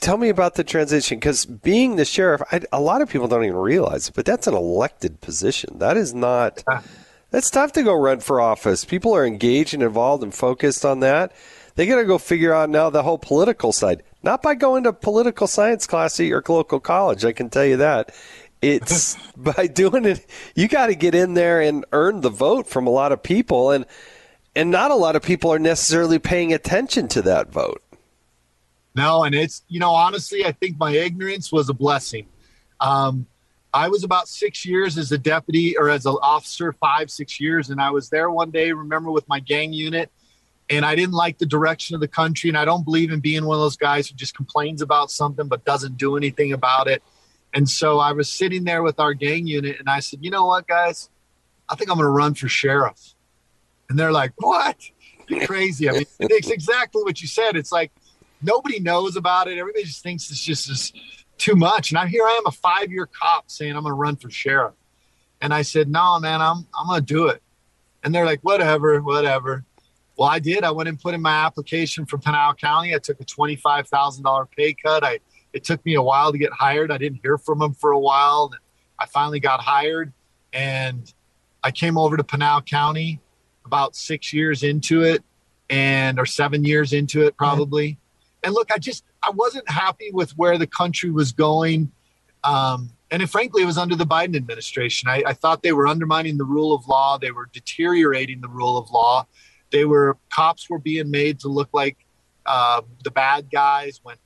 Tell 0.00 0.16
me 0.16 0.30
about 0.30 0.54
the 0.54 0.64
transition 0.64 1.18
because 1.18 1.44
being 1.44 1.96
the 1.96 2.06
sheriff, 2.06 2.40
I, 2.50 2.62
a 2.72 2.80
lot 2.80 3.02
of 3.02 3.10
people 3.10 3.28
don't 3.28 3.44
even 3.44 3.58
realize 3.58 4.08
it, 4.08 4.14
but 4.14 4.24
that's 4.24 4.46
an 4.46 4.54
elected 4.54 5.20
position. 5.20 5.78
That 5.80 5.98
is 5.98 6.14
not. 6.14 6.64
Ah. 6.66 6.82
That's 7.32 7.50
tough 7.50 7.72
to 7.72 7.82
go 7.82 7.94
run 7.94 8.20
for 8.20 8.42
office. 8.42 8.84
People 8.84 9.16
are 9.16 9.26
engaged 9.26 9.72
and 9.72 9.82
involved 9.82 10.22
and 10.22 10.34
focused 10.34 10.84
on 10.84 11.00
that. 11.00 11.32
They 11.74 11.86
got 11.86 11.96
to 11.96 12.04
go 12.04 12.18
figure 12.18 12.52
out 12.52 12.68
now 12.68 12.90
the 12.90 13.02
whole 13.02 13.16
political 13.16 13.72
side. 13.72 14.02
Not 14.22 14.42
by 14.42 14.54
going 14.54 14.84
to 14.84 14.92
political 14.92 15.46
science 15.46 15.86
class 15.86 16.20
at 16.20 16.26
your 16.26 16.44
local 16.46 16.78
college. 16.78 17.24
I 17.24 17.32
can 17.32 17.48
tell 17.48 17.64
you 17.64 17.78
that. 17.78 18.14
It's 18.60 19.16
by 19.36 19.66
doing 19.66 20.04
it. 20.04 20.26
You 20.54 20.68
got 20.68 20.88
to 20.88 20.94
get 20.94 21.14
in 21.14 21.32
there 21.32 21.62
and 21.62 21.86
earn 21.92 22.20
the 22.20 22.28
vote 22.28 22.66
from 22.66 22.86
a 22.86 22.90
lot 22.90 23.12
of 23.12 23.22
people, 23.22 23.70
and 23.70 23.86
and 24.54 24.70
not 24.70 24.90
a 24.90 24.94
lot 24.94 25.16
of 25.16 25.22
people 25.22 25.50
are 25.54 25.58
necessarily 25.58 26.18
paying 26.18 26.52
attention 26.52 27.08
to 27.08 27.22
that 27.22 27.50
vote. 27.50 27.82
No, 28.94 29.24
and 29.24 29.34
it's 29.34 29.62
you 29.68 29.80
know 29.80 29.92
honestly, 29.92 30.44
I 30.44 30.52
think 30.52 30.78
my 30.78 30.90
ignorance 30.90 31.50
was 31.50 31.70
a 31.70 31.74
blessing. 31.74 32.26
Um, 32.78 33.26
I 33.74 33.88
was 33.88 34.04
about 34.04 34.28
six 34.28 34.66
years 34.66 34.98
as 34.98 35.12
a 35.12 35.18
deputy 35.18 35.76
or 35.78 35.88
as 35.88 36.04
an 36.04 36.16
officer, 36.20 36.72
five 36.72 37.10
six 37.10 37.40
years, 37.40 37.70
and 37.70 37.80
I 37.80 37.90
was 37.90 38.10
there 38.10 38.30
one 38.30 38.50
day. 38.50 38.72
Remember 38.72 39.10
with 39.10 39.26
my 39.28 39.40
gang 39.40 39.72
unit, 39.72 40.10
and 40.68 40.84
I 40.84 40.94
didn't 40.94 41.14
like 41.14 41.38
the 41.38 41.46
direction 41.46 41.94
of 41.94 42.00
the 42.00 42.08
country, 42.08 42.50
and 42.50 42.58
I 42.58 42.64
don't 42.64 42.84
believe 42.84 43.10
in 43.10 43.20
being 43.20 43.46
one 43.46 43.56
of 43.56 43.62
those 43.62 43.76
guys 43.76 44.08
who 44.08 44.14
just 44.14 44.36
complains 44.36 44.82
about 44.82 45.10
something 45.10 45.48
but 45.48 45.64
doesn't 45.64 45.96
do 45.96 46.16
anything 46.16 46.52
about 46.52 46.86
it. 46.86 47.02
And 47.54 47.68
so 47.68 47.98
I 47.98 48.12
was 48.12 48.28
sitting 48.28 48.64
there 48.64 48.82
with 48.82 49.00
our 49.00 49.14
gang 49.14 49.46
unit, 49.46 49.78
and 49.78 49.88
I 49.88 50.00
said, 50.00 50.20
"You 50.22 50.30
know 50.30 50.46
what, 50.46 50.66
guys? 50.66 51.08
I 51.68 51.74
think 51.74 51.90
I'm 51.90 51.96
going 51.96 52.06
to 52.06 52.10
run 52.10 52.34
for 52.34 52.48
sheriff." 52.48 53.14
And 53.88 53.98
they're 53.98 54.12
like, 54.12 54.32
"What? 54.36 54.76
You're 55.28 55.46
crazy!" 55.46 55.88
I 55.88 55.92
mean, 55.92 56.04
it's 56.20 56.50
exactly 56.50 57.02
what 57.02 57.22
you 57.22 57.28
said. 57.28 57.56
It's 57.56 57.72
like 57.72 57.90
nobody 58.42 58.80
knows 58.80 59.16
about 59.16 59.48
it. 59.48 59.56
Everybody 59.56 59.84
just 59.84 60.02
thinks 60.02 60.30
it's 60.30 60.40
just 60.40 60.68
is 60.68 60.92
too 61.42 61.56
much. 61.56 61.90
And 61.90 61.98
I'm 61.98 62.08
here. 62.08 62.24
I 62.24 62.32
am 62.32 62.46
a 62.46 62.52
five 62.52 62.90
year 62.90 63.06
cop 63.06 63.50
saying 63.50 63.74
I'm 63.74 63.82
going 63.82 63.90
to 63.90 63.96
run 63.96 64.16
for 64.16 64.30
sheriff. 64.30 64.74
And 65.40 65.52
I 65.52 65.62
said, 65.62 65.88
no, 65.88 66.18
man, 66.20 66.40
I'm 66.40 66.66
I'm 66.78 66.86
going 66.86 67.00
to 67.00 67.06
do 67.06 67.26
it. 67.28 67.42
And 68.04 68.14
they're 68.14 68.24
like, 68.24 68.40
whatever, 68.42 69.00
whatever. 69.00 69.64
Well, 70.16 70.28
I 70.28 70.38
did. 70.38 70.62
I 70.62 70.70
went 70.70 70.88
and 70.88 71.00
put 71.00 71.14
in 71.14 71.22
my 71.22 71.44
application 71.44 72.06
for 72.06 72.18
Pinal 72.18 72.54
County. 72.54 72.94
I 72.94 72.98
took 72.98 73.20
a 73.20 73.24
twenty 73.24 73.56
five 73.56 73.88
thousand 73.88 74.24
dollar 74.24 74.46
pay 74.46 74.74
cut. 74.74 75.02
I 75.04 75.18
it 75.52 75.64
took 75.64 75.84
me 75.84 75.94
a 75.94 76.02
while 76.02 76.32
to 76.32 76.38
get 76.38 76.52
hired. 76.52 76.90
I 76.92 76.98
didn't 76.98 77.20
hear 77.22 77.38
from 77.38 77.58
them 77.58 77.74
for 77.74 77.90
a 77.90 77.98
while. 77.98 78.50
And 78.52 78.60
I 78.98 79.06
finally 79.06 79.40
got 79.40 79.60
hired, 79.60 80.12
and 80.52 81.12
I 81.62 81.70
came 81.70 81.98
over 81.98 82.16
to 82.16 82.24
Pinal 82.24 82.62
County 82.62 83.20
about 83.64 83.96
six 83.96 84.32
years 84.32 84.62
into 84.62 85.02
it, 85.02 85.24
and 85.70 86.18
or 86.18 86.26
seven 86.26 86.64
years 86.64 86.92
into 86.92 87.22
it 87.22 87.34
uh-huh. 87.38 87.56
probably 87.56 87.98
and 88.42 88.54
look, 88.54 88.72
I 88.72 88.78
just 88.78 89.04
I 89.22 89.30
wasn't 89.30 89.68
happy 89.68 90.10
with 90.12 90.32
where 90.32 90.58
the 90.58 90.66
country 90.66 91.10
was 91.10 91.32
going. 91.32 91.92
Um, 92.44 92.90
and 93.10 93.22
it, 93.22 93.28
frankly, 93.28 93.62
it 93.62 93.66
was 93.66 93.78
under 93.78 93.94
the 93.94 94.06
Biden 94.06 94.36
administration. 94.36 95.08
I, 95.08 95.22
I 95.26 95.32
thought 95.32 95.62
they 95.62 95.72
were 95.72 95.86
undermining 95.86 96.38
the 96.38 96.44
rule 96.44 96.74
of 96.74 96.88
law. 96.88 97.18
They 97.18 97.30
were 97.30 97.48
deteriorating 97.52 98.40
the 98.40 98.48
rule 98.48 98.76
of 98.76 98.90
law. 98.90 99.26
They 99.70 99.84
were 99.84 100.16
cops 100.30 100.68
were 100.68 100.78
being 100.78 101.10
made 101.10 101.40
to 101.40 101.48
look 101.48 101.68
like 101.72 101.96
uh, 102.46 102.82
the 103.04 103.10
bad 103.10 103.50
guys 103.50 104.00
when, 104.02 104.16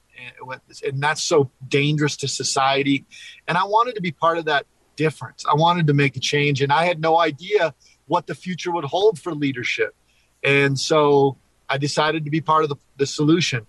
when, 0.40 0.61
and 0.84 1.01
that's 1.01 1.22
so 1.22 1.51
dangerous 1.68 2.16
to 2.18 2.28
society. 2.28 3.05
And 3.47 3.59
I 3.59 3.64
wanted 3.64 3.97
to 3.97 4.01
be 4.01 4.12
part 4.12 4.38
of 4.38 4.47
that 4.47 4.66
difference. 4.97 5.44
I 5.47 5.55
wanted 5.55 5.86
to 5.88 5.94
make 5.94 6.16
a 6.16 6.20
change, 6.20 6.62
and 6.62 6.72
I 6.72 6.84
had 6.84 7.01
no 7.01 7.18
idea 7.18 7.74
what 8.07 8.26
the 8.26 8.34
future 8.34 8.72
would 8.72 8.84
hold 8.84 9.18
for 9.18 9.34
leadership. 9.34 9.94
And 10.42 10.78
so 10.78 11.36
I 11.68 11.78
decided 11.78 12.24
to 12.24 12.30
be 12.30 12.40
part 12.40 12.62
of 12.62 12.70
the, 12.70 12.76
the 12.97 13.07
solution. 13.07 13.66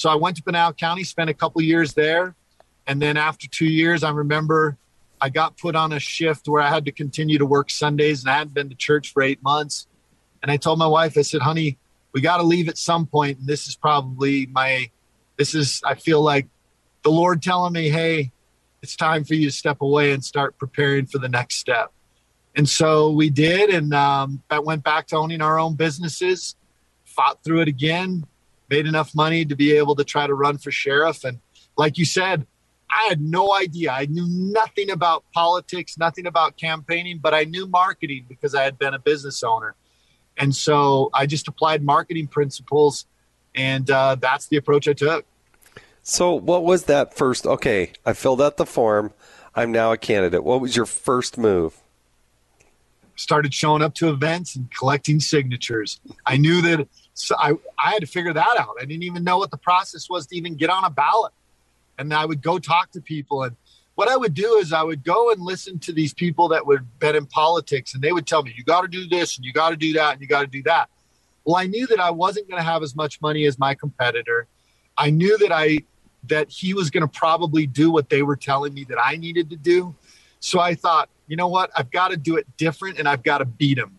So 0.00 0.08
I 0.08 0.14
went 0.14 0.34
to 0.38 0.42
Pinal 0.42 0.72
County, 0.72 1.04
spent 1.04 1.28
a 1.28 1.34
couple 1.34 1.60
years 1.60 1.92
there. 1.92 2.34
And 2.86 3.02
then 3.02 3.18
after 3.18 3.46
two 3.46 3.66
years, 3.66 4.02
I 4.02 4.08
remember 4.08 4.78
I 5.20 5.28
got 5.28 5.58
put 5.58 5.76
on 5.76 5.92
a 5.92 6.00
shift 6.00 6.48
where 6.48 6.62
I 6.62 6.70
had 6.70 6.86
to 6.86 6.90
continue 6.90 7.36
to 7.36 7.44
work 7.44 7.68
Sundays 7.68 8.22
and 8.22 8.30
I 8.30 8.38
hadn't 8.38 8.54
been 8.54 8.70
to 8.70 8.74
church 8.74 9.12
for 9.12 9.22
eight 9.22 9.42
months. 9.42 9.88
And 10.42 10.50
I 10.50 10.56
told 10.56 10.78
my 10.78 10.86
wife, 10.86 11.18
I 11.18 11.20
said, 11.20 11.42
honey, 11.42 11.76
we 12.14 12.22
got 12.22 12.38
to 12.38 12.44
leave 12.44 12.70
at 12.70 12.78
some 12.78 13.04
point. 13.04 13.40
And 13.40 13.46
this 13.46 13.68
is 13.68 13.76
probably 13.76 14.46
my, 14.46 14.90
this 15.36 15.54
is, 15.54 15.82
I 15.84 15.96
feel 15.96 16.22
like 16.22 16.48
the 17.02 17.10
Lord 17.10 17.42
telling 17.42 17.74
me, 17.74 17.90
hey, 17.90 18.32
it's 18.80 18.96
time 18.96 19.22
for 19.22 19.34
you 19.34 19.50
to 19.50 19.54
step 19.54 19.82
away 19.82 20.12
and 20.12 20.24
start 20.24 20.56
preparing 20.56 21.04
for 21.04 21.18
the 21.18 21.28
next 21.28 21.56
step. 21.56 21.92
And 22.56 22.66
so 22.66 23.10
we 23.10 23.28
did. 23.28 23.68
And 23.68 23.92
um, 23.92 24.42
I 24.48 24.60
went 24.60 24.82
back 24.82 25.08
to 25.08 25.16
owning 25.16 25.42
our 25.42 25.58
own 25.58 25.74
businesses, 25.74 26.56
fought 27.04 27.44
through 27.44 27.60
it 27.60 27.68
again, 27.68 28.24
made 28.70 28.86
enough 28.86 29.14
money 29.14 29.44
to 29.44 29.56
be 29.56 29.72
able 29.72 29.96
to 29.96 30.04
try 30.04 30.26
to 30.26 30.34
run 30.34 30.56
for 30.56 30.70
sheriff. 30.70 31.24
And 31.24 31.40
like 31.76 31.98
you 31.98 32.04
said, 32.04 32.46
I 32.90 33.08
had 33.08 33.20
no 33.20 33.52
idea. 33.54 33.92
I 33.92 34.06
knew 34.06 34.26
nothing 34.28 34.90
about 34.90 35.24
politics, 35.32 35.98
nothing 35.98 36.26
about 36.26 36.56
campaigning, 36.56 37.18
but 37.18 37.34
I 37.34 37.44
knew 37.44 37.66
marketing 37.66 38.26
because 38.28 38.54
I 38.54 38.62
had 38.62 38.78
been 38.78 38.94
a 38.94 38.98
business 38.98 39.42
owner. 39.42 39.74
And 40.36 40.54
so 40.54 41.10
I 41.12 41.26
just 41.26 41.48
applied 41.48 41.84
marketing 41.84 42.26
principles, 42.26 43.06
and 43.54 43.90
uh, 43.90 44.16
that's 44.18 44.46
the 44.46 44.56
approach 44.56 44.88
I 44.88 44.92
took. 44.94 45.26
So, 46.02 46.32
what 46.32 46.64
was 46.64 46.84
that 46.84 47.14
first? 47.14 47.46
Okay, 47.46 47.92
I 48.06 48.14
filled 48.14 48.40
out 48.40 48.56
the 48.56 48.64
form. 48.64 49.12
I'm 49.54 49.70
now 49.70 49.92
a 49.92 49.98
candidate. 49.98 50.42
What 50.42 50.60
was 50.60 50.76
your 50.76 50.86
first 50.86 51.36
move? 51.36 51.76
Started 53.16 53.52
showing 53.52 53.82
up 53.82 53.94
to 53.96 54.08
events 54.08 54.56
and 54.56 54.70
collecting 54.74 55.20
signatures. 55.20 56.00
I 56.24 56.38
knew 56.38 56.62
that 56.62 56.88
so 57.20 57.36
I, 57.38 57.52
I 57.78 57.90
had 57.92 58.00
to 58.00 58.06
figure 58.06 58.32
that 58.32 58.56
out. 58.58 58.76
I 58.80 58.84
didn't 58.84 59.02
even 59.02 59.24
know 59.24 59.38
what 59.38 59.50
the 59.50 59.56
process 59.56 60.08
was 60.08 60.26
to 60.28 60.36
even 60.36 60.54
get 60.54 60.70
on 60.70 60.84
a 60.84 60.90
ballot. 60.90 61.32
And 61.98 62.12
I 62.14 62.24
would 62.24 62.42
go 62.42 62.58
talk 62.58 62.90
to 62.92 63.00
people. 63.00 63.42
And 63.42 63.56
what 63.94 64.08
I 64.08 64.16
would 64.16 64.32
do 64.32 64.54
is 64.54 64.72
I 64.72 64.82
would 64.82 65.04
go 65.04 65.30
and 65.30 65.42
listen 65.42 65.78
to 65.80 65.92
these 65.92 66.14
people 66.14 66.48
that 66.48 66.66
would 66.66 66.86
been 66.98 67.14
in 67.14 67.26
politics 67.26 67.92
and 67.94 68.02
they 68.02 68.12
would 68.12 68.26
tell 68.26 68.42
me, 68.42 68.54
you 68.56 68.64
got 68.64 68.80
to 68.80 68.88
do 68.88 69.06
this 69.06 69.36
and 69.36 69.44
you 69.44 69.52
got 69.52 69.70
to 69.70 69.76
do 69.76 69.92
that 69.92 70.14
and 70.14 70.22
you 70.22 70.26
got 70.26 70.40
to 70.40 70.46
do 70.46 70.62
that. 70.62 70.88
Well, 71.44 71.56
I 71.56 71.66
knew 71.66 71.86
that 71.88 72.00
I 72.00 72.10
wasn't 72.10 72.48
going 72.48 72.58
to 72.58 72.64
have 72.64 72.82
as 72.82 72.96
much 72.96 73.20
money 73.20 73.44
as 73.44 73.58
my 73.58 73.74
competitor. 73.74 74.46
I 74.96 75.10
knew 75.10 75.36
that 75.38 75.52
I 75.52 75.80
that 76.28 76.50
he 76.50 76.72
was 76.72 76.88
going 76.88 77.02
to 77.02 77.08
probably 77.08 77.66
do 77.66 77.90
what 77.90 78.08
they 78.08 78.22
were 78.22 78.36
telling 78.36 78.72
me 78.72 78.84
that 78.84 78.98
I 79.02 79.16
needed 79.16 79.50
to 79.50 79.56
do. 79.56 79.94
So 80.38 80.60
I 80.60 80.74
thought, 80.74 81.10
you 81.28 81.36
know 81.36 81.48
what? 81.48 81.70
I've 81.76 81.90
got 81.90 82.08
to 82.08 82.16
do 82.16 82.36
it 82.36 82.46
different 82.56 82.98
and 82.98 83.06
I've 83.06 83.22
got 83.22 83.38
to 83.38 83.44
beat 83.44 83.76
him 83.76 83.98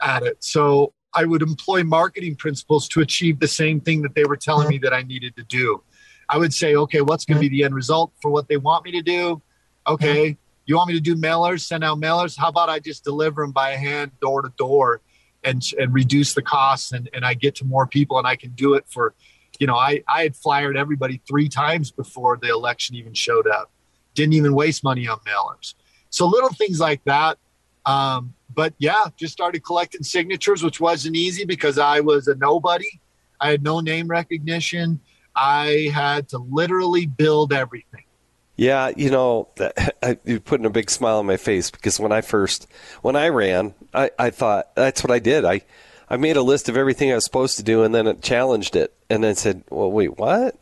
at 0.00 0.22
it. 0.22 0.42
So 0.42 0.93
I 1.14 1.24
would 1.24 1.42
employ 1.42 1.84
marketing 1.84 2.36
principles 2.36 2.88
to 2.88 3.00
achieve 3.00 3.38
the 3.40 3.48
same 3.48 3.80
thing 3.80 4.02
that 4.02 4.14
they 4.14 4.24
were 4.24 4.36
telling 4.36 4.68
me 4.68 4.78
that 4.78 4.92
I 4.92 5.02
needed 5.02 5.36
to 5.36 5.44
do. 5.44 5.82
I 6.28 6.38
would 6.38 6.52
say, 6.52 6.74
okay, 6.74 7.00
what's 7.00 7.24
going 7.24 7.36
to 7.36 7.40
be 7.40 7.48
the 7.48 7.64
end 7.64 7.74
result 7.74 8.12
for 8.20 8.30
what 8.30 8.48
they 8.48 8.56
want 8.56 8.84
me 8.84 8.92
to 8.92 9.02
do? 9.02 9.42
Okay, 9.86 10.36
you 10.66 10.76
want 10.76 10.88
me 10.88 10.94
to 10.94 11.00
do 11.00 11.14
mailers, 11.14 11.60
send 11.60 11.84
out 11.84 12.00
mailers? 12.00 12.38
How 12.38 12.48
about 12.48 12.68
I 12.68 12.78
just 12.78 13.04
deliver 13.04 13.42
them 13.42 13.52
by 13.52 13.72
hand, 13.72 14.12
door 14.20 14.42
to 14.42 14.52
door, 14.56 15.02
and 15.44 15.62
and 15.78 15.92
reduce 15.92 16.34
the 16.34 16.42
costs, 16.42 16.92
and 16.92 17.08
and 17.12 17.24
I 17.24 17.34
get 17.34 17.54
to 17.56 17.64
more 17.64 17.86
people, 17.86 18.18
and 18.18 18.26
I 18.26 18.36
can 18.36 18.50
do 18.52 18.74
it 18.74 18.84
for, 18.88 19.14
you 19.58 19.66
know, 19.66 19.76
I 19.76 20.02
I 20.08 20.22
had 20.22 20.34
flyered 20.34 20.76
everybody 20.76 21.20
three 21.28 21.48
times 21.48 21.90
before 21.90 22.38
the 22.40 22.48
election 22.48 22.96
even 22.96 23.12
showed 23.12 23.46
up, 23.46 23.70
didn't 24.14 24.32
even 24.32 24.54
waste 24.54 24.82
money 24.82 25.06
on 25.06 25.18
mailers. 25.20 25.74
So 26.08 26.26
little 26.26 26.50
things 26.50 26.80
like 26.80 27.04
that. 27.04 27.38
Um, 27.86 28.34
but 28.54 28.74
yeah, 28.78 29.04
just 29.16 29.32
started 29.32 29.64
collecting 29.64 30.02
signatures, 30.02 30.62
which 30.62 30.80
wasn't 30.80 31.16
easy 31.16 31.44
because 31.44 31.78
I 31.78 32.00
was 32.00 32.28
a 32.28 32.34
nobody. 32.36 33.00
I 33.40 33.50
had 33.50 33.62
no 33.62 33.80
name 33.80 34.08
recognition. 34.08 35.00
I 35.34 35.90
had 35.92 36.28
to 36.30 36.38
literally 36.38 37.06
build 37.06 37.52
everything. 37.52 38.04
Yeah, 38.56 38.92
you 38.96 39.10
know, 39.10 39.48
you're 40.24 40.40
putting 40.40 40.66
a 40.66 40.70
big 40.70 40.88
smile 40.88 41.18
on 41.18 41.26
my 41.26 41.36
face 41.36 41.70
because 41.70 41.98
when 41.98 42.12
I 42.12 42.20
first, 42.20 42.68
when 43.02 43.16
I 43.16 43.28
ran, 43.28 43.74
I, 43.92 44.10
I 44.18 44.30
thought 44.30 44.74
that's 44.76 45.02
what 45.02 45.10
I 45.10 45.18
did. 45.18 45.44
I, 45.44 45.62
I 46.08 46.16
made 46.18 46.36
a 46.36 46.42
list 46.42 46.68
of 46.68 46.76
everything 46.76 47.10
I 47.10 47.16
was 47.16 47.24
supposed 47.24 47.56
to 47.56 47.64
do, 47.64 47.82
and 47.82 47.92
then 47.94 48.06
it 48.06 48.22
challenged 48.22 48.76
it, 48.76 48.94
and 49.10 49.24
then 49.24 49.34
said, 49.34 49.64
"Well, 49.70 49.90
wait, 49.90 50.18
what? 50.18 50.56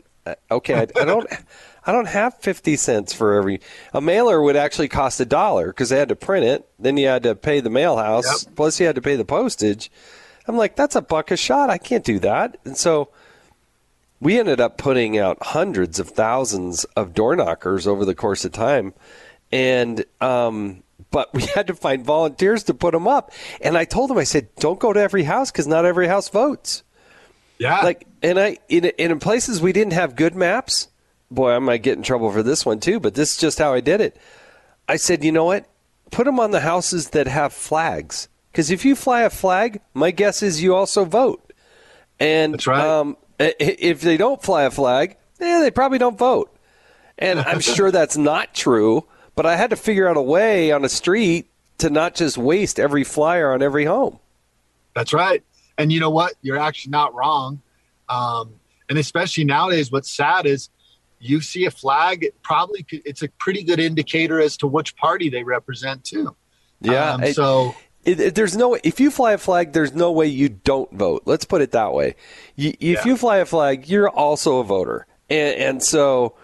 Okay, 0.51 0.75
I, 0.75 0.87
I 0.99 1.05
don't, 1.05 1.29
I 1.85 1.93
don't 1.93 2.09
have 2.09 2.39
fifty 2.39 2.77
cents 2.77 3.13
for 3.13 3.35
every. 3.35 3.61
A 3.93 4.01
mailer 4.01 4.41
would 4.41 4.57
actually 4.57 4.89
cost 4.89 5.21
a 5.21 5.25
dollar 5.25 5.69
because 5.69 5.89
they 5.89 5.99
had 5.99 6.11
to 6.11 6.17
print 6.17 6.47
it. 6.47 6.69
Then 6.79 6.97
you 6.97 7.09
had 7.09 7.25
to 7.25 7.35
pay 7.35 7.61
the 7.61 7.71
mail 7.71 7.97
house, 7.97 8.45
yep. 8.45 8.55
plus 8.55 8.79
you 8.79 8.87
had 8.87 8.97
to 8.97 9.03
pay 9.03 9.17
the 9.17 9.25
postage. 9.25 9.91
I'm 10.47 10.57
like, 10.57 10.77
that's 10.77 10.97
a 10.97 11.03
buck 11.03 11.31
a 11.31 11.37
shot. 11.37 11.71
I 11.71 11.79
can't 11.79 12.05
do 12.05 12.19
that, 12.21 12.59
and 12.65 12.77
so." 12.77 13.11
we 14.23 14.39
ended 14.39 14.61
up 14.61 14.79
putting 14.79 15.19
out 15.19 15.37
hundreds 15.43 15.99
of 15.99 16.09
thousands 16.09 16.85
of 16.95 17.13
door 17.13 17.35
knockers 17.35 17.89
over 17.89 18.05
the 18.05 18.15
course 18.15 18.45
of 18.45 18.53
time, 18.53 18.95
and 19.51 20.05
um, 20.21 20.85
but 21.11 21.33
we 21.35 21.43
had 21.55 21.67
to 21.67 21.75
find 21.75 22.05
volunteers 22.05 22.63
to 22.65 22.75
put 22.75 22.93
them 22.93 23.09
up. 23.09 23.33
And 23.61 23.77
I 23.77 23.85
told 23.85 24.11
them, 24.11 24.19
I 24.19 24.25
said, 24.25 24.49
don't 24.57 24.79
go 24.79 24.93
to 24.93 25.01
every 25.01 25.25
house 25.25 25.51
because 25.51 25.67
not 25.67 25.85
every 25.85 26.07
house 26.07 26.29
votes. 26.29 26.85
Yeah. 27.59 27.81
Like, 27.83 28.07
and 28.23 28.39
I 28.39 28.59
in 28.69 28.87
in 28.87 29.19
places 29.19 29.61
we 29.61 29.73
didn't 29.73 29.93
have 29.93 30.15
good 30.15 30.37
maps. 30.37 30.89
Boy, 31.35 31.53
I 31.53 31.59
might 31.59 31.83
get 31.83 31.97
in 31.97 32.03
trouble 32.03 32.31
for 32.33 32.43
this 32.43 32.67
one 32.67 32.81
too. 32.81 33.01
But 33.01 33.15
this 33.15 33.33
is 33.33 33.39
just 33.39 33.59
how 33.59 33.73
I 33.73 33.81
did 33.81 34.01
it. 34.01 34.17
I 34.89 34.97
said, 34.97 35.25
you 35.25 35.33
know 35.33 35.45
what? 35.45 35.67
Put 36.11 36.25
them 36.25 36.39
on 36.39 36.51
the 36.51 36.61
houses 36.61 37.11
that 37.11 37.27
have 37.27 37.53
flags. 37.53 38.29
Because 38.51 38.71
if 38.71 38.85
you 38.85 38.95
fly 38.95 39.23
a 39.23 39.31
flag, 39.31 39.81
my 39.95 40.11
guess 40.11 40.43
is 40.43 40.63
you 40.63 40.75
also 40.75 41.05
vote. 41.05 41.53
And 42.21 42.55
That's 42.55 42.67
right. 42.67 42.85
Um, 42.85 43.17
if 43.39 44.03
they 44.03 44.17
don't 44.17 44.43
fly 44.43 44.65
a 44.65 44.71
flag, 44.71 45.17
yeah, 45.41 45.61
they 45.61 45.71
probably 45.71 45.99
don't 45.99 46.19
vote. 46.19 46.55
And 47.19 47.41
I'm 47.41 47.61
sure 47.61 47.91
that's 47.91 48.17
not 48.17 48.55
true, 48.55 49.07
but 49.35 49.47
I 49.47 49.57
had 49.57 49.71
to 49.71 49.77
figure 49.77 50.07
out 50.07 50.17
a 50.17 50.23
way 50.23 50.71
on 50.71 50.85
a 50.85 50.89
street 50.89 51.49
to 51.79 51.89
not 51.91 52.15
just 52.15 52.37
waste 52.37 52.79
every 52.79 53.05
flyer 53.05 53.53
on 53.53 53.63
every 53.63 53.87
home. 53.87 54.19
That's 54.95 55.13
right. 55.13 55.43
And 55.79 55.91
you 55.91 55.99
know 55.99 56.11
what? 56.11 56.35
You're 56.43 56.59
actually 56.59 56.91
not 56.91 57.15
wrong. 57.15 57.61
Um, 58.09 58.55
and 58.89 58.99
especially 58.99 59.45
nowadays, 59.45 59.91
what's 59.91 60.11
sad 60.11 60.45
is 60.45 60.69
you 61.23 61.41
see 61.41 61.65
a 61.67 61.71
flag, 61.71 62.25
it 62.25 62.43
probably 62.43 62.85
it's 62.91 63.23
a 63.23 63.29
pretty 63.39 63.63
good 63.63 63.79
indicator 63.79 64.41
as 64.41 64.57
to 64.59 64.67
which 64.67 64.97
party 64.97 65.31
they 65.31 65.45
represent 65.45 66.05
too. 66.05 66.35
Yeah. 66.81 67.13
Um, 67.13 67.33
so 67.33 67.77
it, 68.05 68.19
it, 68.19 68.35
there's 68.35 68.57
no 68.57 68.77
if 68.83 68.99
you 68.99 69.11
fly 69.11 69.33
a 69.33 69.39
flag, 69.39 69.73
there's 69.73 69.95
no 69.95 70.11
way 70.11 70.27
you 70.27 70.49
don't 70.49 70.91
vote. 70.93 71.23
Let's 71.25 71.45
put 71.45 71.63
it 71.63 71.71
that 71.73 71.95
way. 71.95 72.17
You, 72.57 72.71
if 72.71 72.81
yeah. 72.81 73.05
you 73.05 73.17
fly 73.17 73.39
a 73.39 73.47
flag, 73.47 73.89
you're 73.89 74.11
also 74.11 74.59
a 74.59 74.65
voter, 74.65 75.07
and, 75.31 75.57
and 75.57 75.83
so, 75.83 76.35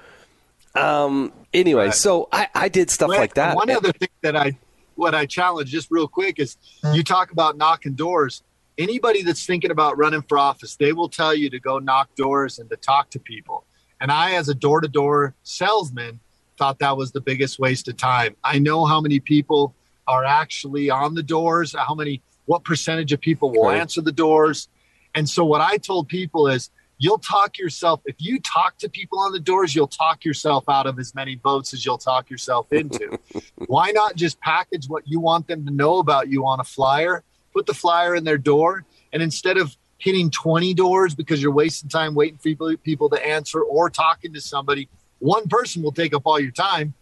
um, 0.76 1.32
anyway, 1.52 1.86
right. 1.86 1.94
so 1.94 2.28
I, 2.30 2.46
I 2.54 2.68
did 2.68 2.88
stuff 2.90 3.08
well, 3.08 3.18
like 3.18 3.34
that. 3.34 3.56
One 3.56 3.70
other 3.70 3.92
thing 3.92 4.08
that 4.22 4.36
I 4.36 4.56
what 4.94 5.14
I 5.14 5.26
challenge 5.26 5.70
just 5.70 5.90
real 5.90 6.06
quick 6.08 6.38
is 6.38 6.56
you 6.94 7.02
talk 7.02 7.32
about 7.32 7.56
knocking 7.56 7.94
doors. 7.94 8.44
Anybody 8.76 9.24
that's 9.24 9.44
thinking 9.44 9.72
about 9.72 9.98
running 9.98 10.22
for 10.22 10.38
office, 10.38 10.76
they 10.76 10.92
will 10.92 11.08
tell 11.08 11.34
you 11.34 11.50
to 11.50 11.58
go 11.58 11.80
knock 11.80 12.14
doors 12.14 12.60
and 12.60 12.70
to 12.70 12.76
talk 12.76 13.10
to 13.10 13.18
people. 13.18 13.64
And 14.00 14.10
I, 14.12 14.34
as 14.34 14.48
a 14.48 14.54
door 14.54 14.80
to 14.80 14.88
door 14.88 15.34
salesman, 15.42 16.20
thought 16.56 16.78
that 16.80 16.96
was 16.96 17.12
the 17.12 17.20
biggest 17.20 17.58
waste 17.58 17.88
of 17.88 17.96
time. 17.96 18.36
I 18.42 18.58
know 18.58 18.84
how 18.84 19.00
many 19.00 19.20
people 19.20 19.74
are 20.06 20.24
actually 20.24 20.90
on 20.90 21.14
the 21.14 21.22
doors, 21.22 21.74
how 21.76 21.94
many, 21.94 22.22
what 22.46 22.64
percentage 22.64 23.12
of 23.12 23.20
people 23.20 23.50
will 23.50 23.68
right. 23.68 23.78
answer 23.78 24.00
the 24.00 24.12
doors. 24.12 24.68
And 25.14 25.28
so 25.28 25.44
what 25.44 25.60
I 25.60 25.76
told 25.76 26.08
people 26.08 26.48
is 26.48 26.70
you'll 26.98 27.18
talk 27.18 27.58
yourself, 27.58 28.00
if 28.04 28.16
you 28.18 28.40
talk 28.40 28.76
to 28.78 28.88
people 28.88 29.20
on 29.20 29.32
the 29.32 29.40
doors, 29.40 29.74
you'll 29.74 29.86
talk 29.86 30.24
yourself 30.24 30.68
out 30.68 30.86
of 30.86 30.98
as 30.98 31.14
many 31.14 31.36
votes 31.36 31.72
as 31.72 31.84
you'll 31.86 31.98
talk 31.98 32.28
yourself 32.28 32.72
into. 32.72 33.18
Why 33.66 33.92
not 33.92 34.16
just 34.16 34.40
package 34.40 34.88
what 34.88 35.06
you 35.06 35.20
want 35.20 35.46
them 35.46 35.64
to 35.66 35.70
know 35.70 35.98
about 35.98 36.28
you 36.28 36.44
on 36.46 36.60
a 36.60 36.64
flyer, 36.64 37.22
put 37.52 37.66
the 37.66 37.74
flyer 37.74 38.14
in 38.14 38.24
their 38.24 38.38
door, 38.38 38.84
and 39.12 39.22
instead 39.22 39.56
of 39.56 39.76
hitting 39.98 40.30
20 40.30 40.74
doors 40.74 41.14
because 41.14 41.42
you're 41.42 41.52
wasting 41.52 41.88
time 41.88 42.14
waiting 42.14 42.38
for 42.38 42.76
people, 42.76 43.10
to 43.10 43.26
answer 43.26 43.60
or 43.60 43.90
talking 43.90 44.32
to 44.32 44.40
somebody, 44.40 44.88
one 45.18 45.48
person 45.48 45.82
will 45.82 45.92
take 45.92 46.14
up 46.14 46.22
all 46.24 46.40
your 46.40 46.52
time. 46.52 46.94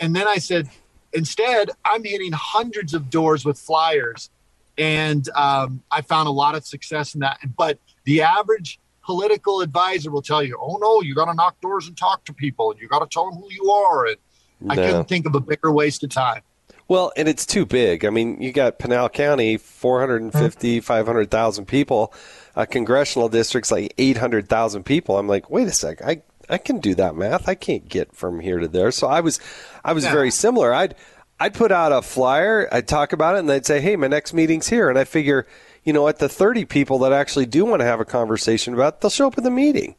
And 0.00 0.16
then 0.16 0.26
I 0.26 0.38
said, 0.38 0.68
Instead, 1.12 1.70
I'm 1.84 2.04
hitting 2.04 2.32
hundreds 2.32 2.92
of 2.92 3.08
doors 3.08 3.44
with 3.44 3.58
flyers, 3.58 4.28
and 4.76 5.28
um, 5.30 5.82
I 5.90 6.02
found 6.02 6.28
a 6.28 6.32
lot 6.32 6.54
of 6.54 6.66
success 6.66 7.14
in 7.14 7.20
that. 7.20 7.38
But 7.56 7.78
the 8.04 8.22
average 8.22 8.78
political 9.02 9.62
advisor 9.62 10.10
will 10.10 10.22
tell 10.22 10.42
you, 10.42 10.58
"Oh 10.60 10.76
no, 10.76 11.00
you 11.00 11.14
got 11.14 11.24
to 11.26 11.34
knock 11.34 11.60
doors 11.62 11.88
and 11.88 11.96
talk 11.96 12.24
to 12.26 12.34
people, 12.34 12.70
and 12.70 12.80
you 12.80 12.88
got 12.88 12.98
to 12.98 13.06
tell 13.06 13.30
them 13.30 13.40
who 13.40 13.48
you 13.50 13.70
are." 13.70 14.06
And 14.06 14.16
no. 14.60 14.72
I 14.72 14.76
couldn't 14.76 15.08
think 15.08 15.24
of 15.24 15.34
a 15.34 15.40
bigger 15.40 15.72
waste 15.72 16.04
of 16.04 16.10
time. 16.10 16.42
Well, 16.88 17.12
and 17.16 17.26
it's 17.26 17.46
too 17.46 17.64
big. 17.64 18.04
I 18.04 18.10
mean, 18.10 18.40
you 18.40 18.52
got 18.52 18.78
Pinal 18.78 19.08
County, 19.10 19.58
450, 19.58 20.80
500,000 20.80 21.66
people. 21.66 22.14
A 22.56 22.66
congressional 22.66 23.28
district's 23.28 23.70
like 23.70 23.94
800,000 23.98 24.84
people. 24.84 25.18
I'm 25.18 25.28
like, 25.28 25.50
wait 25.50 25.68
a 25.68 25.72
sec. 25.72 26.02
I 26.02 26.22
I 26.50 26.58
can 26.58 26.80
do 26.80 26.94
that 26.94 27.14
math. 27.14 27.48
I 27.48 27.54
can't 27.54 27.88
get 27.88 28.14
from 28.14 28.40
here 28.40 28.58
to 28.58 28.68
there. 28.68 28.90
So 28.90 29.06
I 29.06 29.20
was 29.20 29.38
I 29.84 29.92
was 29.92 30.04
yeah. 30.04 30.12
very 30.12 30.30
similar. 30.30 30.72
I'd 30.72 30.94
I'd 31.40 31.54
put 31.54 31.70
out 31.70 31.92
a 31.92 32.02
flyer, 32.02 32.68
I'd 32.72 32.88
talk 32.88 33.12
about 33.12 33.36
it, 33.36 33.40
and 33.40 33.48
they'd 33.48 33.66
say, 33.66 33.80
"Hey, 33.80 33.96
my 33.96 34.08
next 34.08 34.34
meeting's 34.34 34.68
here," 34.68 34.90
and 34.90 34.98
I 34.98 35.04
figure, 35.04 35.46
you 35.84 35.92
know, 35.92 36.08
at 36.08 36.18
the 36.18 36.28
thirty 36.28 36.64
people 36.64 36.98
that 37.00 37.12
actually 37.12 37.46
do 37.46 37.64
want 37.64 37.80
to 37.80 37.86
have 37.86 38.00
a 38.00 38.04
conversation 38.04 38.74
about, 38.74 38.94
it, 38.94 39.00
they'll 39.00 39.10
show 39.10 39.28
up 39.28 39.38
at 39.38 39.44
the 39.44 39.50
meeting, 39.50 39.94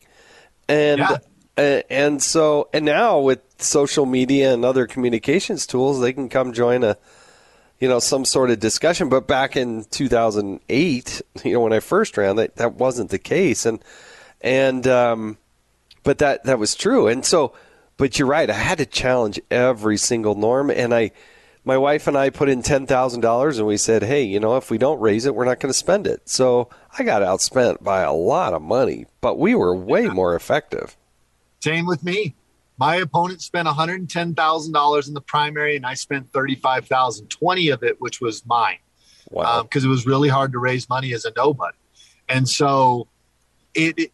and 0.67 0.99
yeah. 0.99 1.17
uh, 1.57 1.81
and 1.89 2.21
so 2.21 2.67
and 2.73 2.83
now 2.83 3.19
with 3.19 3.39
social 3.57 4.05
media 4.05 4.53
and 4.53 4.65
other 4.65 4.85
communications 4.85 5.65
tools, 5.65 6.01
they 6.01 6.11
can 6.11 6.27
come 6.27 6.51
join 6.51 6.83
a 6.83 6.97
you 7.79 7.87
know 7.87 7.99
some 7.99 8.25
sort 8.25 8.49
of 8.49 8.59
discussion 8.59 9.09
but 9.09 9.27
back 9.27 9.55
in 9.55 9.85
2008 9.85 11.21
you 11.43 11.53
know 11.53 11.61
when 11.61 11.73
i 11.73 11.79
first 11.79 12.17
ran 12.17 12.35
that 12.35 12.55
that 12.57 12.75
wasn't 12.75 13.09
the 13.09 13.19
case 13.19 13.65
and 13.65 13.83
and 14.41 14.87
um 14.87 15.37
but 16.03 16.17
that 16.19 16.43
that 16.45 16.59
was 16.59 16.75
true. 16.75 17.07
And 17.07 17.25
so, 17.25 17.53
but 17.97 18.17
you're 18.17 18.27
right. 18.27 18.49
I 18.49 18.53
had 18.53 18.77
to 18.79 18.85
challenge 18.85 19.39
every 19.51 19.97
single 19.97 20.35
norm, 20.35 20.69
and 20.69 20.93
I, 20.93 21.11
my 21.63 21.77
wife 21.77 22.07
and 22.07 22.17
I 22.17 22.29
put 22.29 22.49
in 22.49 22.61
ten 22.61 22.87
thousand 22.87 23.21
dollars, 23.21 23.57
and 23.57 23.67
we 23.67 23.77
said, 23.77 24.03
hey, 24.03 24.23
you 24.23 24.39
know, 24.39 24.57
if 24.57 24.71
we 24.71 24.77
don't 24.77 24.99
raise 24.99 25.25
it, 25.25 25.35
we're 25.35 25.45
not 25.45 25.59
going 25.59 25.71
to 25.71 25.77
spend 25.77 26.07
it. 26.07 26.27
So 26.27 26.69
I 26.97 27.03
got 27.03 27.21
outspent 27.21 27.83
by 27.83 28.01
a 28.01 28.13
lot 28.13 28.53
of 28.53 28.61
money, 28.61 29.05
but 29.21 29.37
we 29.37 29.55
were 29.55 29.75
way 29.75 30.07
more 30.07 30.35
effective. 30.35 30.97
Same 31.59 31.85
with 31.85 32.03
me. 32.03 32.35
My 32.79 32.95
opponent 32.95 33.41
spent 33.41 33.67
$110,000 33.67 35.07
in 35.07 35.13
the 35.13 35.21
primary 35.21 35.75
and 35.75 35.85
I 35.85 35.95
spent 35.95 36.31
35,000, 36.31 37.27
20 37.27 37.69
of 37.69 37.83
it, 37.83 37.99
which 37.99 38.21
was 38.21 38.45
mine. 38.45 38.77
Wow. 39.29 39.63
Because 39.63 39.83
um, 39.83 39.89
it 39.89 39.91
was 39.91 40.05
really 40.05 40.29
hard 40.29 40.53
to 40.53 40.59
raise 40.59 40.87
money 40.87 41.13
as 41.13 41.25
a 41.25 41.33
nobody. 41.35 41.77
And 42.29 42.47
so 42.47 43.07
it, 43.75 43.95
it 43.97 44.11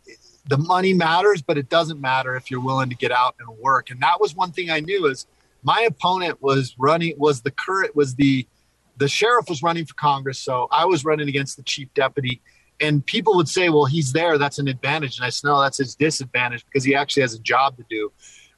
the 0.48 0.58
money 0.58 0.94
matters, 0.94 1.42
but 1.42 1.58
it 1.58 1.70
doesn't 1.70 2.00
matter 2.00 2.36
if 2.36 2.52
you're 2.52 2.62
willing 2.62 2.90
to 2.90 2.96
get 2.96 3.12
out 3.12 3.36
and 3.40 3.48
work. 3.58 3.90
And 3.90 4.00
that 4.02 4.20
was 4.20 4.36
one 4.36 4.52
thing 4.52 4.70
I 4.70 4.80
knew 4.80 5.08
is 5.08 5.26
my 5.64 5.82
opponent 5.82 6.42
was 6.42 6.76
running 6.78 7.16
was 7.18 7.42
the 7.42 7.52
current 7.52 7.96
was 7.96 8.16
the 8.16 8.48
the 8.98 9.08
sheriff 9.10 9.50
was 9.50 9.62
running 9.62 9.86
for 9.86 9.94
Congress, 9.96 10.40
so 10.40 10.70
I 10.72 10.86
was 10.86 11.04
running 11.04 11.28
against 11.28 11.58
the 11.58 11.64
chief 11.64 11.94
deputy. 11.94 12.42
And 12.80 13.06
people 13.06 13.36
would 13.36 13.50
say, 13.50 13.70
"Well, 13.70 13.86
he's 13.86 14.14
there. 14.14 14.38
That's 14.38 14.60
an 14.60 14.68
advantage." 14.68 15.18
And 15.18 15.26
I 15.26 15.30
said, 15.30 15.48
"No, 15.48 15.62
that's 15.62 15.78
his 15.78 15.96
disadvantage 15.96 16.66
because 16.66 16.84
he 16.84 16.96
actually 16.96 17.22
has 17.22 17.34
a 17.34 17.40
job 17.40 17.78
to 17.78 17.86
do, 17.90 18.12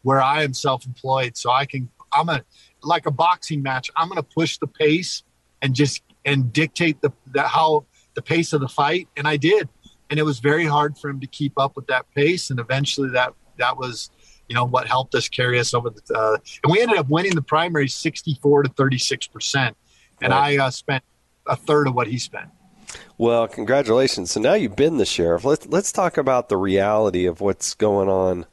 where 0.08 0.22
I 0.22 0.44
am 0.44 0.54
self-employed. 0.54 1.36
So 1.36 1.52
I 1.52 1.66
can 1.66 1.90
I'm 2.14 2.30
a 2.30 2.42
like 2.82 3.08
a 3.08 3.12
boxing 3.12 3.62
match. 3.62 3.92
I'm 3.98 4.08
going 4.08 4.16
to 4.16 4.24
push 4.24 4.58
the 4.58 4.68
pace 4.68 5.22
and 5.62 5.76
just 5.76 6.02
and 6.24 6.54
dictate 6.54 7.02
the, 7.02 7.12
the 7.34 7.42
how 7.42 7.86
the 8.14 8.22
pace 8.22 8.54
of 8.54 8.62
the 8.62 8.70
fight, 8.70 9.10
and 9.18 9.28
I 9.28 9.36
did. 9.36 9.68
And 10.10 10.18
it 10.18 10.24
was 10.24 10.40
very 10.40 10.64
hard 10.64 10.98
for 10.98 11.10
him 11.10 11.20
to 11.20 11.28
keep 11.28 11.60
up 11.60 11.76
with 11.76 11.88
that 11.88 12.06
pace. 12.16 12.50
And 12.50 12.58
eventually, 12.58 13.10
that 13.10 13.34
that 13.58 13.78
was, 13.78 14.10
you 14.48 14.56
know, 14.56 14.64
what 14.64 14.88
helped 14.88 15.14
us 15.14 15.28
carry 15.28 15.60
us 15.60 15.74
over 15.74 15.90
the. 15.90 16.02
Uh, 16.18 16.38
and 16.64 16.72
we 16.72 16.80
ended 16.80 16.98
up 16.98 17.10
winning 17.10 17.36
the 17.36 17.42
primary 17.42 17.90
64 17.90 18.64
to 18.64 18.70
36 18.70 19.28
percent, 19.28 19.76
and 20.22 20.32
right. 20.32 20.58
I 20.58 20.68
uh, 20.68 20.70
spent 20.70 21.04
a 21.46 21.58
third 21.58 21.86
of 21.86 21.96
what 21.96 22.08
he 22.08 22.18
spent. 22.18 22.48
Well, 23.18 23.46
congratulations. 23.50 24.32
So 24.32 24.40
now 24.40 24.54
you've 24.54 24.78
been 24.78 25.00
the 25.00 25.06
sheriff. 25.06 25.44
Let's 25.44 25.68
let's 25.68 25.92
talk 25.92 26.18
about 26.18 26.48
the 26.48 26.56
reality 26.56 27.26
of 27.26 27.42
what's 27.42 27.74
going 27.74 28.08
on. 28.08 28.46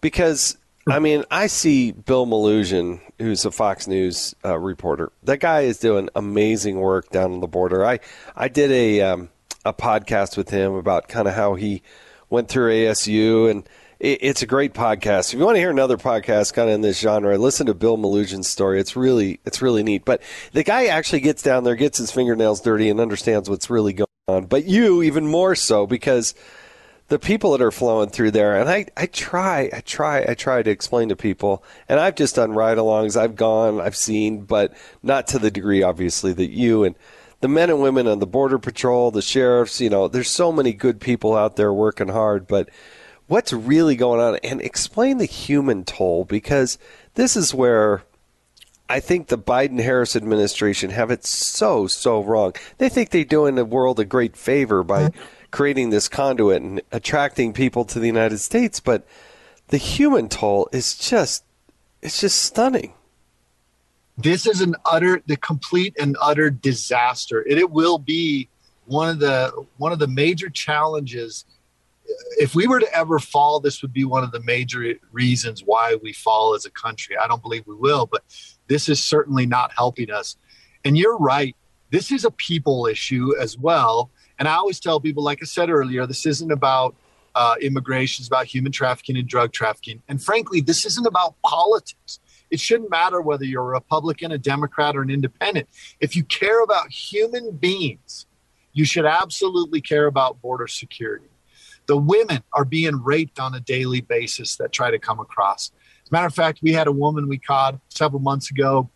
Because 0.00 0.56
I 0.88 0.98
mean, 0.98 1.24
I 1.30 1.46
see 1.46 1.92
Bill 1.92 2.26
Melugin, 2.26 3.00
who's 3.18 3.44
a 3.44 3.50
Fox 3.50 3.86
News 3.86 4.34
uh, 4.44 4.58
reporter. 4.58 5.12
That 5.24 5.38
guy 5.38 5.60
is 5.62 5.78
doing 5.78 6.08
amazing 6.14 6.78
work 6.78 7.10
down 7.10 7.32
on 7.32 7.40
the 7.40 7.46
border. 7.46 7.84
I 7.84 8.00
I 8.34 8.48
did 8.48 8.70
a 8.70 9.00
um, 9.02 9.28
a 9.64 9.72
podcast 9.72 10.36
with 10.36 10.50
him 10.50 10.74
about 10.74 11.08
kind 11.08 11.28
of 11.28 11.34
how 11.34 11.54
he 11.54 11.82
went 12.28 12.48
through 12.48 12.72
ASU 12.72 13.50
and 13.50 13.68
it's 14.00 14.40
a 14.40 14.46
great 14.46 14.72
podcast. 14.72 15.34
If 15.34 15.38
you 15.38 15.44
want 15.44 15.56
to 15.56 15.60
hear 15.60 15.70
another 15.70 15.98
podcast 15.98 16.54
kind 16.54 16.70
of 16.70 16.74
in 16.74 16.80
this 16.80 16.98
genre, 16.98 17.36
listen 17.36 17.66
to 17.66 17.74
Bill 17.74 17.98
Melugin's 17.98 18.48
story. 18.48 18.80
It's 18.80 18.96
really 18.96 19.40
it's 19.44 19.60
really 19.60 19.82
neat. 19.82 20.06
But 20.06 20.22
the 20.52 20.64
guy 20.64 20.86
actually 20.86 21.20
gets 21.20 21.42
down 21.42 21.64
there, 21.64 21.74
gets 21.74 21.98
his 21.98 22.10
fingernails 22.10 22.62
dirty, 22.62 22.88
and 22.88 22.98
understands 22.98 23.50
what's 23.50 23.68
really 23.68 23.92
going 23.92 24.06
on. 24.26 24.46
But 24.46 24.64
you 24.64 25.02
even 25.02 25.26
more 25.26 25.54
so 25.54 25.86
because 25.86 26.34
the 27.10 27.18
people 27.18 27.50
that 27.50 27.60
are 27.60 27.72
flowing 27.72 28.08
through 28.08 28.30
there, 28.30 28.58
and 28.58 28.70
I, 28.70 28.86
I 28.96 29.06
try, 29.06 29.68
I 29.72 29.80
try, 29.80 30.24
I 30.28 30.34
try 30.34 30.62
to 30.62 30.70
explain 30.70 31.08
to 31.08 31.16
people, 31.16 31.64
and 31.88 31.98
I've 31.98 32.14
just 32.14 32.36
done 32.36 32.52
ride-alongs. 32.52 33.20
I've 33.20 33.34
gone, 33.34 33.80
I've 33.80 33.96
seen, 33.96 34.42
but 34.42 34.72
not 35.02 35.26
to 35.28 35.40
the 35.40 35.50
degree, 35.50 35.82
obviously, 35.82 36.32
that 36.34 36.50
you 36.50 36.84
and 36.84 36.94
the 37.40 37.48
men 37.48 37.68
and 37.68 37.82
women 37.82 38.06
on 38.06 38.20
the 38.20 38.28
border 38.28 38.60
patrol, 38.60 39.10
the 39.10 39.22
sheriffs. 39.22 39.80
You 39.80 39.90
know, 39.90 40.06
there's 40.06 40.30
so 40.30 40.52
many 40.52 40.72
good 40.72 41.00
people 41.00 41.36
out 41.36 41.56
there 41.56 41.72
working 41.72 42.08
hard, 42.08 42.46
but 42.46 42.68
what's 43.26 43.52
really 43.52 43.96
going 43.96 44.20
on 44.20 44.36
and 44.44 44.60
explain 44.60 45.18
the 45.18 45.24
human 45.24 45.84
toll 45.84 46.24
because 46.24 46.78
this 47.14 47.36
is 47.36 47.52
where 47.52 48.04
I 48.88 49.00
think 49.00 49.28
the 49.28 49.38
Biden 49.38 49.82
Harris 49.82 50.14
administration 50.14 50.90
have 50.90 51.10
it 51.10 51.24
so 51.24 51.88
so 51.88 52.22
wrong. 52.22 52.54
They 52.78 52.88
think 52.88 53.10
they're 53.10 53.24
doing 53.24 53.56
the 53.56 53.64
world 53.64 53.98
a 53.98 54.04
great 54.04 54.36
favor 54.36 54.84
by 54.84 55.08
mm-hmm. 55.08 55.20
Creating 55.50 55.90
this 55.90 56.08
conduit 56.08 56.62
and 56.62 56.80
attracting 56.92 57.52
people 57.52 57.84
to 57.86 57.98
the 57.98 58.06
United 58.06 58.38
States, 58.38 58.80
but 58.80 59.06
the 59.68 59.76
human 59.76 60.28
toll 60.28 60.68
is 60.72 60.96
just 60.96 61.44
it's 62.02 62.20
just 62.20 62.42
stunning. 62.42 62.94
This 64.16 64.46
is 64.46 64.60
an 64.60 64.74
utter 64.84 65.22
the 65.26 65.36
complete 65.36 65.96
and 65.98 66.16
utter 66.20 66.50
disaster. 66.50 67.44
It, 67.46 67.58
it 67.58 67.70
will 67.70 67.98
be 67.98 68.48
one 68.86 69.08
of 69.08 69.18
the 69.18 69.66
one 69.76 69.92
of 69.92 69.98
the 69.98 70.08
major 70.08 70.48
challenges 70.48 71.44
if 72.38 72.54
we 72.54 72.66
were 72.66 72.80
to 72.80 72.94
ever 72.94 73.18
fall, 73.18 73.60
this 73.60 73.82
would 73.82 73.92
be 73.92 74.04
one 74.04 74.24
of 74.24 74.32
the 74.32 74.40
major 74.40 74.94
reasons 75.12 75.62
why 75.64 75.96
we 76.02 76.12
fall 76.12 76.54
as 76.54 76.64
a 76.64 76.70
country. 76.70 77.16
I 77.16 77.26
don't 77.26 77.42
believe 77.42 77.66
we 77.66 77.74
will, 77.74 78.06
but 78.06 78.22
this 78.66 78.88
is 78.88 79.02
certainly 79.02 79.46
not 79.46 79.72
helping 79.76 80.10
us. 80.10 80.36
And 80.84 80.96
you're 80.96 81.18
right. 81.18 81.56
This 81.90 82.12
is 82.12 82.24
a 82.24 82.30
people 82.30 82.86
issue 82.86 83.34
as 83.40 83.58
well. 83.58 84.10
And 84.40 84.48
I 84.48 84.54
always 84.54 84.80
tell 84.80 84.98
people, 84.98 85.22
like 85.22 85.40
I 85.42 85.44
said 85.44 85.68
earlier, 85.68 86.06
this 86.06 86.24
isn't 86.24 86.50
about 86.50 86.96
uh, 87.34 87.56
immigration, 87.60 88.22
it's 88.22 88.28
about 88.28 88.46
human 88.46 88.72
trafficking 88.72 89.16
and 89.18 89.28
drug 89.28 89.52
trafficking. 89.52 90.02
And 90.08 90.20
frankly, 90.20 90.62
this 90.62 90.86
isn't 90.86 91.06
about 91.06 91.34
politics. 91.42 92.18
It 92.50 92.58
shouldn't 92.58 92.90
matter 92.90 93.20
whether 93.20 93.44
you're 93.44 93.62
a 93.62 93.74
Republican, 93.74 94.32
a 94.32 94.38
Democrat, 94.38 94.96
or 94.96 95.02
an 95.02 95.10
independent. 95.10 95.68
If 96.00 96.16
you 96.16 96.24
care 96.24 96.64
about 96.64 96.90
human 96.90 97.52
beings, 97.52 98.26
you 98.72 98.86
should 98.86 99.04
absolutely 99.04 99.82
care 99.82 100.06
about 100.06 100.40
border 100.40 100.66
security. 100.66 101.28
The 101.86 101.98
women 101.98 102.42
are 102.54 102.64
being 102.64 103.02
raped 103.02 103.38
on 103.38 103.54
a 103.54 103.60
daily 103.60 104.00
basis 104.00 104.56
that 104.56 104.72
try 104.72 104.90
to 104.90 104.98
come 104.98 105.20
across. 105.20 105.70
As 106.02 106.10
a 106.10 106.14
matter 106.14 106.26
of 106.26 106.34
fact, 106.34 106.60
we 106.62 106.72
had 106.72 106.86
a 106.86 106.92
woman 106.92 107.28
we 107.28 107.38
caught 107.38 107.78
several 107.90 108.22
months 108.22 108.50
ago. 108.50 108.88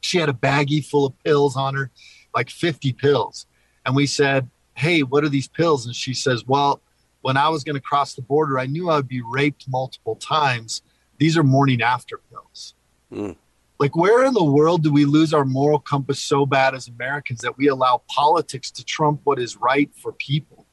She 0.00 0.18
had 0.18 0.30
a 0.30 0.32
baggie 0.32 0.84
full 0.84 1.06
of 1.06 1.22
pills 1.22 1.54
on 1.54 1.74
her, 1.74 1.90
like 2.34 2.48
50 2.48 2.94
pills. 2.94 3.46
And 3.84 3.94
we 3.94 4.06
said, 4.06 4.48
Hey, 4.74 5.02
what 5.02 5.24
are 5.24 5.28
these 5.28 5.48
pills? 5.48 5.86
And 5.86 5.94
she 5.94 6.14
says, 6.14 6.46
Well, 6.46 6.80
when 7.22 7.36
I 7.36 7.48
was 7.48 7.64
going 7.64 7.74
to 7.74 7.80
cross 7.80 8.14
the 8.14 8.22
border, 8.22 8.58
I 8.58 8.66
knew 8.66 8.88
I 8.88 8.96
would 8.96 9.08
be 9.08 9.22
raped 9.22 9.66
multiple 9.68 10.16
times. 10.16 10.82
These 11.18 11.36
are 11.36 11.42
morning 11.42 11.82
after 11.82 12.18
pills. 12.30 12.74
Mm. 13.12 13.36
Like, 13.78 13.96
where 13.96 14.24
in 14.24 14.34
the 14.34 14.44
world 14.44 14.82
do 14.82 14.92
we 14.92 15.04
lose 15.04 15.32
our 15.32 15.44
moral 15.44 15.78
compass 15.78 16.20
so 16.20 16.46
bad 16.46 16.74
as 16.74 16.88
Americans 16.88 17.40
that 17.40 17.56
we 17.56 17.68
allow 17.68 18.02
politics 18.08 18.70
to 18.72 18.84
trump 18.84 19.20
what 19.24 19.38
is 19.38 19.56
right 19.56 19.90
for 19.94 20.12
people? 20.12 20.66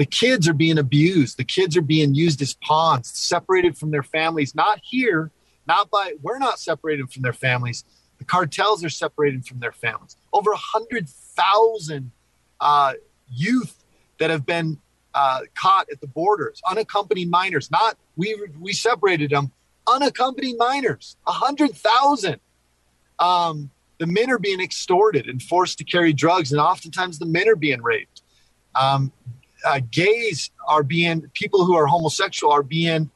the 0.00 0.06
kids 0.06 0.48
are 0.48 0.54
being 0.54 0.78
abused 0.78 1.36
the 1.36 1.44
kids 1.44 1.76
are 1.76 1.82
being 1.82 2.14
used 2.14 2.40
as 2.40 2.54
pawns 2.54 3.10
separated 3.10 3.76
from 3.76 3.90
their 3.90 4.02
families 4.02 4.54
not 4.54 4.80
here 4.82 5.30
not 5.66 5.90
by 5.90 6.14
we're 6.22 6.38
not 6.38 6.58
separated 6.58 7.12
from 7.12 7.20
their 7.20 7.34
families 7.34 7.84
the 8.16 8.24
cartels 8.24 8.82
are 8.82 8.88
separated 8.88 9.44
from 9.44 9.60
their 9.60 9.72
families 9.72 10.16
over 10.32 10.52
100000 10.52 12.10
uh, 12.60 12.94
youth 13.30 13.84
that 14.18 14.30
have 14.30 14.44
been 14.44 14.78
uh, 15.14 15.40
caught 15.54 15.86
at 15.90 16.00
the 16.00 16.06
borders 16.06 16.60
unaccompanied 16.68 17.30
minors 17.30 17.70
not 17.70 17.96
we 18.16 18.36
we 18.60 18.72
separated 18.72 19.30
them 19.30 19.50
unaccompanied 19.88 20.56
minors 20.56 21.16
a 21.26 21.32
100000 21.32 22.38
um, 23.20 23.70
the 24.00 24.06
men 24.06 24.30
are 24.30 24.38
being 24.38 24.60
extorted 24.60 25.28
and 25.28 25.42
forced 25.42 25.78
to 25.78 25.84
carry 25.84 26.12
drugs 26.12 26.52
and 26.52 26.60
oftentimes 26.60 27.18
the 27.18 27.26
men 27.26 27.48
are 27.48 27.54
being 27.54 27.82
raped. 27.82 28.22
Um, 28.74 29.12
uh, 29.64 29.80
gays 29.90 30.50
are 30.66 30.82
being 30.82 31.30
people 31.34 31.66
who 31.66 31.76
are 31.76 31.86
homosexual 31.86 32.50
are 32.50 32.62
being 32.62 33.10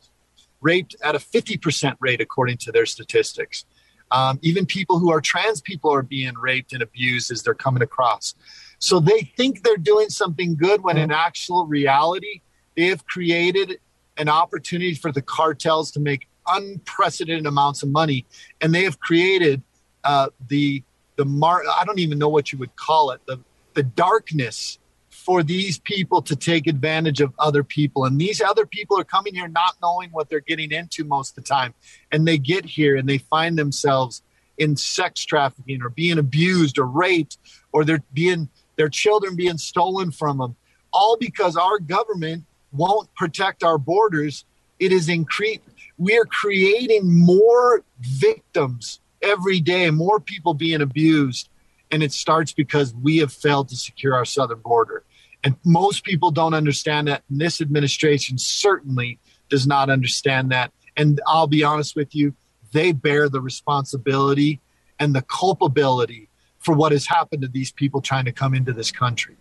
raped 0.61 0.95
at 1.03 1.15
a 1.15 1.19
50% 1.19 1.97
rate 2.01 2.21
according 2.21 2.59
to 2.59 2.73
their 2.73 2.85
statistics 2.85 3.65
um, 4.11 4.39
even 4.43 4.67
people 4.67 4.99
who 4.99 5.11
are 5.11 5.21
trans 5.21 5.61
people 5.61 5.93
are 5.93 6.03
being 6.03 6.35
raped 6.35 6.73
and 6.73 6.83
abused 6.83 7.31
as 7.31 7.43
they're 7.43 7.55
coming 7.55 7.83
across. 7.83 8.35
So 8.79 9.01
they 9.01 9.23
think 9.37 9.63
they're 9.63 9.77
doing 9.77 10.09
something 10.09 10.57
good 10.57 10.83
when 10.83 10.97
in 10.97 11.11
actual 11.11 11.67
reality 11.67 12.43
they 12.77 12.87
have 12.87 13.07
created 13.07 13.79
an 14.17 14.29
opportunity 14.29 14.95
for 14.95 15.11
the 15.11 15.23
cartels 15.23 15.91
to 15.93 16.01
make 16.01 16.29
unprecedented 16.47 17.47
amounts 17.47 17.83
of 17.83 17.89
money. 17.89 18.27
And 18.61 18.75
they 18.75 18.85
have 18.85 19.01
created 19.01 19.63
uh, 20.05 20.29
the 20.49 20.83
the 21.17 21.25
mar 21.25 21.63
i 21.77 21.85
don't 21.85 21.99
even 21.99 22.19
know 22.19 22.29
what 22.29 22.53
you 22.53 22.59
would 22.59 22.75
call 22.77 23.11
it 23.11 23.21
the 23.27 23.39
the 23.75 23.83
darkness 23.83 24.79
for 25.25 25.43
these 25.43 25.79
people 25.79 26.21
to 26.21 26.37
take 26.37 26.67
advantage 26.67 27.23
of 27.23 27.33
other 27.39 27.65
people. 27.65 28.05
And 28.05 28.21
these 28.21 28.43
other 28.43 28.67
people 28.67 29.01
are 29.01 29.05
coming 29.05 29.35
here 29.35 29.49
not 29.49 29.77
knowing 29.81 30.11
what 30.11 30.29
they're 30.29 30.41
getting 30.41 30.71
into 30.71 31.03
most 31.03 31.31
of 31.31 31.45
the 31.45 31.49
time. 31.49 31.73
And 32.13 32.29
they 32.29 32.37
get 32.37 32.67
here 32.67 32.97
and 32.97 33.09
they 33.09 33.17
find 33.17 33.59
themselves 33.59 34.23
in 34.59 34.77
sex 34.77 35.25
trafficking 35.25 35.83
or 35.83 35.89
being 35.89 36.19
abused 36.19 36.79
or 36.79 36.87
raped 36.87 37.39
or 37.73 37.85
they're 37.85 38.05
being 38.13 38.51
their 38.77 38.89
children 38.89 39.35
being 39.35 39.59
stolen 39.59 40.11
from 40.11 40.39
them 40.39 40.57
all 40.93 41.17
because 41.19 41.57
our 41.57 41.79
government 41.79 42.45
won't 42.73 43.13
protect 43.15 43.65
our 43.65 43.79
borders 43.79 44.45
it 44.79 44.93
is 44.93 45.09
increased 45.09 45.61
we 45.99 46.17
are 46.17 46.25
creating 46.25 47.13
more 47.13 47.83
victims 48.01 49.01
every 49.23 49.59
day 49.59 49.91
more 49.91 50.21
people 50.21 50.55
being 50.55 50.81
abused 50.81 51.49
and 51.91 52.03
it 52.03 52.13
starts 52.13 52.53
because 52.53 52.95
we 52.95 53.19
have 53.19 53.33
failed 53.33 53.69
to 53.69 53.77
secure 53.77 54.15
our 54.15 54.25
southern 54.25 54.61
border 54.61 55.03
and 55.45 55.55
most 55.65 56.05
people 56.05 56.31
don't 56.31 56.55
understand 56.55 57.07
that. 57.09 57.23
And 57.29 57.41
this 57.41 57.61
administration 57.61 58.39
certainly 58.39 59.19
does 59.51 59.67
not 59.67 59.91
understand 59.91 60.51
that. 60.51 60.73
And 60.97 61.21
I'll 61.27 61.47
be 61.47 61.63
honest 61.63 61.95
with 61.95 62.15
you, 62.15 62.35
they 62.73 62.93
bear 62.93 63.29
the 63.29 63.41
responsibility 63.41 64.61
and 64.99 65.15
the 65.15 65.23
culpability 65.23 66.29
for 66.59 66.75
what 66.75 66.93
has 66.93 67.07
happened 67.07 67.43
to 67.43 67.49
these 67.49 67.71
people 67.71 68.01
trying 68.01 68.25
to 68.25 68.33
come 68.33 68.55
into 68.55 68.73
this 68.73 68.91
country. 68.91 69.37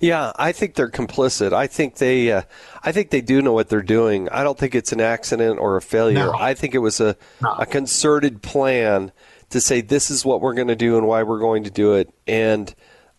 Yeah, 0.00 0.32
I 0.36 0.52
think 0.52 0.74
they're 0.74 0.90
complicit. 0.90 1.52
I 1.52 1.66
think 1.66 1.96
they, 1.96 2.32
uh, 2.32 2.42
I 2.82 2.92
think 2.92 3.10
they 3.10 3.20
do 3.20 3.42
know 3.42 3.52
what 3.52 3.68
they're 3.68 3.82
doing. 3.82 4.28
I 4.30 4.42
don't 4.42 4.58
think 4.58 4.74
it's 4.74 4.92
an 4.92 5.00
accident 5.00 5.58
or 5.58 5.76
a 5.76 5.82
failure. 5.82 6.26
No. 6.26 6.32
I 6.32 6.54
think 6.54 6.74
it 6.74 6.78
was 6.78 7.00
a, 7.00 7.16
no. 7.42 7.52
a 7.58 7.66
concerted 7.66 8.40
plan 8.40 9.12
to 9.50 9.60
say 9.60 9.82
this 9.82 10.10
is 10.10 10.24
what 10.24 10.40
we're 10.40 10.54
going 10.54 10.68
to 10.68 10.76
do 10.76 10.96
and 10.96 11.06
why 11.06 11.22
we're 11.22 11.38
going 11.40 11.64
to 11.64 11.70
do 11.70 11.94
it. 11.94 12.12
And 12.26 12.74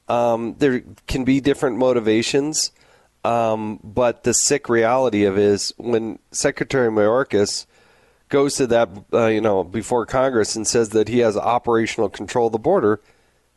um, 0.07 0.55
there 0.59 0.83
can 1.07 1.23
be 1.23 1.41
different 1.41 1.77
motivations, 1.77 2.71
um, 3.23 3.79
but 3.83 4.23
the 4.23 4.33
sick 4.33 4.69
reality 4.69 5.25
of 5.25 5.37
is 5.37 5.73
when 5.77 6.19
Secretary 6.31 6.91
Mayorkas 6.91 7.65
goes 8.29 8.55
to 8.55 8.67
that, 8.67 8.89
uh, 9.13 9.27
you 9.27 9.41
know, 9.41 9.63
before 9.63 10.05
Congress 10.05 10.55
and 10.55 10.67
says 10.67 10.89
that 10.89 11.07
he 11.07 11.19
has 11.19 11.37
operational 11.37 12.09
control 12.09 12.47
of 12.47 12.51
the 12.51 12.59
border, 12.59 13.01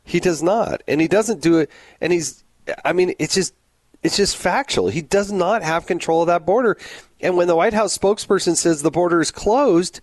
he 0.04 0.20
does 0.20 0.42
not, 0.42 0.82
and 0.88 1.00
he 1.00 1.08
doesn't 1.08 1.42
do 1.42 1.58
it. 1.58 1.70
And 2.00 2.12
he's, 2.12 2.44
I 2.84 2.92
mean, 2.92 3.14
it's 3.18 3.34
just, 3.34 3.54
it's 4.02 4.16
just 4.16 4.36
factual. 4.36 4.88
He 4.88 5.02
does 5.02 5.32
not 5.32 5.62
have 5.62 5.86
control 5.86 6.22
of 6.22 6.28
that 6.28 6.46
border. 6.46 6.78
And 7.20 7.36
when 7.36 7.48
the 7.48 7.56
White 7.56 7.74
House 7.74 7.96
spokesperson 7.96 8.56
says 8.56 8.82
the 8.82 8.90
border 8.90 9.20
is 9.20 9.30
closed, 9.30 10.00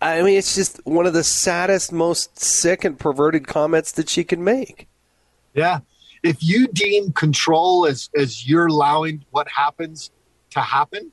I 0.00 0.22
mean, 0.22 0.38
it's 0.38 0.54
just 0.54 0.80
one 0.86 1.06
of 1.06 1.12
the 1.12 1.24
saddest, 1.24 1.92
most 1.92 2.38
sick 2.38 2.84
and 2.84 2.98
perverted 2.98 3.46
comments 3.46 3.92
that 3.92 4.08
she 4.08 4.24
can 4.24 4.42
make. 4.42 4.86
Yeah. 5.54 5.80
If 6.22 6.42
you 6.42 6.68
deem 6.68 7.12
control 7.12 7.86
as 7.86 8.10
as 8.16 8.46
you're 8.46 8.66
allowing 8.66 9.24
what 9.30 9.48
happens 9.48 10.10
to 10.50 10.60
happen, 10.60 11.12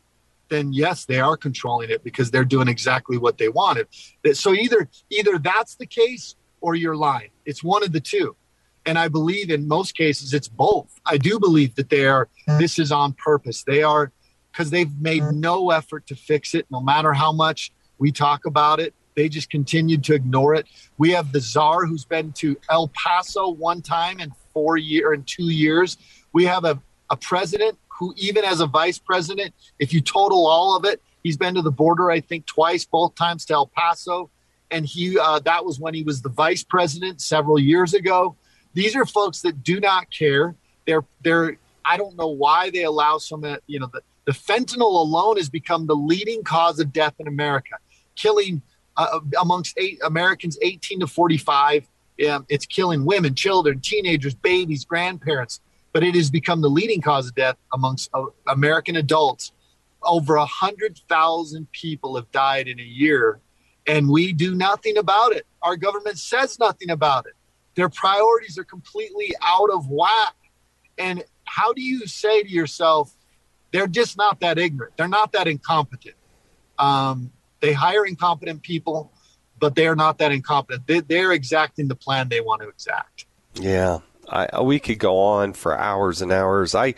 then 0.49 0.73
yes, 0.73 1.05
they 1.05 1.19
are 1.19 1.37
controlling 1.37 1.89
it 1.89 2.03
because 2.03 2.31
they're 2.31 2.45
doing 2.45 2.67
exactly 2.67 3.17
what 3.17 3.37
they 3.37 3.49
wanted. 3.49 3.87
So 4.33 4.53
either 4.53 4.89
either 5.09 5.37
that's 5.37 5.75
the 5.75 5.85
case 5.85 6.35
or 6.61 6.75
you're 6.75 6.95
lying. 6.95 7.29
It's 7.45 7.63
one 7.63 7.83
of 7.83 7.91
the 7.91 8.01
two. 8.01 8.35
And 8.85 8.97
I 8.97 9.09
believe 9.09 9.49
in 9.49 9.67
most 9.67 9.95
cases 9.97 10.33
it's 10.33 10.47
both. 10.47 10.99
I 11.05 11.17
do 11.17 11.39
believe 11.39 11.75
that 11.75 11.89
they 11.89 12.05
are 12.05 12.27
mm-hmm. 12.47 12.59
this 12.59 12.79
is 12.79 12.91
on 12.91 13.13
purpose. 13.13 13.63
They 13.63 13.83
are 13.83 14.11
because 14.51 14.69
they've 14.71 14.93
made 14.99 15.21
mm-hmm. 15.21 15.39
no 15.39 15.71
effort 15.71 16.07
to 16.07 16.15
fix 16.15 16.55
it, 16.55 16.65
no 16.71 16.81
matter 16.81 17.13
how 17.13 17.31
much 17.31 17.71
we 17.99 18.11
talk 18.11 18.45
about 18.45 18.79
it. 18.79 18.93
They 19.17 19.27
just 19.27 19.49
continued 19.49 20.03
to 20.05 20.13
ignore 20.13 20.53
it. 20.53 20.67
We 20.99 21.09
have 21.09 21.31
the 21.31 21.41
czar 21.41 21.87
who's 21.87 22.05
been 22.05 22.31
to 22.33 22.55
El 22.69 22.89
Paso 22.89 23.49
one 23.49 23.81
time 23.81 24.19
in 24.19 24.31
four 24.53 24.77
year 24.77 25.11
in 25.11 25.23
two 25.23 25.49
years. 25.49 25.97
We 26.33 26.45
have 26.45 26.65
a, 26.65 26.79
a 27.09 27.17
president 27.17 27.79
who, 27.87 28.13
even 28.15 28.45
as 28.45 28.59
a 28.59 28.67
vice 28.67 28.99
president, 28.99 29.55
if 29.79 29.91
you 29.91 30.01
total 30.01 30.45
all 30.45 30.77
of 30.77 30.85
it, 30.85 31.01
he's 31.23 31.35
been 31.35 31.55
to 31.55 31.63
the 31.63 31.71
border, 31.71 32.11
I 32.11 32.19
think, 32.19 32.45
twice, 32.45 32.85
both 32.85 33.15
times 33.15 33.43
to 33.45 33.55
El 33.55 33.65
Paso. 33.65 34.29
And 34.69 34.85
he 34.85 35.17
uh, 35.17 35.39
that 35.39 35.65
was 35.65 35.79
when 35.79 35.95
he 35.95 36.03
was 36.03 36.21
the 36.21 36.29
vice 36.29 36.63
president 36.63 37.19
several 37.19 37.57
years 37.57 37.95
ago. 37.95 38.35
These 38.75 38.95
are 38.95 39.05
folks 39.05 39.41
that 39.41 39.63
do 39.63 39.79
not 39.79 40.11
care. 40.11 40.53
They're 40.85 41.05
they're 41.23 41.57
I 41.83 41.97
don't 41.97 42.15
know 42.17 42.27
why 42.27 42.69
they 42.69 42.83
allow 42.83 43.17
some 43.17 43.43
you 43.65 43.79
know 43.79 43.89
the, 43.91 44.01
the 44.25 44.33
fentanyl 44.33 44.81
alone 44.81 45.37
has 45.37 45.49
become 45.49 45.87
the 45.87 45.95
leading 45.95 46.43
cause 46.43 46.79
of 46.79 46.93
death 46.93 47.15
in 47.17 47.27
America, 47.27 47.77
killing 48.15 48.61
uh, 48.97 49.19
amongst 49.39 49.77
eight 49.77 49.99
Americans 50.03 50.57
18 50.61 51.01
to 51.01 51.07
45. 51.07 51.87
Um, 52.27 52.45
it's 52.49 52.65
killing 52.65 53.05
women, 53.05 53.35
children, 53.35 53.79
teenagers, 53.79 54.33
babies, 54.33 54.85
grandparents, 54.85 55.61
but 55.93 56.03
it 56.03 56.15
has 56.15 56.31
become 56.31 56.61
the 56.61 56.69
leading 56.69 56.99
cause 57.01 57.27
of 57.27 57.35
death 57.35 57.57
amongst 57.73 58.09
uh, 58.13 58.25
American 58.47 58.95
adults. 58.95 59.51
Over 60.01 60.35
a 60.35 60.45
hundred 60.45 60.99
thousand 61.09 61.71
people 61.71 62.15
have 62.15 62.31
died 62.31 62.67
in 62.67 62.79
a 62.79 62.83
year, 62.83 63.39
and 63.85 64.09
we 64.09 64.33
do 64.33 64.55
nothing 64.55 64.97
about 64.97 65.33
it. 65.33 65.45
Our 65.61 65.75
government 65.75 66.17
says 66.17 66.57
nothing 66.59 66.89
about 66.89 67.25
it. 67.25 67.33
Their 67.75 67.89
priorities 67.89 68.57
are 68.57 68.63
completely 68.63 69.33
out 69.41 69.69
of 69.69 69.87
whack. 69.89 70.35
And 70.97 71.23
how 71.45 71.73
do 71.73 71.81
you 71.81 72.07
say 72.07 72.41
to 72.41 72.49
yourself, 72.49 73.15
they're 73.71 73.87
just 73.87 74.17
not 74.17 74.39
that 74.39 74.57
ignorant? 74.57 74.97
They're 74.97 75.07
not 75.07 75.31
that 75.33 75.47
incompetent. 75.47 76.15
Um, 76.79 77.31
they 77.59 77.73
hire 77.73 78.05
incompetent 78.05 78.61
people, 78.61 79.11
but 79.59 79.75
they 79.75 79.87
are 79.87 79.95
not 79.95 80.17
that 80.19 80.31
incompetent. 80.31 81.07
They, 81.07 81.19
are 81.21 81.33
exacting 81.33 81.87
the 81.87 81.95
plan 81.95 82.29
they 82.29 82.41
want 82.41 82.61
to 82.61 82.69
exact. 82.69 83.25
Yeah, 83.55 83.99
I, 84.29 84.61
we 84.61 84.79
could 84.79 84.99
go 84.99 85.19
on 85.19 85.53
for 85.53 85.77
hours 85.77 86.21
and 86.21 86.31
hours. 86.31 86.75
I 86.75 86.95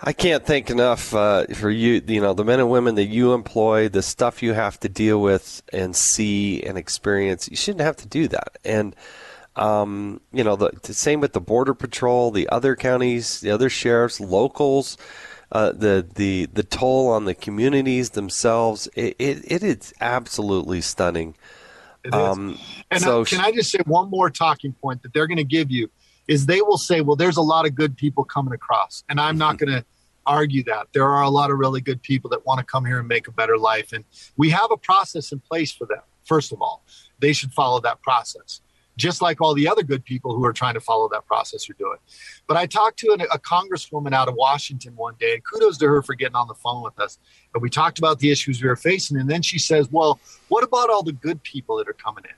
I 0.00 0.12
can't 0.12 0.44
thank 0.44 0.68
enough 0.68 1.14
uh, 1.14 1.46
for 1.54 1.70
you. 1.70 2.02
You 2.06 2.20
know, 2.20 2.34
the 2.34 2.44
men 2.44 2.60
and 2.60 2.68
women 2.68 2.96
that 2.96 3.06
you 3.06 3.32
employ, 3.32 3.88
the 3.88 4.02
stuff 4.02 4.42
you 4.42 4.52
have 4.52 4.78
to 4.80 4.88
deal 4.88 5.20
with 5.20 5.62
and 5.72 5.96
see 5.96 6.62
and 6.62 6.76
experience. 6.76 7.48
You 7.48 7.56
shouldn't 7.56 7.82
have 7.82 7.96
to 7.96 8.08
do 8.08 8.28
that. 8.28 8.58
And 8.64 8.94
um, 9.56 10.20
you 10.32 10.42
know, 10.44 10.56
the, 10.56 10.72
the, 10.82 10.94
same 10.94 11.20
with 11.20 11.32
the 11.32 11.40
border 11.40 11.74
patrol, 11.74 12.32
the 12.32 12.48
other 12.48 12.74
counties, 12.74 13.40
the 13.40 13.52
other 13.52 13.70
sheriffs, 13.70 14.20
locals 14.20 14.98
uh, 15.52 15.72
the 15.72 16.06
the 16.14 16.46
the 16.46 16.62
toll 16.62 17.08
on 17.08 17.24
the 17.24 17.34
communities 17.34 18.10
themselves. 18.10 18.88
It 18.94 19.16
it, 19.18 19.44
it 19.50 19.62
is 19.62 19.92
absolutely 20.00 20.80
stunning. 20.80 21.36
It 22.04 22.08
is. 22.08 22.14
Um, 22.14 22.58
and 22.90 23.00
so, 23.00 23.22
I, 23.22 23.24
can 23.24 23.40
I 23.40 23.52
just 23.52 23.70
say 23.70 23.78
one 23.86 24.10
more 24.10 24.30
talking 24.30 24.72
point 24.72 25.02
that 25.02 25.12
they're 25.14 25.26
going 25.26 25.38
to 25.38 25.44
give 25.44 25.70
you 25.70 25.90
is 26.26 26.46
they 26.46 26.62
will 26.62 26.78
say, 26.78 27.00
well, 27.00 27.16
there's 27.16 27.36
a 27.36 27.42
lot 27.42 27.66
of 27.66 27.74
good 27.74 27.96
people 27.96 28.24
coming 28.24 28.54
across, 28.54 29.04
and 29.08 29.20
I'm 29.20 29.36
not 29.36 29.56
mm-hmm. 29.56 29.66
going 29.66 29.80
to 29.80 29.86
argue 30.26 30.64
that 30.64 30.88
there 30.94 31.04
are 31.04 31.22
a 31.22 31.28
lot 31.28 31.50
of 31.50 31.58
really 31.58 31.82
good 31.82 32.02
people 32.02 32.30
that 32.30 32.46
want 32.46 32.58
to 32.58 32.64
come 32.64 32.84
here 32.86 32.98
and 32.98 33.08
make 33.08 33.28
a 33.28 33.32
better 33.32 33.58
life, 33.58 33.92
and 33.92 34.04
we 34.36 34.50
have 34.50 34.70
a 34.70 34.76
process 34.76 35.32
in 35.32 35.40
place 35.40 35.72
for 35.72 35.86
them. 35.86 36.00
First 36.24 36.52
of 36.52 36.62
all, 36.62 36.82
they 37.18 37.34
should 37.34 37.52
follow 37.52 37.80
that 37.80 38.00
process 38.02 38.60
just 38.96 39.20
like 39.20 39.40
all 39.40 39.54
the 39.54 39.68
other 39.68 39.82
good 39.82 40.04
people 40.04 40.34
who 40.34 40.44
are 40.44 40.52
trying 40.52 40.74
to 40.74 40.80
follow 40.80 41.08
that 41.08 41.26
process 41.26 41.68
are 41.68 41.74
doing. 41.74 41.98
But 42.46 42.56
I 42.56 42.66
talked 42.66 42.98
to 43.00 43.12
an, 43.12 43.22
a 43.22 43.38
congresswoman 43.38 44.12
out 44.12 44.28
of 44.28 44.34
Washington 44.34 44.94
one 44.96 45.14
day, 45.18 45.34
and 45.34 45.42
kudos 45.44 45.78
to 45.78 45.86
her 45.86 46.02
for 46.02 46.14
getting 46.14 46.36
on 46.36 46.48
the 46.48 46.54
phone 46.54 46.82
with 46.82 46.98
us. 47.00 47.18
And 47.54 47.62
we 47.62 47.70
talked 47.70 47.98
about 47.98 48.18
the 48.20 48.30
issues 48.30 48.62
we 48.62 48.68
were 48.68 48.76
facing. 48.76 49.18
And 49.18 49.28
then 49.28 49.42
she 49.42 49.58
says, 49.58 49.88
Well, 49.90 50.20
what 50.48 50.64
about 50.64 50.90
all 50.90 51.02
the 51.02 51.12
good 51.12 51.42
people 51.42 51.76
that 51.78 51.88
are 51.88 51.94
coming 51.94 52.24
in? 52.24 52.36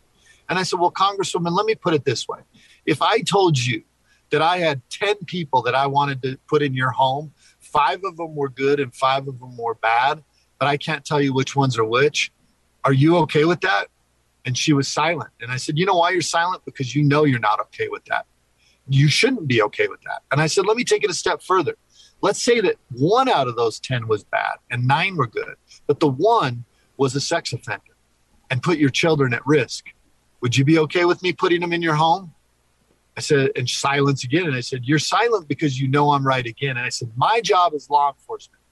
And 0.49 0.59
I 0.59 0.63
said, 0.63 0.81
Well, 0.81 0.93
Congresswoman, 0.93 1.57
let 1.57 1.67
me 1.67 1.75
put 1.75 1.95
it 1.95 2.05
this 2.05 2.27
way. 2.29 2.41
If 2.87 3.03
I 3.03 3.21
told 3.21 3.59
you 3.59 3.83
that 4.31 4.43
I 4.43 4.59
had 4.59 4.83
10 4.91 5.25
people 5.27 5.63
that 5.63 5.75
I 5.75 5.87
wanted 5.87 6.23
to 6.23 6.39
put 6.49 6.63
in 6.63 6.75
your 6.75 6.91
home, 6.91 7.33
five 7.61 8.03
of 8.05 8.17
them 8.17 8.35
were 8.35 8.49
good 8.49 8.81
and 8.81 8.95
five 8.95 9.29
of 9.29 9.39
them 9.39 9.57
were 9.57 9.75
bad, 9.75 10.23
but 10.59 10.67
I 10.67 10.77
can't 10.77 11.05
tell 11.05 11.21
you 11.21 11.33
which 11.33 11.55
ones 11.55 11.79
are 11.79 11.85
which, 11.85 12.33
are 12.85 12.93
you 12.93 13.17
okay 13.19 13.45
with 13.45 13.61
that? 13.61 13.89
And 14.47 14.57
she 14.57 14.73
was 14.73 14.89
silent. 14.89 15.31
And 15.41 15.51
I 15.51 15.57
said, 15.57 15.77
You 15.77 15.85
know 15.85 15.97
why 15.97 16.11
you're 16.11 16.23
silent? 16.23 16.65
Because 16.65 16.95
you 16.95 17.03
know 17.03 17.25
you're 17.25 17.39
not 17.39 17.61
okay 17.61 17.89
with 17.89 18.05
that. 18.07 18.27
You 18.89 19.09
shouldn't 19.09 19.49
be 19.49 19.61
okay 19.63 19.89
with 19.89 20.01
that. 20.03 20.23
And 20.31 20.41
I 20.41 20.47
said, 20.47 20.67
Let 20.67 20.77
me 20.77 20.85
take 20.85 21.05
it 21.05 21.11
a 21.11 21.15
step 21.15 21.43
further. 21.43 21.75
Let's 22.23 22.43
say 22.43 22.61
that 22.61 22.77
one 22.93 23.29
out 23.29 23.49
of 23.49 23.57
those 23.57 23.79
10 23.81 24.09
was 24.09 24.25
bad 24.25 24.55
and 24.71 24.87
nine 24.87 25.17
were 25.17 25.27
good, 25.27 25.57
but 25.87 26.01
the 26.01 26.09
one 26.09 26.65
was 26.97 27.15
a 27.15 27.21
sex 27.21 27.53
offender 27.53 27.83
and 28.51 28.63
put 28.63 28.79
your 28.79 28.89
children 28.89 29.35
at 29.35 29.47
risk. 29.47 29.87
Would 30.41 30.57
you 30.57 30.65
be 30.65 30.79
okay 30.79 31.05
with 31.05 31.23
me 31.23 31.33
putting 31.33 31.61
them 31.61 31.73
in 31.73 31.83
your 31.83 31.95
home? 31.95 32.33
I 33.17 33.21
said, 33.21 33.51
and 33.57 33.69
silence 33.69 34.25
again. 34.25 34.47
And 34.47 34.55
I 34.55 34.61
said, 34.61 34.85
You're 34.85 34.99
silent 34.99 35.49
because 35.49 35.81
you 35.81 35.89
know 35.89 36.13
I'm 36.13 36.27
right 36.27 36.47
again. 36.47 36.77
And 36.77 36.87
I 36.87 36.91
said, 36.91 37.11
My 37.17 37.41
job 37.41 37.73
as 37.75 37.89
law 37.91 38.13
enforcement 38.13 38.63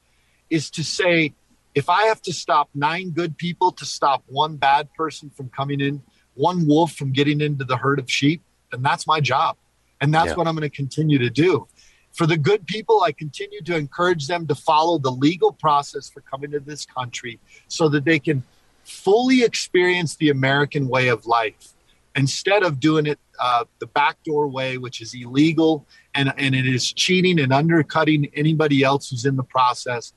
is 0.51 0.71
to 0.71 0.85
say, 0.85 1.35
if 1.75 1.89
I 1.89 2.05
have 2.05 2.23
to 2.23 2.33
stop 2.33 2.71
nine 2.75 3.11
good 3.11 3.37
people 3.37 3.73
to 3.73 3.85
stop 3.85 4.23
one 4.27 4.57
bad 4.57 4.93
person 4.95 5.31
from 5.31 5.49
coming 5.49 5.81
in, 5.81 6.03
one 6.35 6.67
wolf 6.67 6.93
from 6.93 7.13
getting 7.13 7.41
into 7.41 7.65
the 7.65 7.77
herd 7.77 7.99
of 7.99 8.11
sheep, 8.11 8.43
then 8.71 8.83
that's 8.83 9.07
my 9.07 9.21
job. 9.21 9.57
And 10.01 10.13
that's 10.13 10.29
yeah. 10.29 10.35
what 10.35 10.47
I'm 10.47 10.55
going 10.55 10.69
to 10.69 10.77
continue 10.77 11.19
to 11.19 11.31
do. 11.31 11.67
For 12.13 12.27
the 12.27 12.37
good 12.37 12.67
people, 12.67 13.03
I 13.03 13.11
continue 13.11 13.61
to 13.63 13.77
encourage 13.77 14.29
them 14.29 14.47
to 14.47 14.55
follow 14.55 14.99
the 14.99 15.11
legal 15.11 15.53
process 15.53 16.09
for 16.09 16.21
coming 16.21 16.53
to 16.53 16.61
this 16.61 16.87
country 16.87 17.41
so 17.67 17.89
that 17.89 18.05
they 18.05 18.21
can 18.21 18.45
fully 18.85 19.43
experience 19.43 20.17
the 20.17 20.31
American 20.31 20.89
way 20.89 21.09
of 21.09 21.27
life 21.27 21.73
instead 22.15 22.63
of 22.63 22.79
doing 22.79 23.07
it 23.07 23.19
uh, 23.41 23.65
the 23.81 23.87
backdoor 23.87 24.47
way, 24.47 24.79
which 24.79 25.01
is 25.01 25.15
illegal 25.15 25.87
and, 26.15 26.33
and 26.37 26.55
it 26.55 26.67
is 26.67 26.93
cheating 26.93 27.41
and 27.41 27.53
undercutting 27.53 28.31
anybody 28.35 28.85
else 28.85 29.11
who's 29.11 29.25
in 29.25 29.35
the 29.35 29.43
process. 29.43 30.13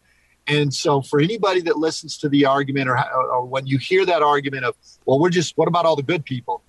And 0.48 0.74
so, 0.74 1.02
for 1.02 1.20
anybody 1.20 1.62
that 1.62 1.78
listens 1.78 2.18
to 2.20 2.30
the 2.30 2.46
argument, 2.46 2.90
or, 2.90 2.98
or 2.98 3.46
when 3.46 3.68
you 3.68 3.78
hear 3.78 4.06
that 4.06 4.24
argument 4.24 4.66
of, 4.66 4.76
well, 5.06 5.20
we're 5.20 5.30
just, 5.30 5.58
what 5.58 5.68
about 5.68 5.86
all 5.86 5.96
the 5.96 6.04
good 6.04 6.24
people? 6.24 6.62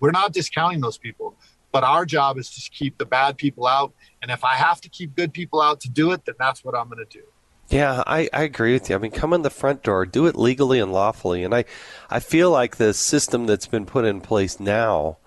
We're 0.00 0.12
not 0.12 0.32
discounting 0.32 0.80
those 0.80 0.98
people, 0.98 1.34
but 1.72 1.82
our 1.82 2.06
job 2.06 2.38
is 2.38 2.50
to 2.50 2.70
keep 2.70 2.98
the 2.98 3.06
bad 3.06 3.36
people 3.36 3.66
out. 3.66 3.92
And 4.22 4.30
if 4.30 4.44
I 4.44 4.54
have 4.54 4.80
to 4.82 4.88
keep 4.88 5.16
good 5.16 5.32
people 5.32 5.60
out 5.60 5.80
to 5.80 5.90
do 5.90 6.12
it, 6.12 6.24
then 6.24 6.36
that's 6.38 6.64
what 6.64 6.76
I'm 6.76 6.88
going 6.88 7.04
to 7.04 7.18
do. 7.18 7.24
Yeah, 7.68 8.02
I, 8.06 8.28
I 8.32 8.42
agree 8.42 8.74
with 8.74 8.90
you. 8.90 8.96
I 8.96 8.98
mean, 8.98 9.10
come 9.10 9.32
in 9.32 9.42
the 9.42 9.50
front 9.50 9.82
door, 9.82 10.04
do 10.04 10.26
it 10.26 10.36
legally 10.36 10.78
and 10.78 10.92
lawfully. 10.92 11.42
And 11.42 11.54
I, 11.54 11.64
I 12.10 12.20
feel 12.20 12.50
like 12.50 12.76
the 12.76 12.92
system 12.92 13.46
that's 13.46 13.66
been 13.66 13.86
put 13.86 14.04
in 14.04 14.20
place 14.20 14.60
now 14.60 15.18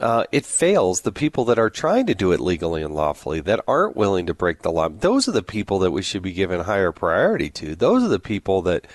uh, 0.00 0.24
it 0.32 0.44
fails 0.44 1.02
the 1.02 1.12
people 1.12 1.44
that 1.46 1.58
are 1.58 1.70
trying 1.70 2.06
to 2.06 2.14
do 2.14 2.32
it 2.32 2.40
legally 2.40 2.82
and 2.82 2.94
lawfully, 2.94 3.40
that 3.40 3.64
aren't 3.66 3.96
willing 3.96 4.26
to 4.26 4.34
break 4.34 4.62
the 4.62 4.70
law. 4.70 4.88
Those 4.88 5.28
are 5.28 5.32
the 5.32 5.42
people 5.42 5.78
that 5.80 5.90
we 5.90 6.02
should 6.02 6.22
be 6.22 6.32
giving 6.32 6.60
higher 6.60 6.92
priority 6.92 7.50
to. 7.50 7.74
Those 7.74 8.02
are 8.02 8.08
the 8.08 8.18
people 8.18 8.62
that 8.62 8.86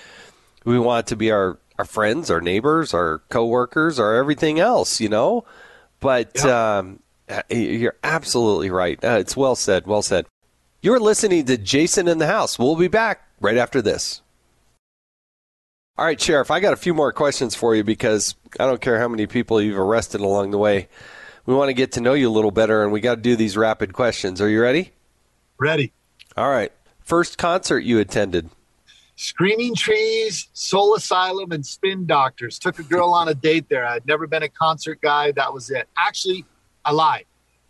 we 0.64 0.78
want 0.78 1.06
to 1.08 1.16
be 1.16 1.30
our, 1.30 1.58
our 1.78 1.84
friends, 1.84 2.30
our 2.30 2.40
neighbors, 2.40 2.94
our 2.94 3.18
coworkers, 3.28 3.98
or 3.98 4.14
everything 4.14 4.60
else, 4.60 5.00
you 5.00 5.08
know? 5.08 5.44
But 6.00 6.44
um, 6.44 7.00
you're 7.48 7.96
absolutely 8.02 8.70
right. 8.70 9.02
Uh, 9.02 9.18
it's 9.20 9.36
well 9.36 9.56
said. 9.56 9.86
Well 9.86 10.02
said. 10.02 10.26
You're 10.80 11.00
listening 11.00 11.44
to 11.46 11.56
Jason 11.56 12.08
in 12.08 12.18
the 12.18 12.26
House. 12.26 12.58
We'll 12.58 12.76
be 12.76 12.88
back 12.88 13.28
right 13.40 13.56
after 13.56 13.80
this. 13.80 14.20
All 15.98 16.06
right, 16.06 16.18
Sheriff, 16.18 16.50
I 16.50 16.60
got 16.60 16.72
a 16.72 16.76
few 16.76 16.94
more 16.94 17.12
questions 17.12 17.54
for 17.54 17.76
you 17.76 17.84
because 17.84 18.34
I 18.58 18.64
don't 18.64 18.80
care 18.80 18.98
how 18.98 19.08
many 19.08 19.26
people 19.26 19.60
you've 19.60 19.78
arrested 19.78 20.22
along 20.22 20.50
the 20.50 20.56
way. 20.56 20.88
We 21.44 21.54
want 21.54 21.68
to 21.68 21.74
get 21.74 21.92
to 21.92 22.00
know 22.00 22.14
you 22.14 22.30
a 22.30 22.32
little 22.32 22.50
better, 22.50 22.82
and 22.82 22.92
we 22.92 23.00
got 23.02 23.16
to 23.16 23.20
do 23.20 23.36
these 23.36 23.58
rapid 23.58 23.92
questions. 23.92 24.40
Are 24.40 24.48
you 24.48 24.62
ready? 24.62 24.92
Ready. 25.58 25.92
All 26.34 26.48
right. 26.48 26.72
First 27.04 27.36
concert 27.36 27.80
you 27.80 27.98
attended? 27.98 28.48
Screaming 29.16 29.74
Trees, 29.74 30.48
Soul 30.54 30.94
Asylum, 30.94 31.52
and 31.52 31.64
Spin 31.64 32.06
Doctors. 32.06 32.58
Took 32.58 32.78
a 32.78 32.84
girl 32.84 33.10
on 33.12 33.28
a 33.28 33.34
date 33.34 33.68
there. 33.68 33.84
I'd 33.84 34.06
never 34.06 34.26
been 34.26 34.42
a 34.42 34.48
concert 34.48 34.98
guy. 35.02 35.32
That 35.32 35.52
was 35.52 35.68
it. 35.68 35.90
Actually, 35.98 36.46
I 36.86 36.92
lied. 36.92 37.26